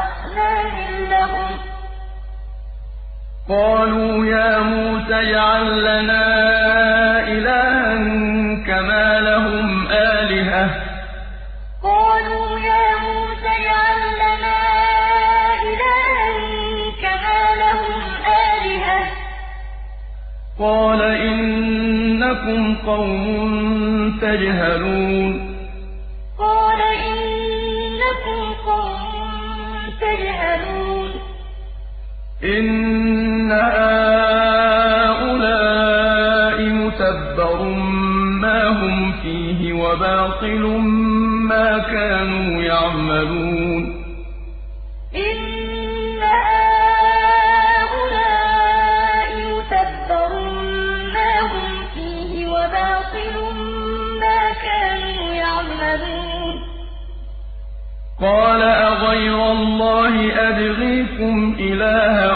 [0.03, 0.77] أَصْنَامٍ
[1.13, 1.59] لَّهُمْ ۚ.
[3.49, 7.06] قَالُوا يَا مُوسَى اجْعَل لَّنَا
[20.59, 23.25] قَالَ إِنَّكُمْ قَوْمٌ
[24.21, 25.57] تَجْهَلُونَ.
[26.39, 29.21] قَالَ إِنَّكُمْ قَوْمٌ
[30.01, 31.11] تَجْهَلُونَ.
[32.45, 34.27] إِنَّ هَٰؤُلَاءِ
[36.63, 37.63] مُتَبَّرٌ
[38.41, 40.65] مَّا هُمْ فِيهِ وَبَاطِلٌ
[41.49, 44.05] مَّا كَانُوا يَعْمَلُونَ.
[45.17, 45.46] إِنَّ
[58.23, 60.15] قَالَ أَغَيْرَ اللَّهِ
[60.49, 62.33] أَبْغِيكُمْ إِلَٰهًا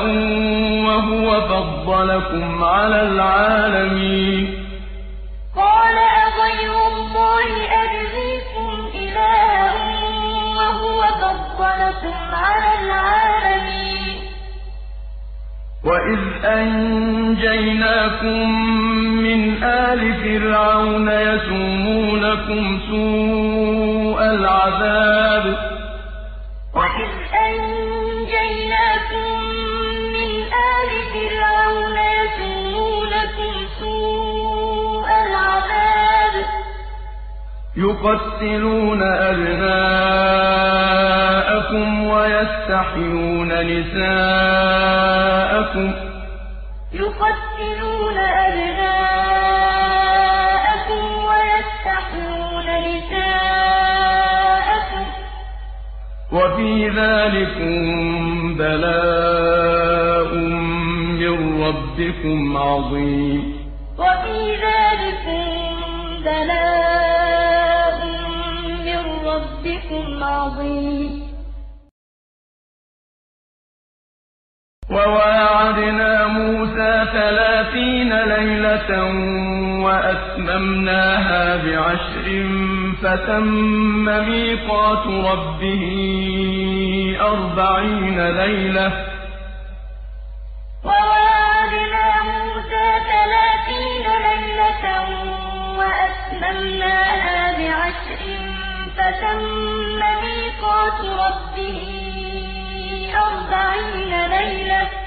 [0.87, 4.45] وَهُوَ فَضَّلَكُمْ عَلَى الْعَالَمِينَ.
[5.57, 5.97] قَالَ
[6.27, 7.49] أَغَيْرَ اللَّهِ
[7.83, 9.73] أَبْغِيكُمْ إِلَٰهًا
[10.59, 13.80] وَهُوَ فَضَّلَكُمْ عَلَى الْعَالَمِينَ.
[15.85, 17.71] وَإِذْ أَنجَيْنَاكُم
[19.25, 25.57] مِّنْ آلِ فِرْعَوْنَ يَسُومُونَكُمْ سُوءَ الْعَذَابِ ۖ
[26.77, 27.11] وَإِذْ
[27.49, 29.29] أَنجَيْنَاكُم
[30.17, 30.31] مِّنْ
[30.77, 31.90] آلِ فِرْعَوْنَ
[37.77, 39.87] يُقَتِّلُونَ أَبْنَاءَكُمْ
[42.05, 44.11] وَيَسْتَحْيُونَ نِسَاءَكُمْ
[45.93, 45.97] ۚ.
[46.93, 49.25] يُقَتِّلُونَ أَبْنَاءَكُمْ
[51.31, 53.45] وَيَسْتَحْيُونَ نِسَاءَكُمْ
[55.11, 55.13] ۚ.
[56.33, 57.75] وَفِي ذَٰلِكُم
[58.59, 60.35] بَلَاءٌ
[61.21, 61.35] مِّن
[61.65, 63.41] رَّبِّكُمْ عَظِيمٌ.
[63.99, 65.45] وَفِي ذَٰلِكُم
[66.25, 66.80] بَلَاءٌ
[79.87, 82.27] وَأَتْمَمْنَاهَا بِعَشْرٍ
[83.03, 85.85] فَتَمَّ مِيقَاتُ رَبِّهِ
[87.21, 88.93] أَرْبَعِينَ لَيْلَةً ۚ.
[90.85, 94.85] وَوَاعَدْنَا مُوسَىٰ ثَلَاثِينَ لَيْلَةً
[95.79, 98.21] وَأَتْمَمْنَاهَا بِعَشْرٍ
[98.97, 101.81] فَتَمَّ مِيقَاتُ رَبِّهِ
[103.27, 105.00] أَرْبَعِينَ لَيْلَةً ۚ.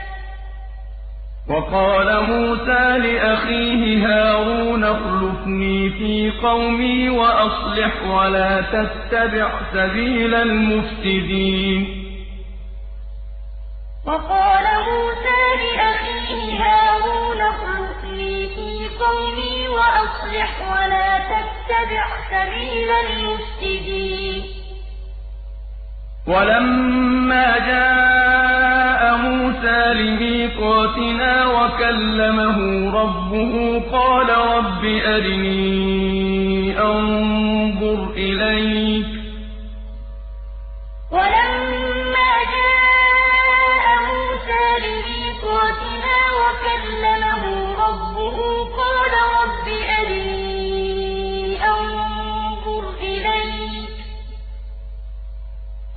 [1.49, 12.03] وَقَالَ مُوسَىٰ لِأَخِيهِ هَارُونَ اخْلُفْنِي في قومي وأصلح ولا تتبع سبيل المفسدين.
[14.07, 24.62] وقال موسى لأخيه هارون اخلفني في قومي وأصلح ولا تتبع سبيل المفسدين.
[26.27, 32.57] ولما جاء موسى لميقاتنا وكلمه
[33.01, 39.07] ربه قال رب أرني أنظر إليك.
[41.11, 41.62] ولما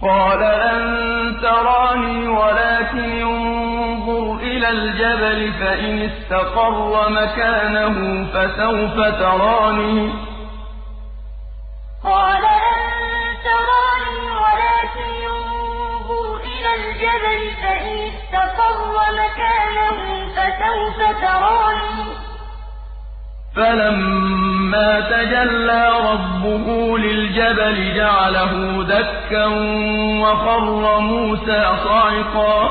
[0.07, 10.13] قال لن تراني ولكن انظر إلى الجبل فإن استقر مكانه فسوف تراني
[12.05, 12.43] قال
[13.45, 15.27] تراني ولكن
[16.75, 22.16] الجبل فإن استقر مكانه فسوف تراني
[23.57, 29.47] فلما تجلى ربه للجبل جعله دكا
[30.23, 32.69] وخر موسى صعقا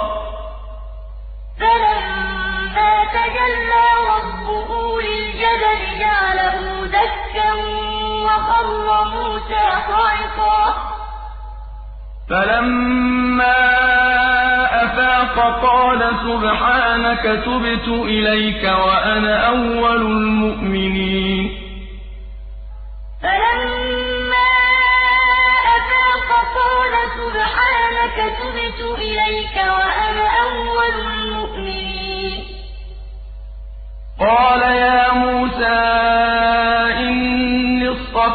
[1.60, 3.86] فلما تجلى
[4.16, 7.54] ربه للجبل جعله دكا
[8.26, 10.95] وخر موسى صعقا
[12.30, 13.58] فلما
[14.84, 21.46] أفاق قال سبحانك تبت إليك وأنا أول المؤمنين.
[23.24, 24.52] فلما
[25.78, 26.30] أفاق
[26.60, 32.46] قال سبحانك تبت إليك وأنا أول المؤمنين.
[34.20, 35.96] قال يا موسى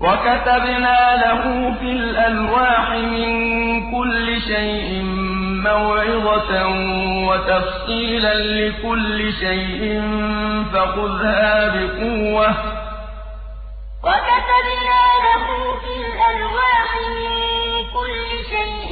[0.00, 1.42] وكتبنا له
[1.80, 3.30] في الألواح من
[3.92, 5.02] كل شيء
[5.66, 6.66] موعظة
[7.28, 10.02] وتفصيلا لكل شيء
[10.72, 12.48] فخذها بقوة.
[14.04, 15.46] وكتبنا له
[15.82, 17.32] في الألواح من
[17.94, 18.90] كل شيء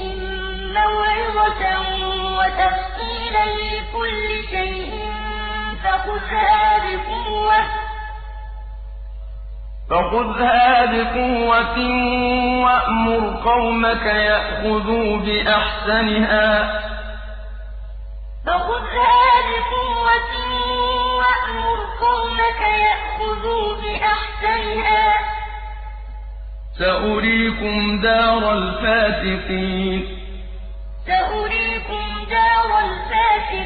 [0.75, 1.63] موعظة
[2.39, 4.91] وتفصيلا لكل شيء
[5.85, 7.87] فخذها بقوة.
[9.91, 11.79] فخذها بقوة
[12.65, 16.81] وأمر قومك يأخذوا بأحسنها.
[18.47, 20.33] فخذها بقوة
[21.17, 25.15] وأمر قومك يأخذوا بأحسنها.
[26.79, 30.19] سأريكم دار الفاسقين.
[31.07, 33.66] سأريكم دار الفاسقين.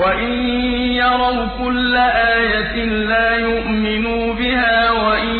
[0.00, 0.32] وإن
[0.92, 5.34] يروا كل آية لا يؤمنوا بها وإن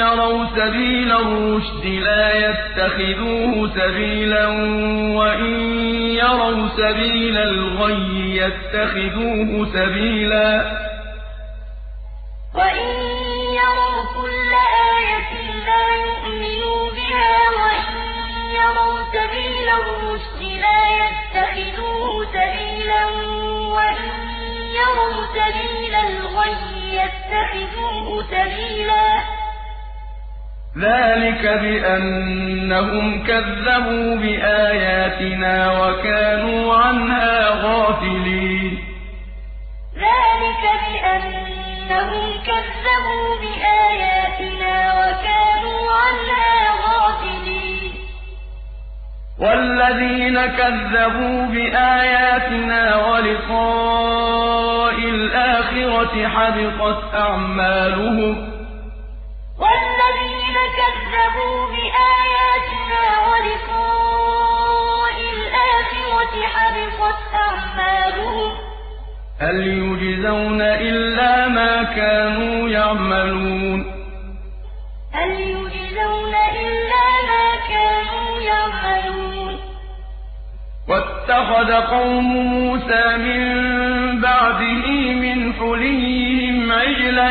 [0.00, 4.46] يروا سبيل الرشد لا يتخذوه سبيلا
[5.16, 5.54] وإن
[6.14, 10.80] يروا سبيل الغي يتخذوه سبيلا
[19.70, 23.04] الرشد لا يتخذوه سبيلا
[23.74, 24.10] وإن
[24.78, 26.56] يروا سبيل الغي
[26.94, 29.08] يتخذوه سبيلا.
[30.78, 38.72] ذلك بأنهم كذبوا بآياتنا وكانوا عنها غافلين.
[39.94, 46.50] ذلك بأنهم كذبوا بآياتنا وكانوا عنها
[46.84, 47.39] غافلين.
[49.40, 58.34] والذين كذبوا بآياتنا ولقاء الْآخِرَةِ حَبِطَتْ أَعْمَالُهُمْ.
[59.62, 68.50] وَالَّذِينَ كَذَّبُوا بِآيَاتِنَا وَلِقَاءِ الْآخِرَةِ حَبِطَتْ أَعْمَالُهُمْ.
[69.40, 73.80] هَلْ يُجْزَوْنَ إِلَّا مَا كَانُوا يَعْمَلُونَ؟
[75.14, 76.34] هَلْ يُجْزَوْنَ
[76.64, 77.19] إِلَّا
[80.90, 83.42] وَاتَّخَذَ قَوْمُ مُوسَىٰ مِن
[84.20, 84.86] بَعْدِهِ
[85.24, 87.30] مِنْ حُلِيِّهِمْ عِجْلًا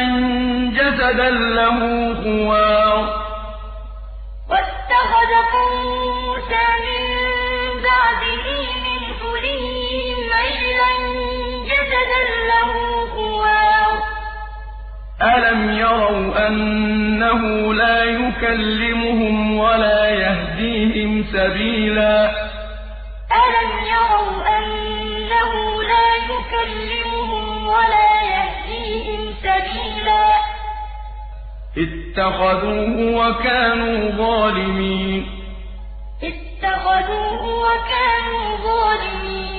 [0.78, 1.80] جَسَدًا لَّهُ
[2.24, 2.98] خُوَارٌ.
[4.52, 5.84] وَاتَّخَذَ قَوْمُ
[6.26, 7.04] مُوسَىٰ مِن
[7.88, 8.48] بَعْدِهِ
[8.86, 10.92] مِنْ حُلِيِّهِمْ عِجْلًا
[11.72, 12.22] جَسَدًا
[12.52, 12.72] لَّهُ
[13.16, 13.92] خُوَارٌ.
[15.36, 17.42] أَلَمْ يَرَوْا أَنَّهُ
[17.74, 22.50] لَا يُكَلِّمُهُمْ وَلَا يَهْدِيهِمْ سَبِيلًا؟
[23.32, 30.40] أَلَمْ يَرَوْا أَنَّهُ لَا يُكَلِّمُهُمْ وَلَا يَهْدِيهِمْ سَبِيلًا؟
[31.78, 35.26] اتَّخَذُوهُ وَكَانُوا ظَالِمِينَ.
[36.24, 39.59] اتَّخَذُوهُ وَكَانُوا ظَالِمِينَ.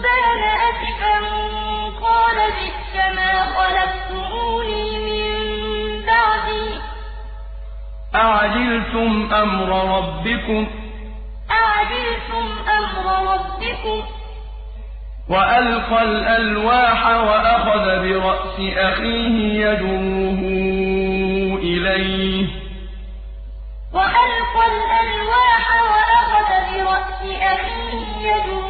[0.00, 1.16] غَضْبَانَ أَسِفًا
[2.00, 5.26] قَالَ بِئْسَمَا خَلَفْتُمُونِي مِن
[6.06, 6.82] بَعْدِي ۖ.
[8.14, 9.68] أَعَجِلْتُمْ أَمْرَ
[9.98, 10.68] رَبِّكُمْ ۖ؟
[15.28, 19.36] وَأَلْقَى الْأَلْوَاحَ وَأَخَذَ بِرَأْسِ أَخِيهِ
[19.66, 20.40] يَجُرُّهُ
[21.70, 22.50] إِلَيْهِ ۚ.
[23.96, 27.20] وَأَلْقَى الْأَلْوَاحَ وَأَخَذَ بِرَأْسِ
[27.54, 28.69] أَخِيهِ يَجُرُّهُ إِلَيْهِ ۚ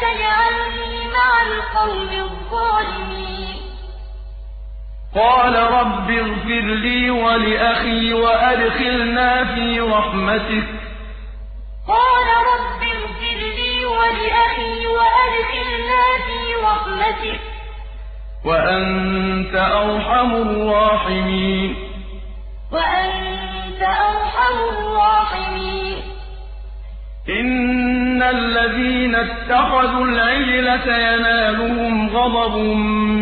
[0.00, 3.56] تَجْعَلْنِي مَعَ الْقَوْمِ الظَّالِمِينَ.
[5.14, 10.78] قَالَ رَبِّ اغْفِرْ لِي وَلِأَخِي وَأَدْخِلْنَا فِي رَحْمَتِكَ ۖ.
[11.88, 17.42] قَالَ رَبِّ اغْفِرْ لِي وَلِأَخِي وَأَدْخِلْنَا فِي رَحْمَتِكَ ۖ.
[18.44, 21.76] وَأَنتَ أَرْحَمُ الرَّاحِمِينَ.
[22.72, 26.17] وَأَنتَ أَرْحَمُ الرَّاحِمِينَ.
[27.28, 32.56] إِنَّ الَّذِينَ اتَّخَذُوا الْعِجْلَ سَيَنَالُهُمْ غَضَبٌ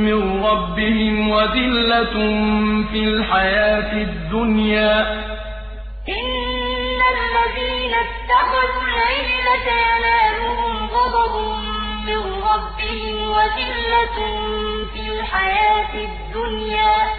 [0.07, 2.15] مِّن رَّبِّهِمْ وَذِلَّةٌ
[2.91, 5.07] فِي الْحَيَاةِ الدُّنْيَا ۚ.
[6.19, 11.35] إِنَّ الَّذِينَ اتَّخَذُوا الْعِجْلَ سَيَنَالُهُمْ غَضَبٌ
[12.09, 12.21] مِّن
[12.51, 14.19] رَّبِّهِمْ وَذِلَّةٌ
[14.93, 17.11] فِي الْحَيَاةِ الدُّنْيَا ۚ.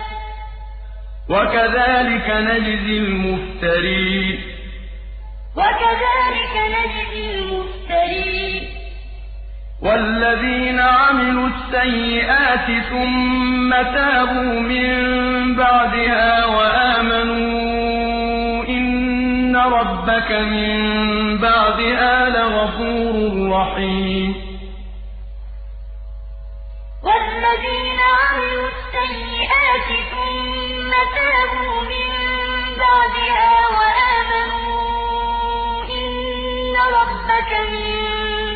[1.30, 4.57] وَكَذَٰلِكَ نَجْزِي الْمُفْتَرِينَ
[5.58, 8.64] وَكَذَٰلِكَ نَجْزِي الْمُفْتَرِينَ.
[9.82, 14.90] وَالَّذِينَ عَمِلُوا السَّيِّئَاتِ ثُمَّ تَابُوا مِن
[15.56, 17.58] بَعْدِهَا وَآمَنُوا
[18.70, 20.78] إِنَّ رَبَّكَ مِن
[21.38, 23.14] بَعْدِهَا لَغَفُورٌ
[23.58, 24.32] رَّحِيمٌ.
[27.08, 32.10] وَالَّذِينَ عَمِلُوا السَّيِّئَاتِ ثُمَّ تَابُوا مِن
[32.84, 34.07] بَعْدِهَا وَآمَنُوا
[36.78, 37.91] إِنَّ رَبَّكَ مِن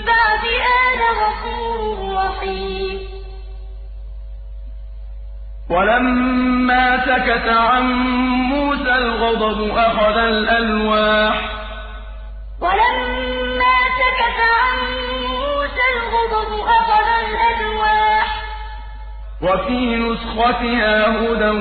[0.05, 2.99] بَعْدِهَا لَغَفُورٌ رَّحِيمٌ
[5.69, 7.83] وَلَمَّا سَكَتَ عَن
[8.51, 11.35] مُّوسَى الْغَضَبُ أَخَذَ الْأَلْوَاحَ
[12.61, 14.77] وَلَمَّا سَكَتَ عَن
[15.33, 18.27] مُّوسَى الْغَضَبُ أَخَذَ الْأَلْوَاحَ
[19.41, 21.53] وفي نسختها هدى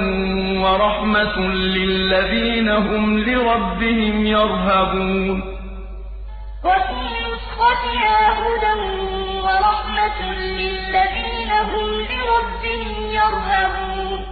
[0.60, 5.59] ورحمة للذين هم لربهم يرهبون
[6.64, 7.00] وفي
[7.32, 8.80] نسختها هدى
[9.44, 14.26] ورحمة للذين هم لربهم يرهبون.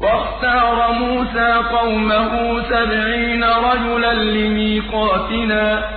[0.00, 5.90] واختار موسى قومه سبعين رجلا لميقاتنا.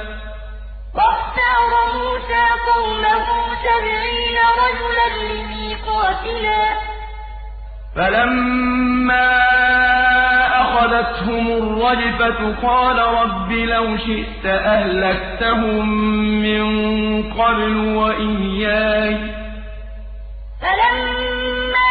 [0.96, 3.28] واختار موسى قومه
[3.64, 6.78] سبعين رجلا لميقاتنا.
[7.96, 9.30] فلما
[10.62, 15.90] أخذتهم الرجفة قال رب لو شئت أهلكتهم
[16.42, 16.64] من
[17.34, 19.18] قبل وإياي
[20.62, 21.90] فلما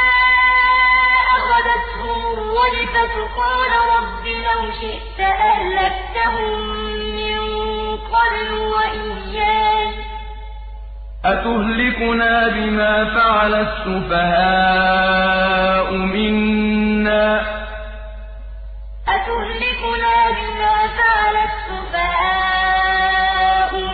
[1.36, 6.78] أخذتهم الرجفة قال رب لو شئت أهلكتهم
[8.12, 9.88] قبل وإياي
[11.32, 15.08] أتهلكنا بما فعل السفهاء
[15.92, 17.40] منا؟
[19.08, 22.52] أتهلكنا بما فعل السفهاء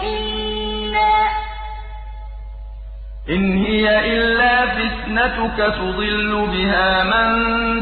[0.03, 1.15] منا؟
[3.31, 7.31] إن هي إلا فتنتك تضل بها من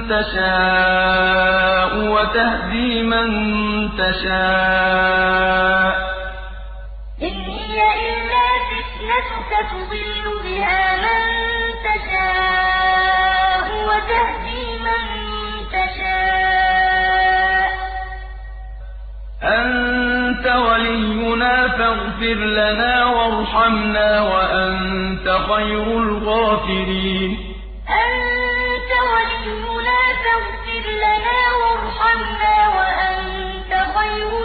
[0.08, 3.28] تشاء وتهدي من
[3.98, 4.92] تشاء.
[9.02, 11.22] فتنتك تضل بها من
[11.86, 15.04] تشاء وتهدي من
[15.72, 17.70] تشاء.
[19.42, 27.30] أنت ولينا فاغفر لنا وارحمنا وأنت خير الغافرين.
[27.88, 34.41] أنت ولينا فاغفر لنا وارحمنا وأنت خير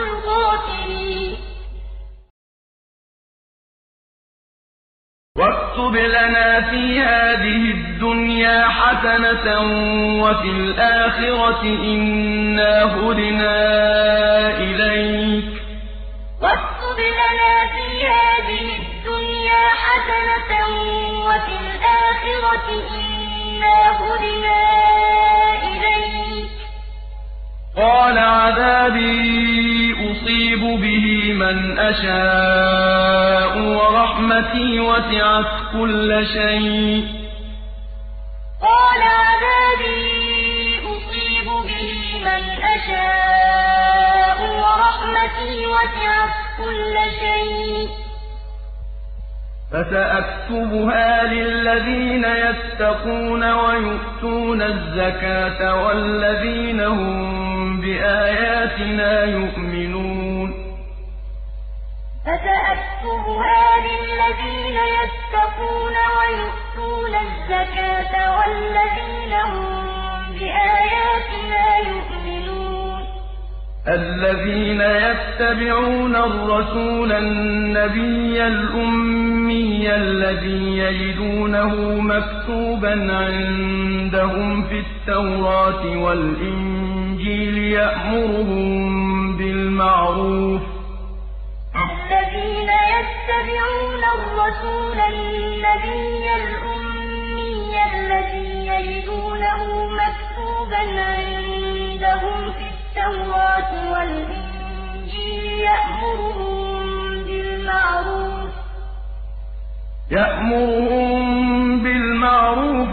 [5.37, 9.59] واكتب لنا في هذه الدنيا حسنة
[10.23, 13.57] وفي الآخرة إنا هدنا
[14.57, 15.61] إليك.
[16.41, 20.51] واكتب لنا في هذه الدنيا حسنة
[21.25, 24.61] وفي الآخرة إنا هدنا
[25.63, 26.51] إليك.
[27.77, 33.16] قال عذابي أصيب به من أشاء.
[34.37, 37.05] ورحمتي وسعت كل شيء
[38.61, 42.43] قال عذابي أصيب به من
[42.75, 47.89] أشاء ورحمتي وسعت كل شيء
[49.71, 59.76] فسأكتبها للذين يتقون ويؤتون الزكاة والذين هم بآياتنا يؤمنون
[62.27, 69.85] فسأكتبها للذين يتقون ويؤتون الزكاة والذين هم
[70.39, 73.03] بآياتنا يؤمنون.
[73.87, 90.76] الذين يتبعون الرسول النبي الأمي الذي يجدونه مكتوبا عندهم في التوراة والإنجيل يأمرهم بالمعروف
[92.07, 99.61] الذين يتبعون الرسول النبي الأمي الذي يجدونه
[100.01, 106.85] مكتوبا عندهم في التوراة والإنجيل يأمرهم
[107.23, 108.51] بالمعروف.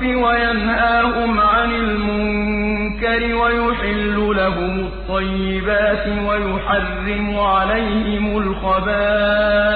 [0.04, 2.63] وينهاهم عن المنكر.
[3.04, 9.74] ويحل لهم الطيبات ويحرم عليهم الخبائث.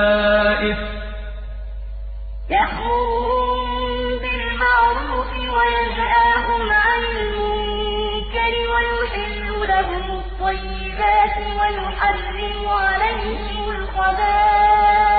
[2.50, 15.17] يأمرهم بالمعروف وينهاهم عن المنكر ويحل لهم الطيبات ويحرم عليهم الخبائث.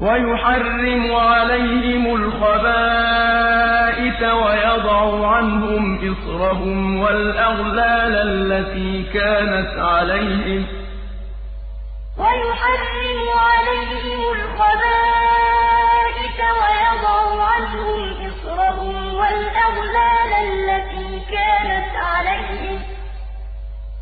[0.00, 10.66] ويحرم عليهم الخبائث ويضع عنهم إصرهم والأغلال التي كانت عليهم.
[12.18, 22.78] ويحرم عليهم الخبائث ويضع عنهم إصرهم والأغلال التي كانت عليهم.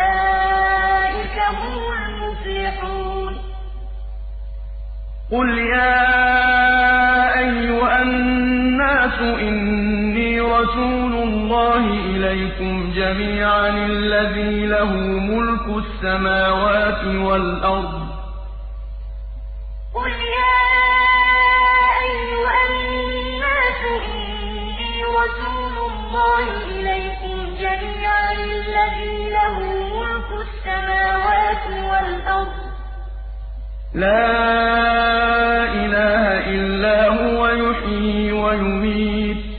[0.00, 3.36] أولئك هم المفلحون
[5.32, 6.18] قل يا
[7.38, 14.92] أيها الناس إني رسول الله إليكم جميعا الذي له
[15.30, 18.00] ملك السماوات والأرض
[19.94, 20.56] قل يا
[22.06, 23.80] أيها الناس
[24.10, 29.56] إني رسول الله إليكم جَمِيعًا الَّذِي لَهُ
[29.96, 32.70] مُلْكُ السَّمَاوَاتِ وَالْأَرْضِ ۖ.
[33.94, 34.24] لَا
[35.82, 36.24] إِلَٰهَ
[36.54, 39.50] إِلَّا هُوَ يُحْيِي وَيُمِيتُ ۖ.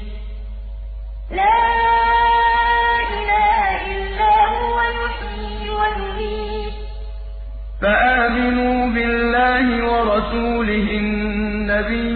[7.81, 12.10] فَآمِنُوا بِاللَّهِ وَرَسُولِهِ النَّبِيِّ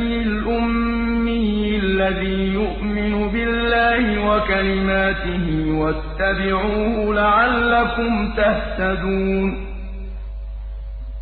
[4.29, 5.45] وَكَلِمَاتِهِ
[5.81, 9.49] وَاتَّبِعُوهُ لَعَلَّكُمْ تَهْتَدُونَ.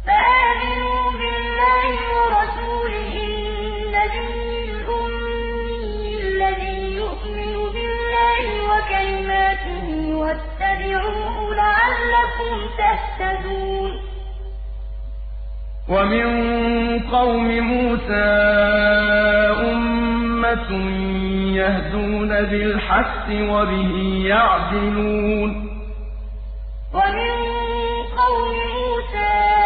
[0.07, 9.87] فَآمِنُوا بِاللَّهِ وَرَسُولِهِ النَّبِيِّ الْأُمِّيِّ الَّذِي يُؤْمِنُ بِاللَّهِ وَكَلِمَاتِهِ
[10.21, 13.91] وَاتَّبِعُوهُ لَعَلَّكُمْ تَهْتَدُونَ.
[15.89, 16.27] وَمِن
[17.15, 18.33] قَوْمِ مُوسَىٰ
[19.71, 20.02] أُمَّةٌ
[21.61, 23.93] يَهْدُونَ بِالْحَقِّ وَبِهِ
[24.33, 25.51] يَعْدِلُونَ
[26.93, 27.35] وَمِن
[28.19, 29.63] قَوْمِ مُوسَىٰ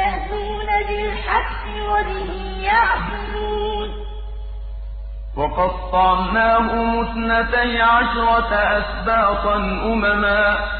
[0.00, 2.30] يَهْدُونَ بِالْحَقِّ وَبِهِ
[2.70, 3.88] يَعْدِلُونَ
[5.36, 9.56] وَقَطَّعْنَاهُمُ اثْنَتَيْ عَشْرَةَ أَسْبَاطًا
[9.90, 10.76] أُمَمًا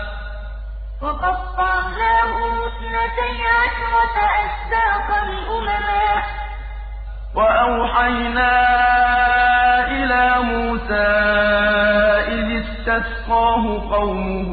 [7.37, 8.53] وَأَوْحَيْنَا
[9.89, 11.13] إِلَىٰ مُوسَىٰ
[12.37, 14.51] إِذِ اسْتَسْقَاهُ قَوْمُهُ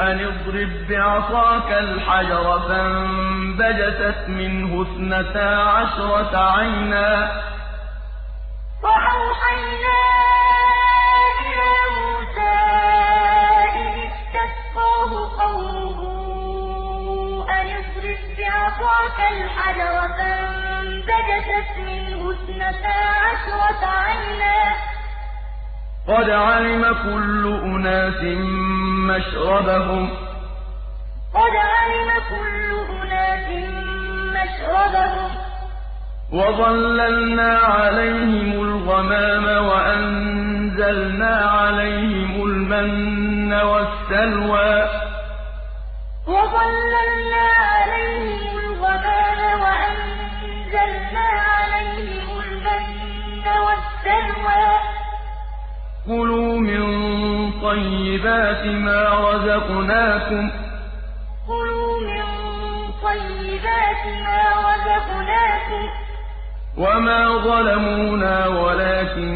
[0.00, 7.28] أَنِ اضْرِب بِّعَصَاكَ الْحَجَرَ ۖ فَانبَجَسَتْ مِنْهُ اثْنَتَا عَشْرَةَ عَيْنًا ۖ.
[18.64, 20.43] عَصَاكَ الْحَجَرَ ۖ فَانبَجَسَتْ
[21.88, 24.76] مِنْهُ اثْنَتَا عَشْرَةَ عَيْنًا ۖ.
[26.08, 28.20] قَدْ عَلِمَ كُلُّ أُنَاسٍ
[29.10, 30.10] مَّشْرَبَهُمْ ۖ.
[36.32, 44.90] وَظَلَّلْنَا عَلَيْهِمُ الْغَمَامَ وَأَنزَلْنَا عَلَيْهِمُ الْمَنَّ وَالسَّلْوَىٰ ۖ.
[56.06, 56.82] كُلُوا مِن
[57.62, 59.00] طَيِّبَاتِ مَا
[59.30, 60.52] رَزَقْنَاكُمْ ۚ.
[66.78, 69.32] وَمَا ظَلَمُونَا وَلَٰكِن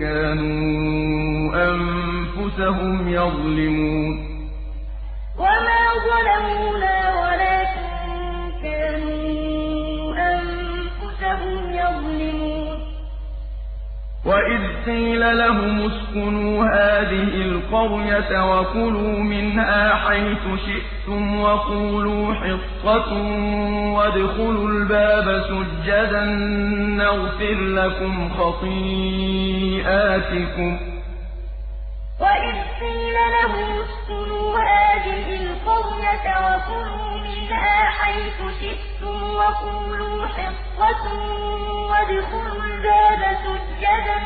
[0.00, 4.32] كَانُوا أَنفُسَهُمْ يَظْلِمُونَ.
[14.32, 23.12] وَإِذْ قِيلَ لَهُمُ اسْكُنُوا هَٰذِهِ الْقَرْيَةَ وَكُلُوا مِنْهَا حَيْثُ شِئْتُمْ وَقُولُوا حِطَّةٌ
[23.96, 26.24] وَادْخُلُوا الْبَابَ سُجَّدًا
[27.02, 29.80] نَّغْفِرْ لَكُمْ خَطِيئَاتِكُمْ
[30.78, 30.80] ۚ
[32.22, 37.21] وَإِذْ قِيلَ لَهُمُ اسْكُنُوا هَٰذِهِ الْقَرْيَةَ وَكُلُوا
[37.52, 41.04] مِنْهَا حَيْثُ شِئْتُمْ وَقُولُوا حِطَّةٌ
[41.90, 44.18] وَادْخُلُوا الْبَابَ سُجَّدًا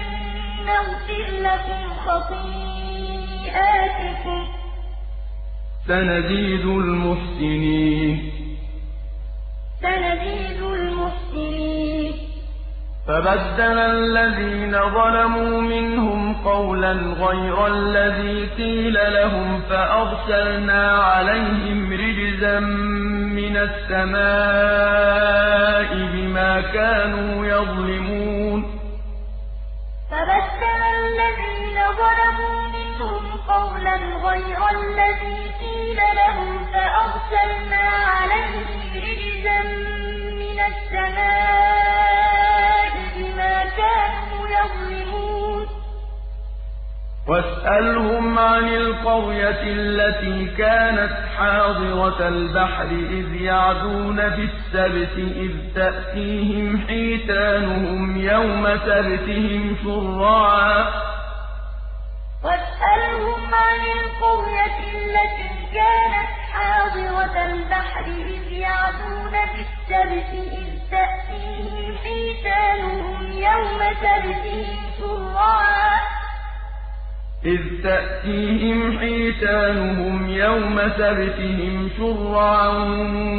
[0.67, 3.11] نَّغْفِرْ لَكُمْ خَطِيئَاتِكُمْ
[4.47, 4.49] ۚ
[5.87, 6.65] سَنَزِيدُ
[10.63, 12.26] الْمُحْسِنِينَ
[13.09, 22.59] فَبَدَّلَ الَّذِينَ ظَلَمُوا مِنْهُمْ قَوْلًا غَيْرَ الَّذِي قِيلَ لَهُمْ فَأَرْسَلْنَا عَلَيْهِمْ رِجْزًا
[23.39, 24.27] مِّنَ السَّمَاءِ
[26.15, 28.61] بِمَا كَانُوا يَظْلِمُونَ.
[30.11, 33.97] فَبَدَّلَ الَّذِينَ ظَلَمُوا مِنْهُمْ قَوْلًا
[34.29, 37.85] غَيْرَ الَّذِي قِيلَ لَهُمْ فَأَرْسَلْنَا
[38.15, 39.59] عَلَيْهِمْ رِجْزًا
[40.43, 42.26] مِّنَ السَّمَاءِ
[43.77, 45.67] كَانُوا يَظْلِمُونَ.
[47.29, 58.65] وَاسْأَلْهُمْ عَنِ الْقَرْيَةِ الَّتِي كَانَتْ حَاضِرَةَ الْبَحْرِ إِذْ يَعْدُونَ فِي السَّبْتِ إِذْ تَأْتِيهِمْ حِيتَانُهُمْ يَوْمَ
[58.79, 60.95] سَبْتِهِمْ شُرَّعًا ۚ.
[62.45, 73.79] وَاسْأَلْهُمْ عَنِ الْقَرْيَةِ الَّتِي كَانَتْ حاضرة البحر إذ يعدون في السبت إذ تأتيهم حيتانهم يوم
[74.01, 76.01] سبتهم شرعا
[77.45, 82.69] إذ تأتيهم حيتانهم يوم سبتهم شرعا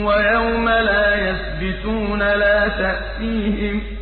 [0.06, 3.98] ويوم لا يسبتون لا تأتيهم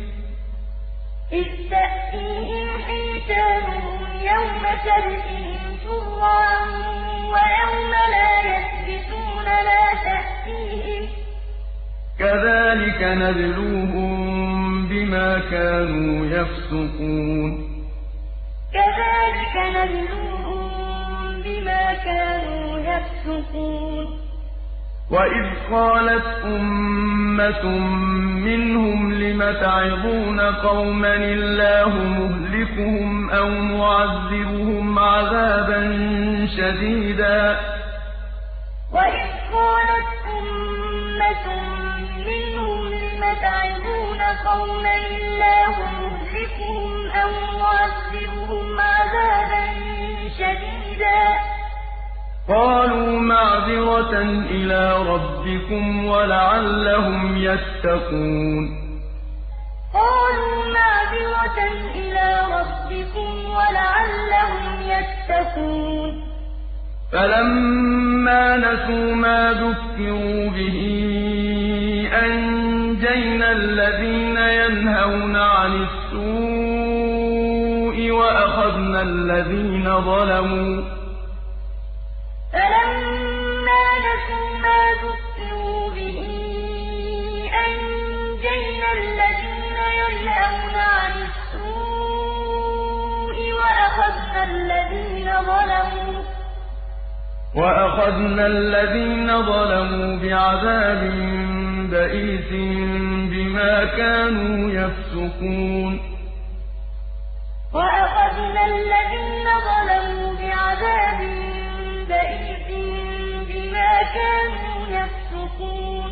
[12.18, 17.50] كذلك نبلوهم بما كانوا يفسقون.
[18.72, 24.06] كذلك نبلوهم بما كانوا يفسقون.
[25.10, 27.64] وإذ قالت أمة
[28.46, 35.80] منهم لم تعظون قوما الله مهلكهم أو معذبهم عذابا
[36.56, 37.60] شديدا؟
[38.92, 41.75] وإذ قالت أمة
[44.44, 49.64] قوما الله مهلكهم أو معذبهم عذابا
[50.38, 51.22] شديدا.
[52.48, 54.14] قالوا معذرة
[54.50, 58.86] إلى ربكم ولعلهم يتقون.
[59.94, 61.58] قالوا معذرة
[61.94, 66.26] إلى ربكم ولعلهم يتقون.
[67.12, 70.78] فلما نسوا ما ذكروا به
[73.16, 77.16] أنجينا الذين ينهون عن السوء
[78.10, 80.82] وأخذنا الذين ظلموا.
[82.52, 86.18] فلما نسوا ما ذكروا به
[87.66, 92.56] أنجينا الذين ينهون عن السوء
[93.58, 96.20] وأخذنا الذين ظلموا.
[97.54, 101.02] وأخذنا الذين ظلموا بعذاب
[101.90, 102.50] بئيس
[103.30, 106.00] بما كانوا يفسقون
[107.74, 111.20] وأخذنا الذين ظلموا بعذاب
[112.08, 112.68] بئيس
[113.48, 116.10] بما كانوا يفسقون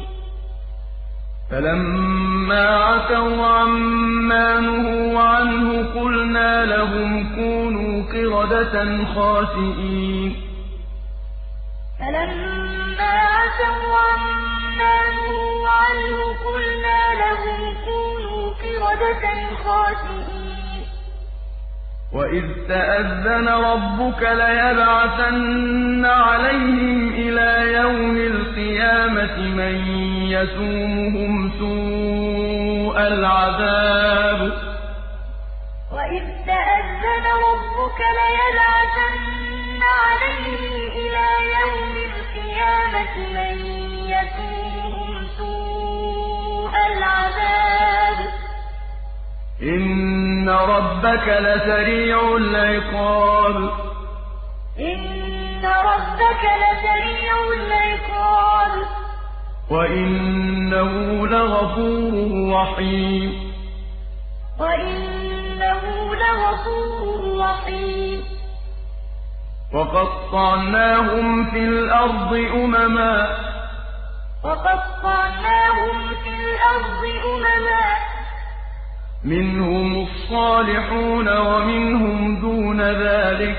[1.51, 10.37] فلما عتوا عما نهوا عنه قلنا لهم كونوا قردة خاسئين
[11.99, 14.54] فلما عتوا عما
[15.67, 16.95] عنه قلنا
[18.95, 20.87] قردة خاسئين
[22.13, 29.77] وإذ تأذن ربك ليبعثن عليهم إلى يوم القيامة من
[30.29, 34.41] يسومهم سوء العذاب.
[35.93, 41.27] وإذ تأذن ربك ليبعثن عليهم إلى
[41.61, 43.57] يوم القيامة من
[44.07, 44.64] يسومهم سوء
[46.87, 48.17] العذاب.
[49.63, 53.71] إن ربك لسريع العقاب.
[59.71, 62.15] وإنه لغفور
[67.41, 68.25] رحيم.
[69.75, 73.54] وقطعناهم في الأرض أمما.
[74.45, 77.85] وقطعناهم في الأرض أمما.
[79.25, 83.59] منهم الصالحون ومنهم دون ذلك.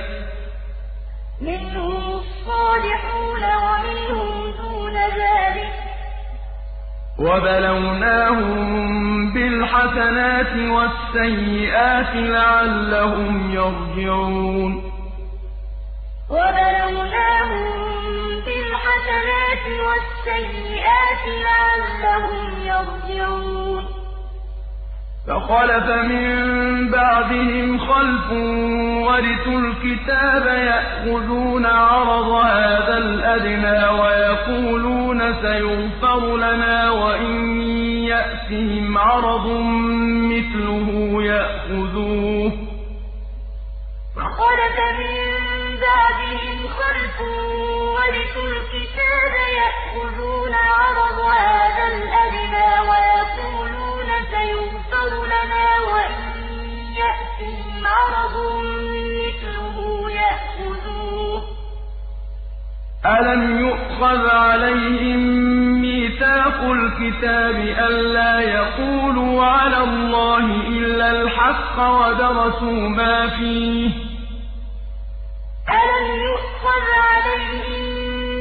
[1.41, 5.74] منهم الصالحون ومنهم دون ذلك.
[7.20, 8.66] وبلوناهم
[9.34, 14.91] بالحسنات والسيئات لعلهم يرجعون.
[16.30, 18.15] وبلوناهم
[18.96, 23.86] بالحسنات والسيئات لعلهم يرجعون.
[25.28, 28.32] فخلف من بعدهم خلف
[29.08, 37.62] ورثوا الكتاب يأخذون عرض هذا الأدنى ويقولون سيغفر لنا وإن
[38.02, 39.48] يأتهم عرض
[40.32, 42.52] مثله يأخذوه.
[44.18, 45.45] وخلف من
[45.81, 47.22] بعدهم خلف
[47.95, 56.15] ورثوا الكتاب يأخذون عرض هذا الأدنى ويقولون سيغفر لنا وإن
[57.02, 58.35] يأتهم عرض
[59.26, 61.43] مثله يأخذوه.
[63.06, 65.19] ألم يؤخذ عليهم
[65.81, 67.56] ميثاق الكتاب
[67.89, 74.15] ألا يقولوا على الله إلا الحق ودرسوا ما فيه؟
[75.81, 77.81] ألم يؤخذ عليهم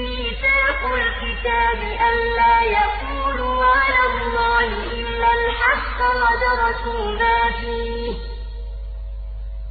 [0.04, 1.78] ميثاق الكتاب
[2.08, 8.14] ألا يقولوا على الله إلا الحق ودرسوا ما فيه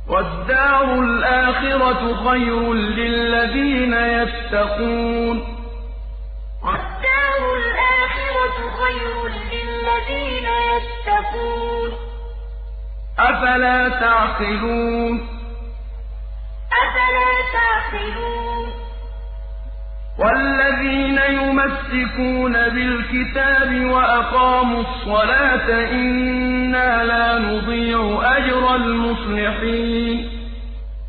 [0.09, 5.37] والدار الآخرة خير للذين يتقون.
[6.63, 11.91] والدار الآخرة خير للذين يتقون.
[13.19, 15.42] أفلا تعقلون؟
[16.81, 18.73] أفلا تعقلون؟
[20.19, 27.99] والذين يمسكون بالكتاب وأقاموا الصلاة إنا لا نضيع
[28.37, 30.17] أجر المصلحين.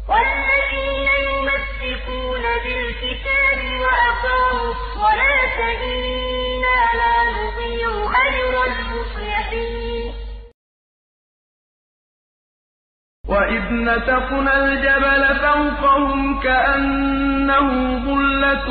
[0.08, 7.90] والذين يمسكون بالكتاب وأقاموا الصلاة إنا لا نضيع
[8.26, 9.83] أجر المصلحين.
[13.54, 17.68] وإذ نتقنا الجبل فوقهم كأنه
[17.98, 18.68] ظلة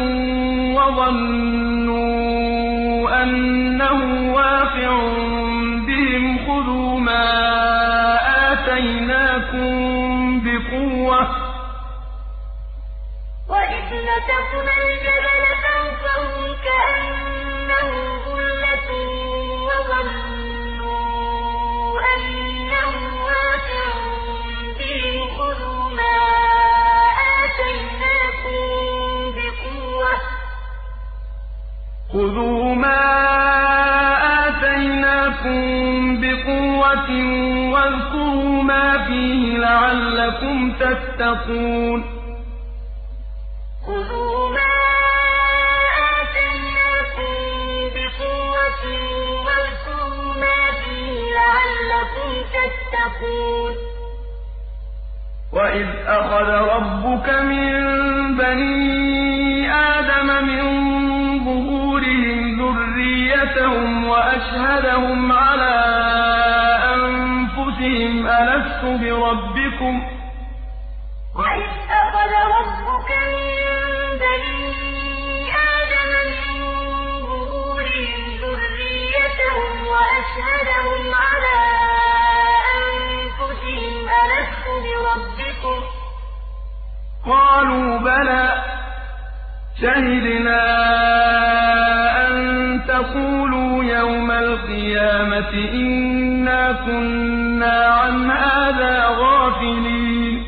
[0.75, 2.03] وظنوا
[3.23, 4.91] أنه واقع
[5.87, 7.25] بهم خذوا ما
[8.51, 9.71] آتيناكم
[10.43, 11.21] بقوة.
[13.49, 17.89] وإذ نتقنا الجبل فوقهم كأنه
[32.13, 33.03] خذوا ما
[34.47, 35.61] آتيناكم
[36.21, 37.09] بقوة
[37.73, 42.03] واذكروا ما فيه لعلكم تتقون
[43.87, 44.73] خذوا ما
[46.21, 47.33] آتيناكم
[47.95, 48.83] بقوة
[49.45, 53.73] واذكروا ما فيه لعلكم تتقون
[55.53, 57.73] وإذ أخذ ربك من
[58.37, 60.83] بني آدم من
[62.13, 65.75] ظهورهم ذريتهم وأشهدهم على
[66.95, 70.03] أنفسهم ألست بربكم
[71.35, 73.63] وإذ أخذ ربك من
[74.23, 76.61] بني آدم من
[77.21, 81.59] ظهورهم ذريتهم وأشهدهم على
[82.77, 84.09] أنفسهم
[84.85, 85.83] بربكم
[87.25, 88.63] قالوا بلى
[89.81, 90.63] شهدنا
[93.07, 100.43] تقولوا يوم القيامة إنا كنا عن هذا غافلين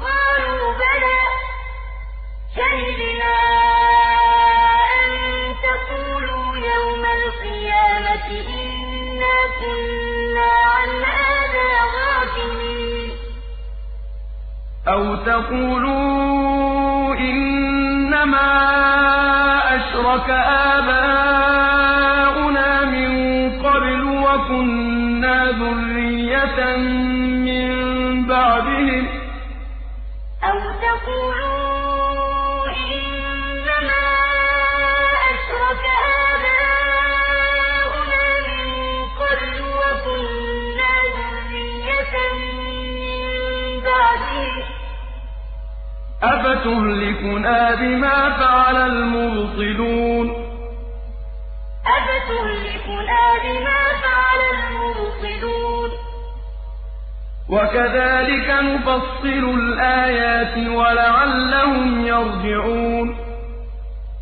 [0.00, 1.20] قالوا بلى
[2.56, 3.36] شهدنا
[4.96, 5.10] أن
[5.66, 13.10] تقولوا يوم القيامة إنا كنا عن هذا غافلين
[14.88, 18.95] أو تقولوا إنما
[20.16, 20.30] أشرك
[21.66, 23.10] آباؤنا من
[23.60, 26.60] قبل وكنا ذرية
[46.22, 50.28] أفتهلكنا بما فعل المبطلون
[51.86, 55.90] أفتهلكنا بما فعل المبطلون
[57.50, 63.08] وكذلك نفصل الآيات ولعلهم يرجعون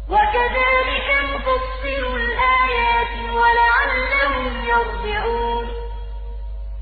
[0.08, 5.66] وكذلك نفصل الآيات ولعلهم يرجعون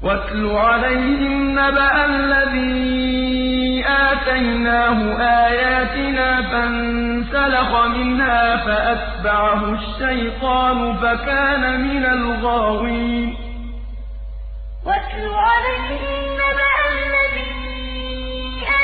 [0.03, 4.99] واتل عليهم نبأ الذي آتيناه
[5.47, 13.37] آياتنا فانسلخ منها فأتبعه الشيطان فكان من الغاوين
[14.87, 17.53] واتل عليهم نبأ الذي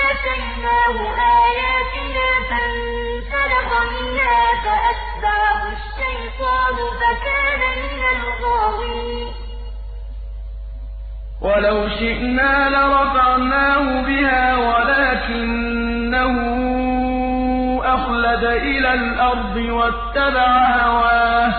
[0.08, 0.96] آتيناه
[1.44, 9.28] آياتنا فانسلخ منها فأتبعه الشيطان فكان من الغاوين
[11.40, 16.34] ولو شئنا لرفعناه بها ولكنه
[17.84, 21.52] أخلد إلى الأرض واتبع هواه.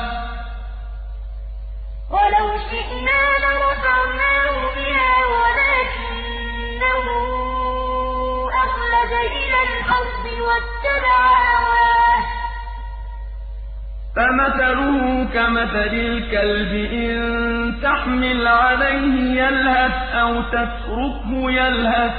[14.19, 22.13] فمثله كمثل الكلب إن تحمل عليه يلهث أو تتركه يلهث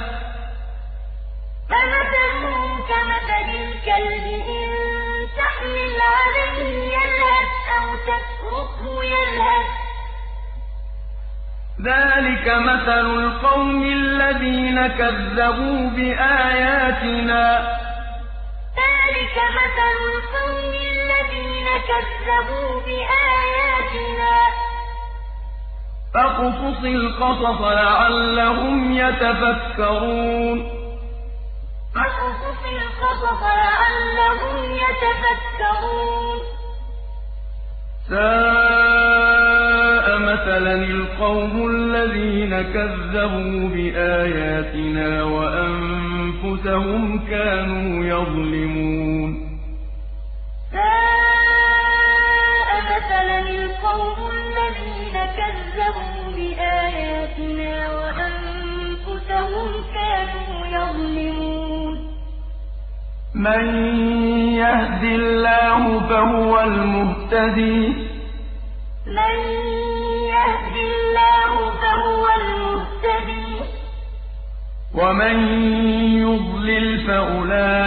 [1.69, 4.69] فمثله كمثل الكلب إن
[5.37, 9.03] تحمل عليه يلهث أو تتركه
[11.85, 17.90] ذلك مثل القوم الذين كذبوا بآياتنا ذلك
[19.37, 24.35] مثل القوم الذين كذبوا بآياتنا.
[26.13, 27.61] فاقصص القصص
[33.43, 36.41] لعلهم يتفكرون.
[40.41, 49.31] مثلا القوم الذين كذبوا بآياتنا وأنفسهم كانوا يظلمون.
[50.71, 61.93] ساء مثلا القوم الذين كذبوا بآياتنا وأنفسهم كانوا يظلمون.
[63.35, 63.65] من
[64.53, 67.81] يهد الله فهو المهتدي.
[69.07, 69.37] من
[70.71, 73.55] يهد الله فهو المهتدي.
[74.95, 75.35] ومن
[76.17, 77.79] يضلل فأولئك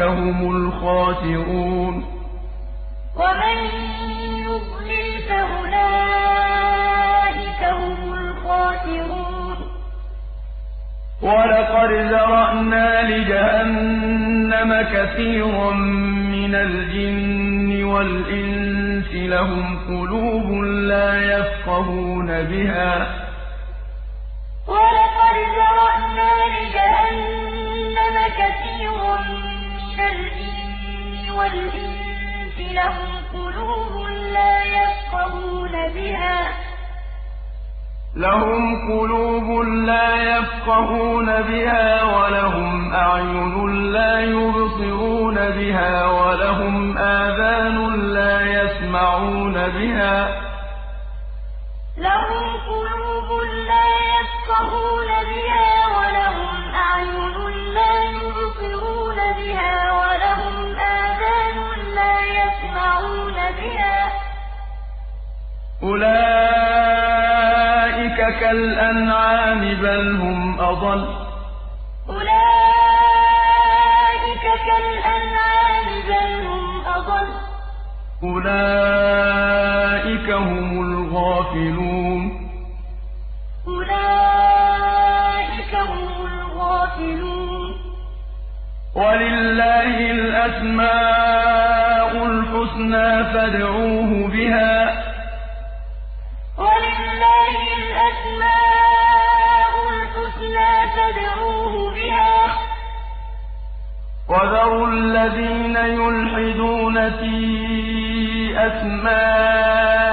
[0.00, 1.94] هم الخاسرون.
[3.16, 3.58] ومن
[4.48, 6.02] يضلل فأولئك
[7.64, 9.56] هم الخاسرون.
[11.22, 15.70] ولقد ذرأنا لجهنم كثيرا
[16.34, 22.90] من الجن والإنس لهم قلوب لا يفقهون بها.
[24.68, 29.16] ولقد ذرأنا لجهنم كثيرا
[29.78, 36.69] من الجن والإنس لهم قلوب لا يفقهون بها.
[38.16, 50.28] لهم قلوب لا يفقهون بها ولهم أعين لا يبصرون بها ولهم آذان لا يسمعون بها.
[51.98, 57.36] لهم قلوب لا يفقهون بها ولهم أعين
[57.74, 61.58] لا يبصرون بها ولهم آذان
[61.94, 64.12] لا يسمعون بها.
[65.82, 67.29] أولئك
[68.30, 71.08] كالأنعام بل هم أضل.
[72.08, 72.30] أولئك
[74.66, 77.28] كالأنعام بل هم أضل.
[78.22, 79.50] أولئك
[80.30, 82.22] هم الغافلون.
[83.68, 84.12] أولئك
[85.74, 87.70] هم الغافلون.
[88.96, 91.00] ولله الأسماء
[92.26, 95.09] الحسنى فادعوه بها.
[97.20, 102.34] ولله الأسماء الحسنى فادعوه بها.
[104.28, 107.36] وذروا الذين يلحدون في
[108.66, 110.12] أسمائه.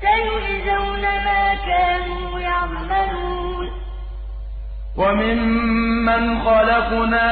[0.00, 3.66] سيجزون ما كانوا يعملون.
[4.96, 7.28] وممن خلقنا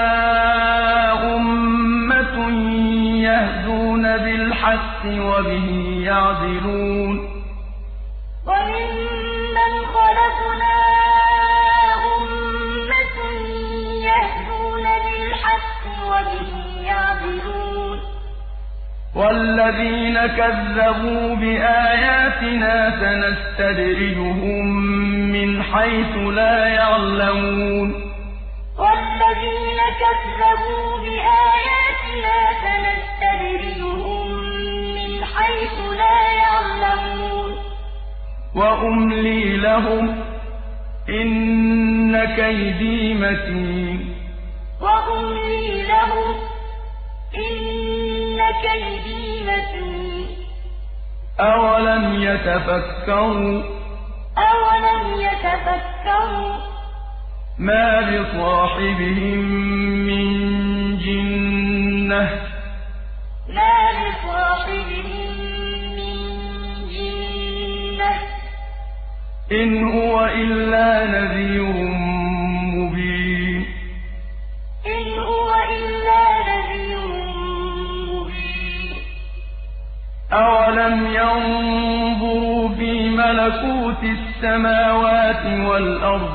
[1.37, 2.37] أمة
[3.23, 5.69] يهدون بالحق وبه
[6.07, 7.17] يعدلون.
[8.47, 10.77] وممن خلقنا
[12.15, 13.19] أمة
[14.11, 16.51] يهدون بالحق وبه
[16.83, 17.66] يعدلون.
[19.17, 24.67] والذين كذبوا بآياتنا سنستدرجهم
[25.33, 27.89] من حيث لا يعلمون.
[28.79, 34.27] والذين كذبوا بآياتنا سنستدرجهم
[34.95, 37.51] من حيث لا يعلمون.
[38.55, 40.05] وأملي لهم
[41.09, 44.15] إن كيدي متين.
[44.81, 46.35] وأملي لهم
[47.37, 47.76] إن
[48.63, 50.27] كيدي متين
[51.41, 53.63] أولم يتفكروا؟
[54.39, 56.57] أولم يتفكروا؟
[57.59, 59.39] ما بصاحبهم
[60.07, 60.27] من
[60.99, 62.31] جنة.
[63.49, 65.31] ما بصاحبهم
[65.97, 66.17] من
[66.89, 68.21] جنة.
[69.53, 72.06] إن هو إلا نذير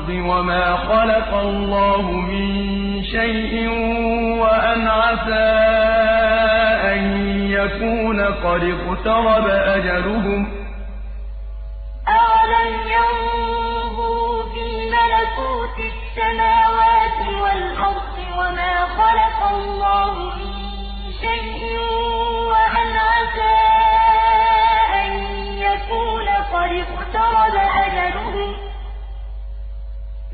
[0.02, 3.68] والأرض وما خلق الله من شيء
[4.40, 5.52] وأن عسى
[6.92, 10.61] أن يكون قد اقترب أجلهم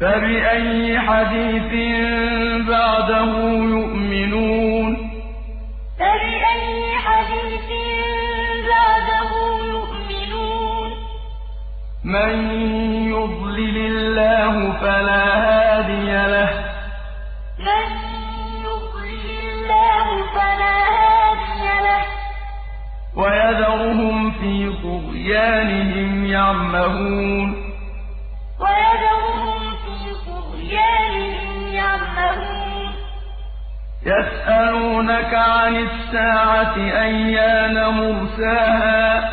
[0.01, 1.73] فبأي حديث
[2.69, 4.97] بعده يؤمنون؟
[5.99, 7.69] فبأي حديث
[8.69, 9.31] بعده
[9.71, 10.91] يؤمنون؟
[12.05, 12.51] من
[13.11, 16.51] يضلل الله فلا هادي له.
[17.59, 17.91] من
[18.65, 22.05] يضلل الله فلا هادي له.
[23.17, 27.58] ويذرهم في طغيانهم يعمهون.
[34.09, 39.31] يسألونك عن الساعة أيان مرساها؟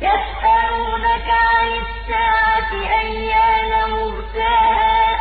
[0.00, 5.16] يسألونك عن الساعة أيان مرساها؟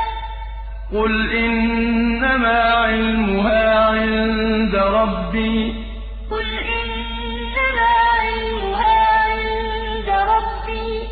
[0.93, 5.85] قل إنما علمها عند ربي.
[6.31, 7.89] قل إنما
[8.19, 11.07] علمها عند ربي.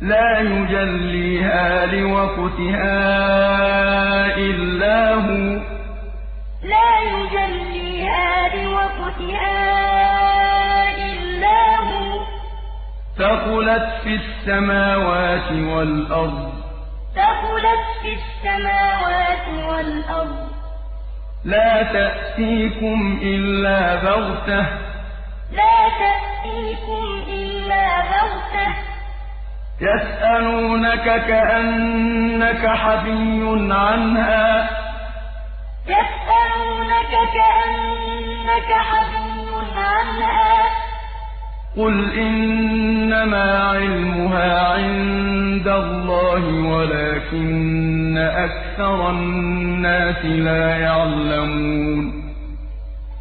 [0.00, 2.96] لا يجليها لوقتها
[4.36, 5.77] إلا هو.
[8.54, 9.48] لوقتها
[10.96, 12.20] إلا هو.
[13.18, 16.52] ثقلت في السماوات والأرض.
[17.14, 20.48] ثقلت في السماوات والأرض.
[21.44, 24.66] لا تأتيكم إلا بغتة.
[25.52, 28.74] لا تأتيكم إلا بغتة.
[29.80, 32.68] يسألونك كأنك حفي عنها.
[32.68, 34.68] يسألونك كأنك حفي عنها
[41.78, 46.44] قل إنما علمها عند الله
[46.74, 52.34] ولكن أكثر الناس لا يعلمون.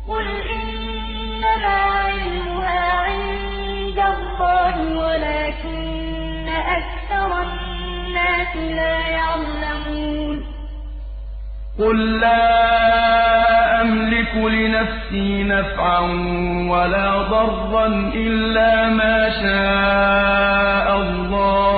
[0.09, 10.56] قل إنما علمها عند الله ولكن أكثر الناس لا يعلمون.
[11.79, 15.99] قل لا أملك لنفسي نفعا
[16.69, 21.77] ولا ضرا إلا ما شاء الله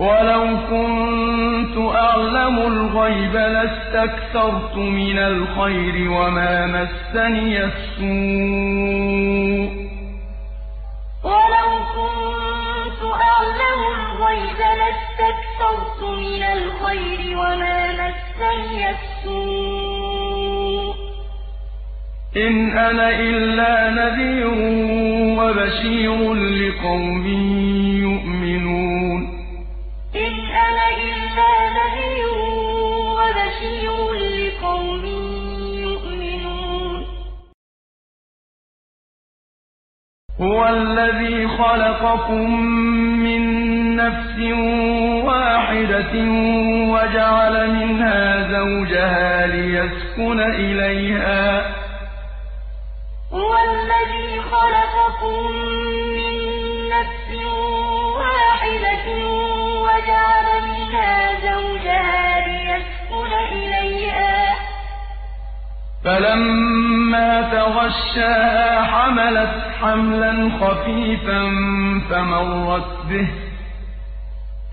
[0.00, 8.10] ولو كنت أعلم الغيب لاستكثرت من الخير وما مسني السوء.
[11.24, 20.10] ولو كنت أعلم الغيب لاستكثرت من الخير وما مسني السوء.
[22.36, 24.54] إن أنا إلا نذير
[25.40, 27.26] وبشير لقوم
[28.06, 29.09] يؤمنون.
[31.40, 32.34] إلا نذير
[33.16, 35.04] وبشير لقوم
[35.86, 37.06] يؤمنون
[40.40, 42.60] هو الذي خلقكم
[43.24, 43.42] من
[43.96, 44.38] نفس
[45.24, 46.14] واحدة
[46.92, 51.70] وجعل منها زوجها ليسكن إليها.
[53.32, 55.52] هو الذي خلقكم
[56.16, 56.34] من
[56.88, 57.28] نفس
[58.16, 59.06] واحدة
[59.84, 60.69] وجعل منها
[61.40, 64.54] زوجها ليسكن إليها.
[66.04, 71.42] فلما تغشاها حملت حملا خفيفا
[72.10, 73.28] فمرت به.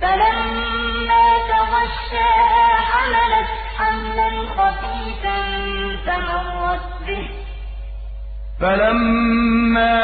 [0.01, 5.37] فلما تغشاها حملت حملا خفيفا
[6.05, 7.29] فمرت به.
[8.61, 9.97] فلما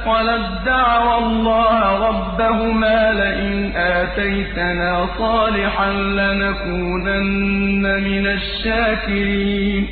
[0.00, 9.88] أثقلت دعوى الله ربهما لئن آتيتنا صالحا لنكونن من الشاكرين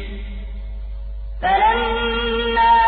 [1.43, 2.78] فلما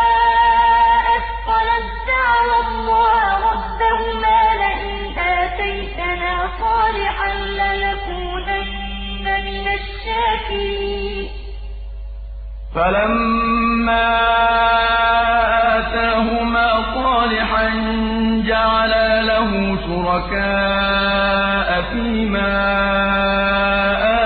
[1.17, 11.29] أثقلت دعوى الله ربهما لئن آتيتنا صالحا لنكونن من الشاكرين
[12.75, 14.50] فلما
[20.11, 22.53] شركاء فيما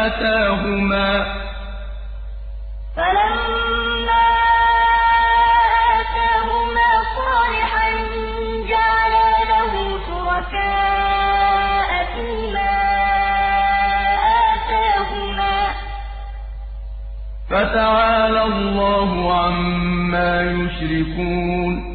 [0.06, 1.26] آتاهما
[2.96, 4.26] فلما
[5.94, 7.90] آتاهما صالحا
[8.70, 9.74] جعلا له
[10.08, 12.74] شركاء فيما
[14.54, 15.56] آتاهما
[17.50, 21.95] فَتَعَالَى اللَّهُ عَمَّا يُشْرِكُونَ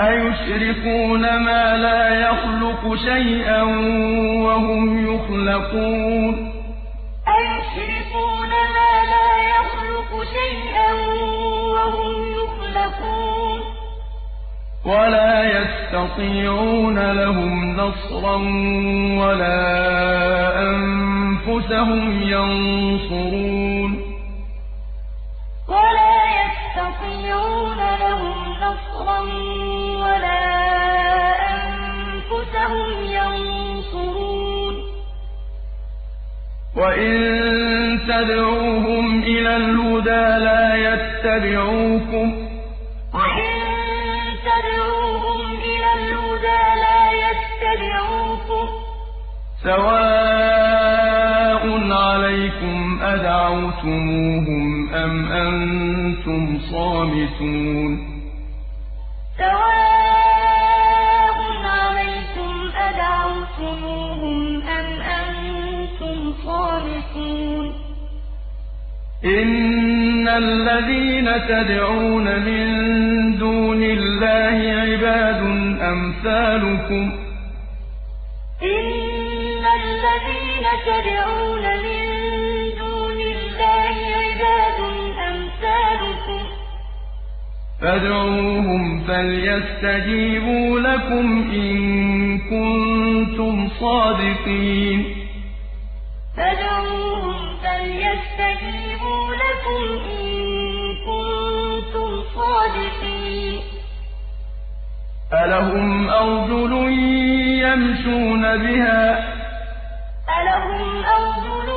[0.00, 3.62] أَيُشْرِكُونَ مَا لَا يَخْلُقُ شَيْئًا
[4.42, 6.34] وَهُمْ يُخْلَقُونَ؟
[7.36, 10.92] أَيُشْرِكُونَ مَا لَا يَخْلُقُ شَيْئًا
[11.74, 13.60] وَهُمْ يُخْلَقُونَ؟
[14.84, 18.36] وَلَا يَسْتَطِيعُونَ لَهُمْ نَصْرًا
[19.22, 19.60] وَلَا
[20.70, 23.90] أَنفُسَهُمْ يَنصُرُونَ.
[25.68, 29.20] وَلَا يَسْتَطِيعُونَ لَهُمْ نَصْرًا
[30.04, 30.44] وَلَا
[31.54, 34.74] أَنفُسَهُمْ يَنصُرُونَ.
[36.80, 37.14] وَإِن
[38.10, 42.34] تَدْعُوهُمْ إِلَى الْهُدَىٰ لَا يَتَّبِعُوكُمْ ۚ
[43.16, 43.52] وَإِن
[44.48, 45.40] تَدْعُوهُمْ
[45.70, 48.72] إِلَى الْهُدَىٰ لَا يَتَّبِعُوكُمْ ۚ
[49.64, 51.62] سَوَاءٌ
[52.04, 54.64] عَلَيْكُمْ أَدْعَوْتُمُوهُمْ
[54.94, 55.12] أَمْ
[55.44, 57.90] أَنتُمْ صَامِتُونَ.
[59.38, 59.93] سَوَاءٌ
[62.84, 67.64] عَلَيْكُمْ أَدْعَوْتُمُوهُمْ أَمْ أَنتُمْ صَامِتُونَ
[69.24, 72.64] إِنَّ الَّذِينَ تَدْعُونَ مِن
[73.38, 75.40] دُونِ اللَّهِ عِبَادٌ
[75.92, 77.14] أَمْثَالُكُمْ ۖ.
[78.62, 81.93] إِنَّ الَّذِينَ تَدْعُونَ مِن
[87.84, 91.78] فَادْعُوهُمْ فَلْيَسْتَجِيبُوا لَكُمْ إِن
[92.38, 95.00] كُنتُمْ صَادِقِينَ.
[96.36, 100.32] فَادْعُوهُمْ فَلْيَسْتَجِيبُوا لَكُمْ إِن
[101.08, 103.54] كُنتُمْ صَادِقِينَ.
[105.44, 106.72] أَلَهُمْ أَرْجُلٌ
[107.64, 109.22] يَمْشُونَ بِهَا ۖ؟
[110.38, 110.82] أَلَهُمْ
[111.16, 111.68] أَرْجُلٌ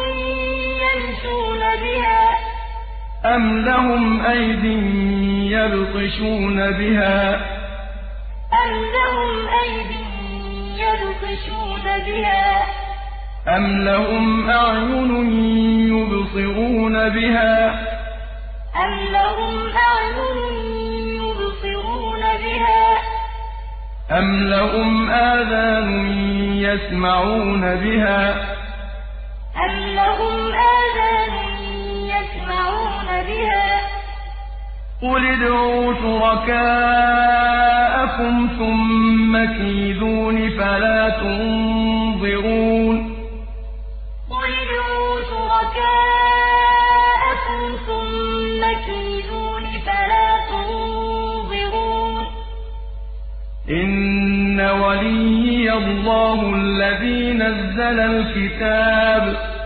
[0.85, 2.26] يَمْشُونَ بِهَا ۖ؟
[3.35, 4.63] أَمْ لَهُمْ أَيْدٍ
[5.55, 7.39] يَبْطِشُونَ بِهَا ۖ
[8.63, 9.31] أَمْ لَهُمْ
[9.63, 9.91] أَيْدٍ
[10.83, 12.67] يَبْطِشُونَ بِهَا ۖ
[13.47, 15.11] أَمْ لَهُمْ أَعْيُنٌ
[15.93, 17.73] يُبْصِرُونَ بِهَا ۖ
[18.83, 19.55] أَمْ لَهُمْ
[19.87, 20.37] أَعْيُنٌ
[21.21, 23.01] يُبْصِرُونَ بِهَا ۖ
[24.11, 25.89] أَمْ لَهُمْ آذَانٌ
[26.67, 28.37] يَسْمَعُونَ بِهَا ۖ
[29.65, 30.37] أَمْ لَهُمْ
[30.77, 31.33] آذَانٌ
[32.13, 32.76] يَسْمَعُونَ
[33.27, 33.81] بِهَا ۖ
[35.01, 36.89] قُلِ ادْعُوا شُرَكَاءَكُمْ
[38.59, 42.95] ثُمَّ كِيدُونِ فَلَا تُنظِرُونِ.
[44.29, 46.01] قُلِ ادْعُوا شُرَكَاءَكُمْ
[47.87, 52.25] ثُمَّ كِيدُونِ فَلَا تُنظِرُونِ.
[53.69, 59.56] إِنَّ وَلِيِّيَ اللَّهُ الَّذِي نَزَّلَ الْكِتَابَ ۖ.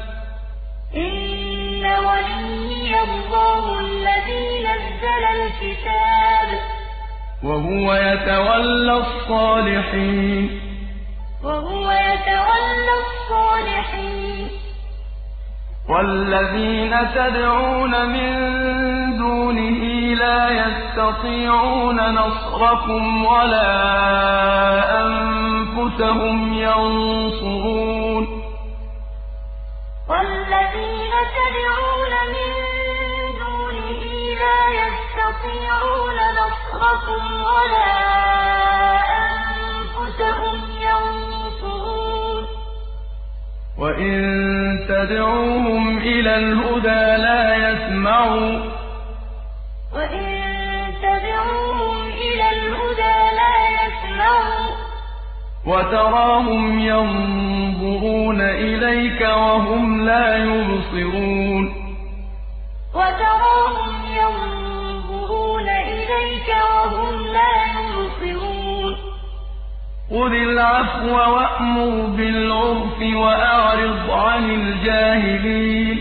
[1.82, 6.64] إِنَّ وَلِيِّيَ اللَّهُ الَّذِي نَزَّلَ الْكِتَابَ ۖ.
[7.46, 10.46] وَهُوَ يَتَوَلَّى الصَّالِحِينَ.
[11.44, 14.50] وَهُوَ يَتَوَلَّى الصَّالِحِينَ.
[15.90, 18.32] وَالَّذِينَ تَدْعُونَ مِن
[19.18, 19.82] دُونِهِ
[20.16, 24.61] لَا يَسْتَطِيعُونَ نَصْرَكُمْ وَلَا
[44.02, 48.62] وَإِن تَدْعُوهُمْ إِلَى الْهُدَىٰ لَا يَسْمَعُوا ۖ
[49.96, 50.26] وَإِن
[51.06, 54.74] تَدْعُوهُمْ إِلَى الْهُدَىٰ لَا يَسْمَعُوا ۖ
[55.68, 61.82] وَتَرَاهُمْ يَنظُرُونَ إِلَيْكَ وَهُمْ لَا يُبْصِرُونَ
[70.12, 75.98] خُذِ الْعَفْوَ وَأْمُرْ بِالْعُرْفِ وَأَعْرِضْ عَنِ الْجَاهِلِينَ.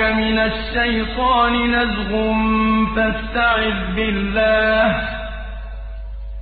[0.00, 2.10] مِنَ الشَّيْطَانِ نَزْغٌ
[2.96, 5.04] فَاسْتَعِذْ بِاللَّهِ ۖ.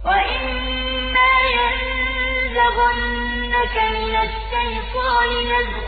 [0.04, 3.19] وَإِمَّا يَنزَغَنَّكَ
[3.60, 5.86] مِنَ الشَّيْطَانِ نَزْغٌ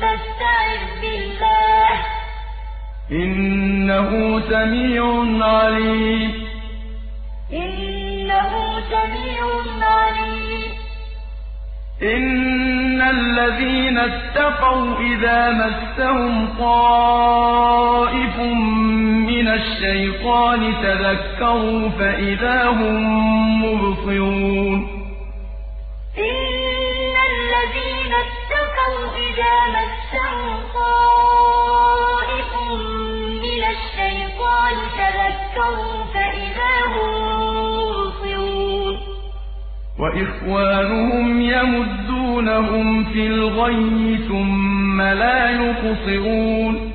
[0.00, 2.04] فَاسْتَعِذْ بِاللَّهِ ۖ
[3.12, 4.10] إِنَّهُ
[4.50, 5.02] سَمِيعٌ
[5.46, 6.30] عَلِيمٌ
[7.52, 8.52] إِنَّهُ
[8.92, 9.44] سَمِيعٌ
[9.82, 10.70] عَلِيمٌ
[12.02, 18.36] إِنَّ الَّذِينَ اتَّقَوْا إِذَا مَسَّهُمْ طَائِفٌ
[19.30, 22.96] مِّنَ الشَّيْطَانِ تَذَكَّرُوا فَإِذَا هُم
[23.64, 24.98] مُّبْصِرُونَ
[26.18, 26.47] إِنَّ
[29.38, 29.74] إِذَا
[30.74, 32.52] طَائِفٌ
[33.44, 37.28] مِّنَ الشَّيْطَانِ تَذَكَّرُوا فَإِذَا هُم
[39.98, 46.92] وَإِخْوَانُهُمْ يَمُدُّونَهُمْ فِي الْغَيِّ ثُمَّ لَا يُقْصِرُونَ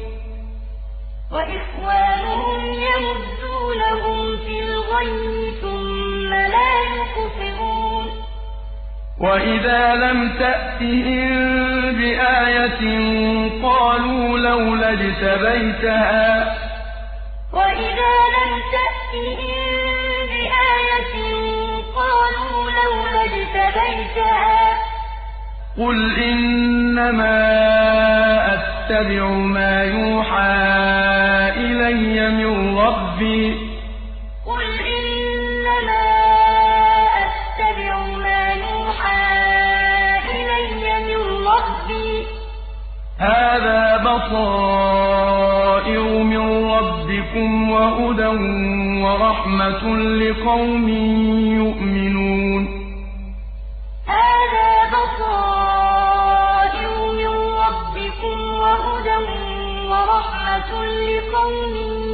[1.32, 7.53] وَإِخْوَانُهُمْ يَمُدُّونَهُمْ فِي الْغَيِّ ثُمَّ لَا يُقْصِرُونَ
[9.20, 11.30] وَإِذَا لَمْ تَأْتِهِم
[11.98, 12.84] بِآيَةٍ
[13.64, 16.58] قَالُوا لَوْلَا اجْتَبَيْتَهَا
[17.54, 19.62] وَإِذَا لَمْ تَأْتِهِم
[20.32, 21.16] بِآيَةٍ
[21.96, 24.78] قَالُوا لَوْلَا اجْتَبَيْتَهَا ۚ
[25.78, 27.40] قُلْ إِنَّمَا
[28.54, 30.54] أَتَّبِعُ مَا يُوحَىٰ
[31.56, 33.63] إِلَيَّ مِن رَّبِّي ۚ
[43.24, 45.24] هَٰذَا بَصَائِرُ
[46.32, 46.44] مِن
[46.76, 48.32] رَّبِّكُمْ وَهُدًى
[49.04, 49.84] وَرَحْمَةٌ
[50.22, 50.88] لِّقَوْمٍ
[51.62, 52.64] يُؤْمِنُونَ.
[54.16, 59.18] هَٰذَا بَصَائِرُ مِن رَّبِّكُمْ وَهُدًى
[59.92, 60.72] وَرَحْمَةٌ
[61.10, 62.13] لِّقَوْمٍ يُؤْمِنُونَ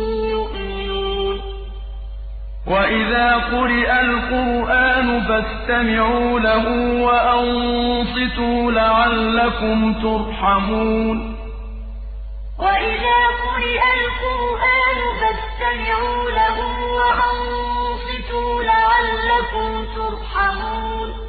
[2.69, 6.65] وَإِذَا قُرِئَ الْقُرْآنُ فَاسْتَمِعُوا لَهُ
[7.03, 11.17] وَأَنصِتُوا لَعَلَّكُمْ تُرْحَمُونَ
[12.59, 16.57] وَإِذَا قُرِئَ الْقُرْآنُ فَاسْتَمِعُوا لَهُ
[16.99, 21.28] وَأَنصِتُوا لَعَلَّكُمْ تُرْحَمُونَ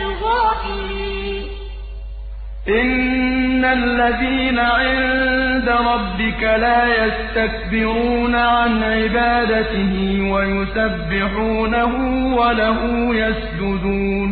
[0.00, 1.48] الْغَافِلِينَ
[2.68, 9.92] إِنَّ الَّذِينَ عِندَ رَبِّكَ لَا يَسْتَكْبِرُونَ عَنْ عِبَادَتِهِ
[10.32, 11.92] وَيُسَبِّحُونَهُ
[12.40, 12.80] وَلَهُ
[13.22, 14.28] يَسْجُدُونَ.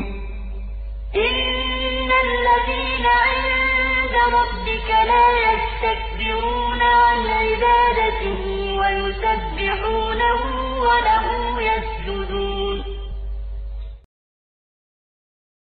[1.26, 8.40] إِنَّ الَّذِينَ عِندَ رَبِّكَ لَا يَسْتَكْبِرُونَ عَنْ عِبَادَتِهِ
[8.80, 10.40] وَيُسَبِّحُونَهُ
[10.86, 11.26] وَلَهُ
[11.70, 12.19] يَسْجُدُونَ.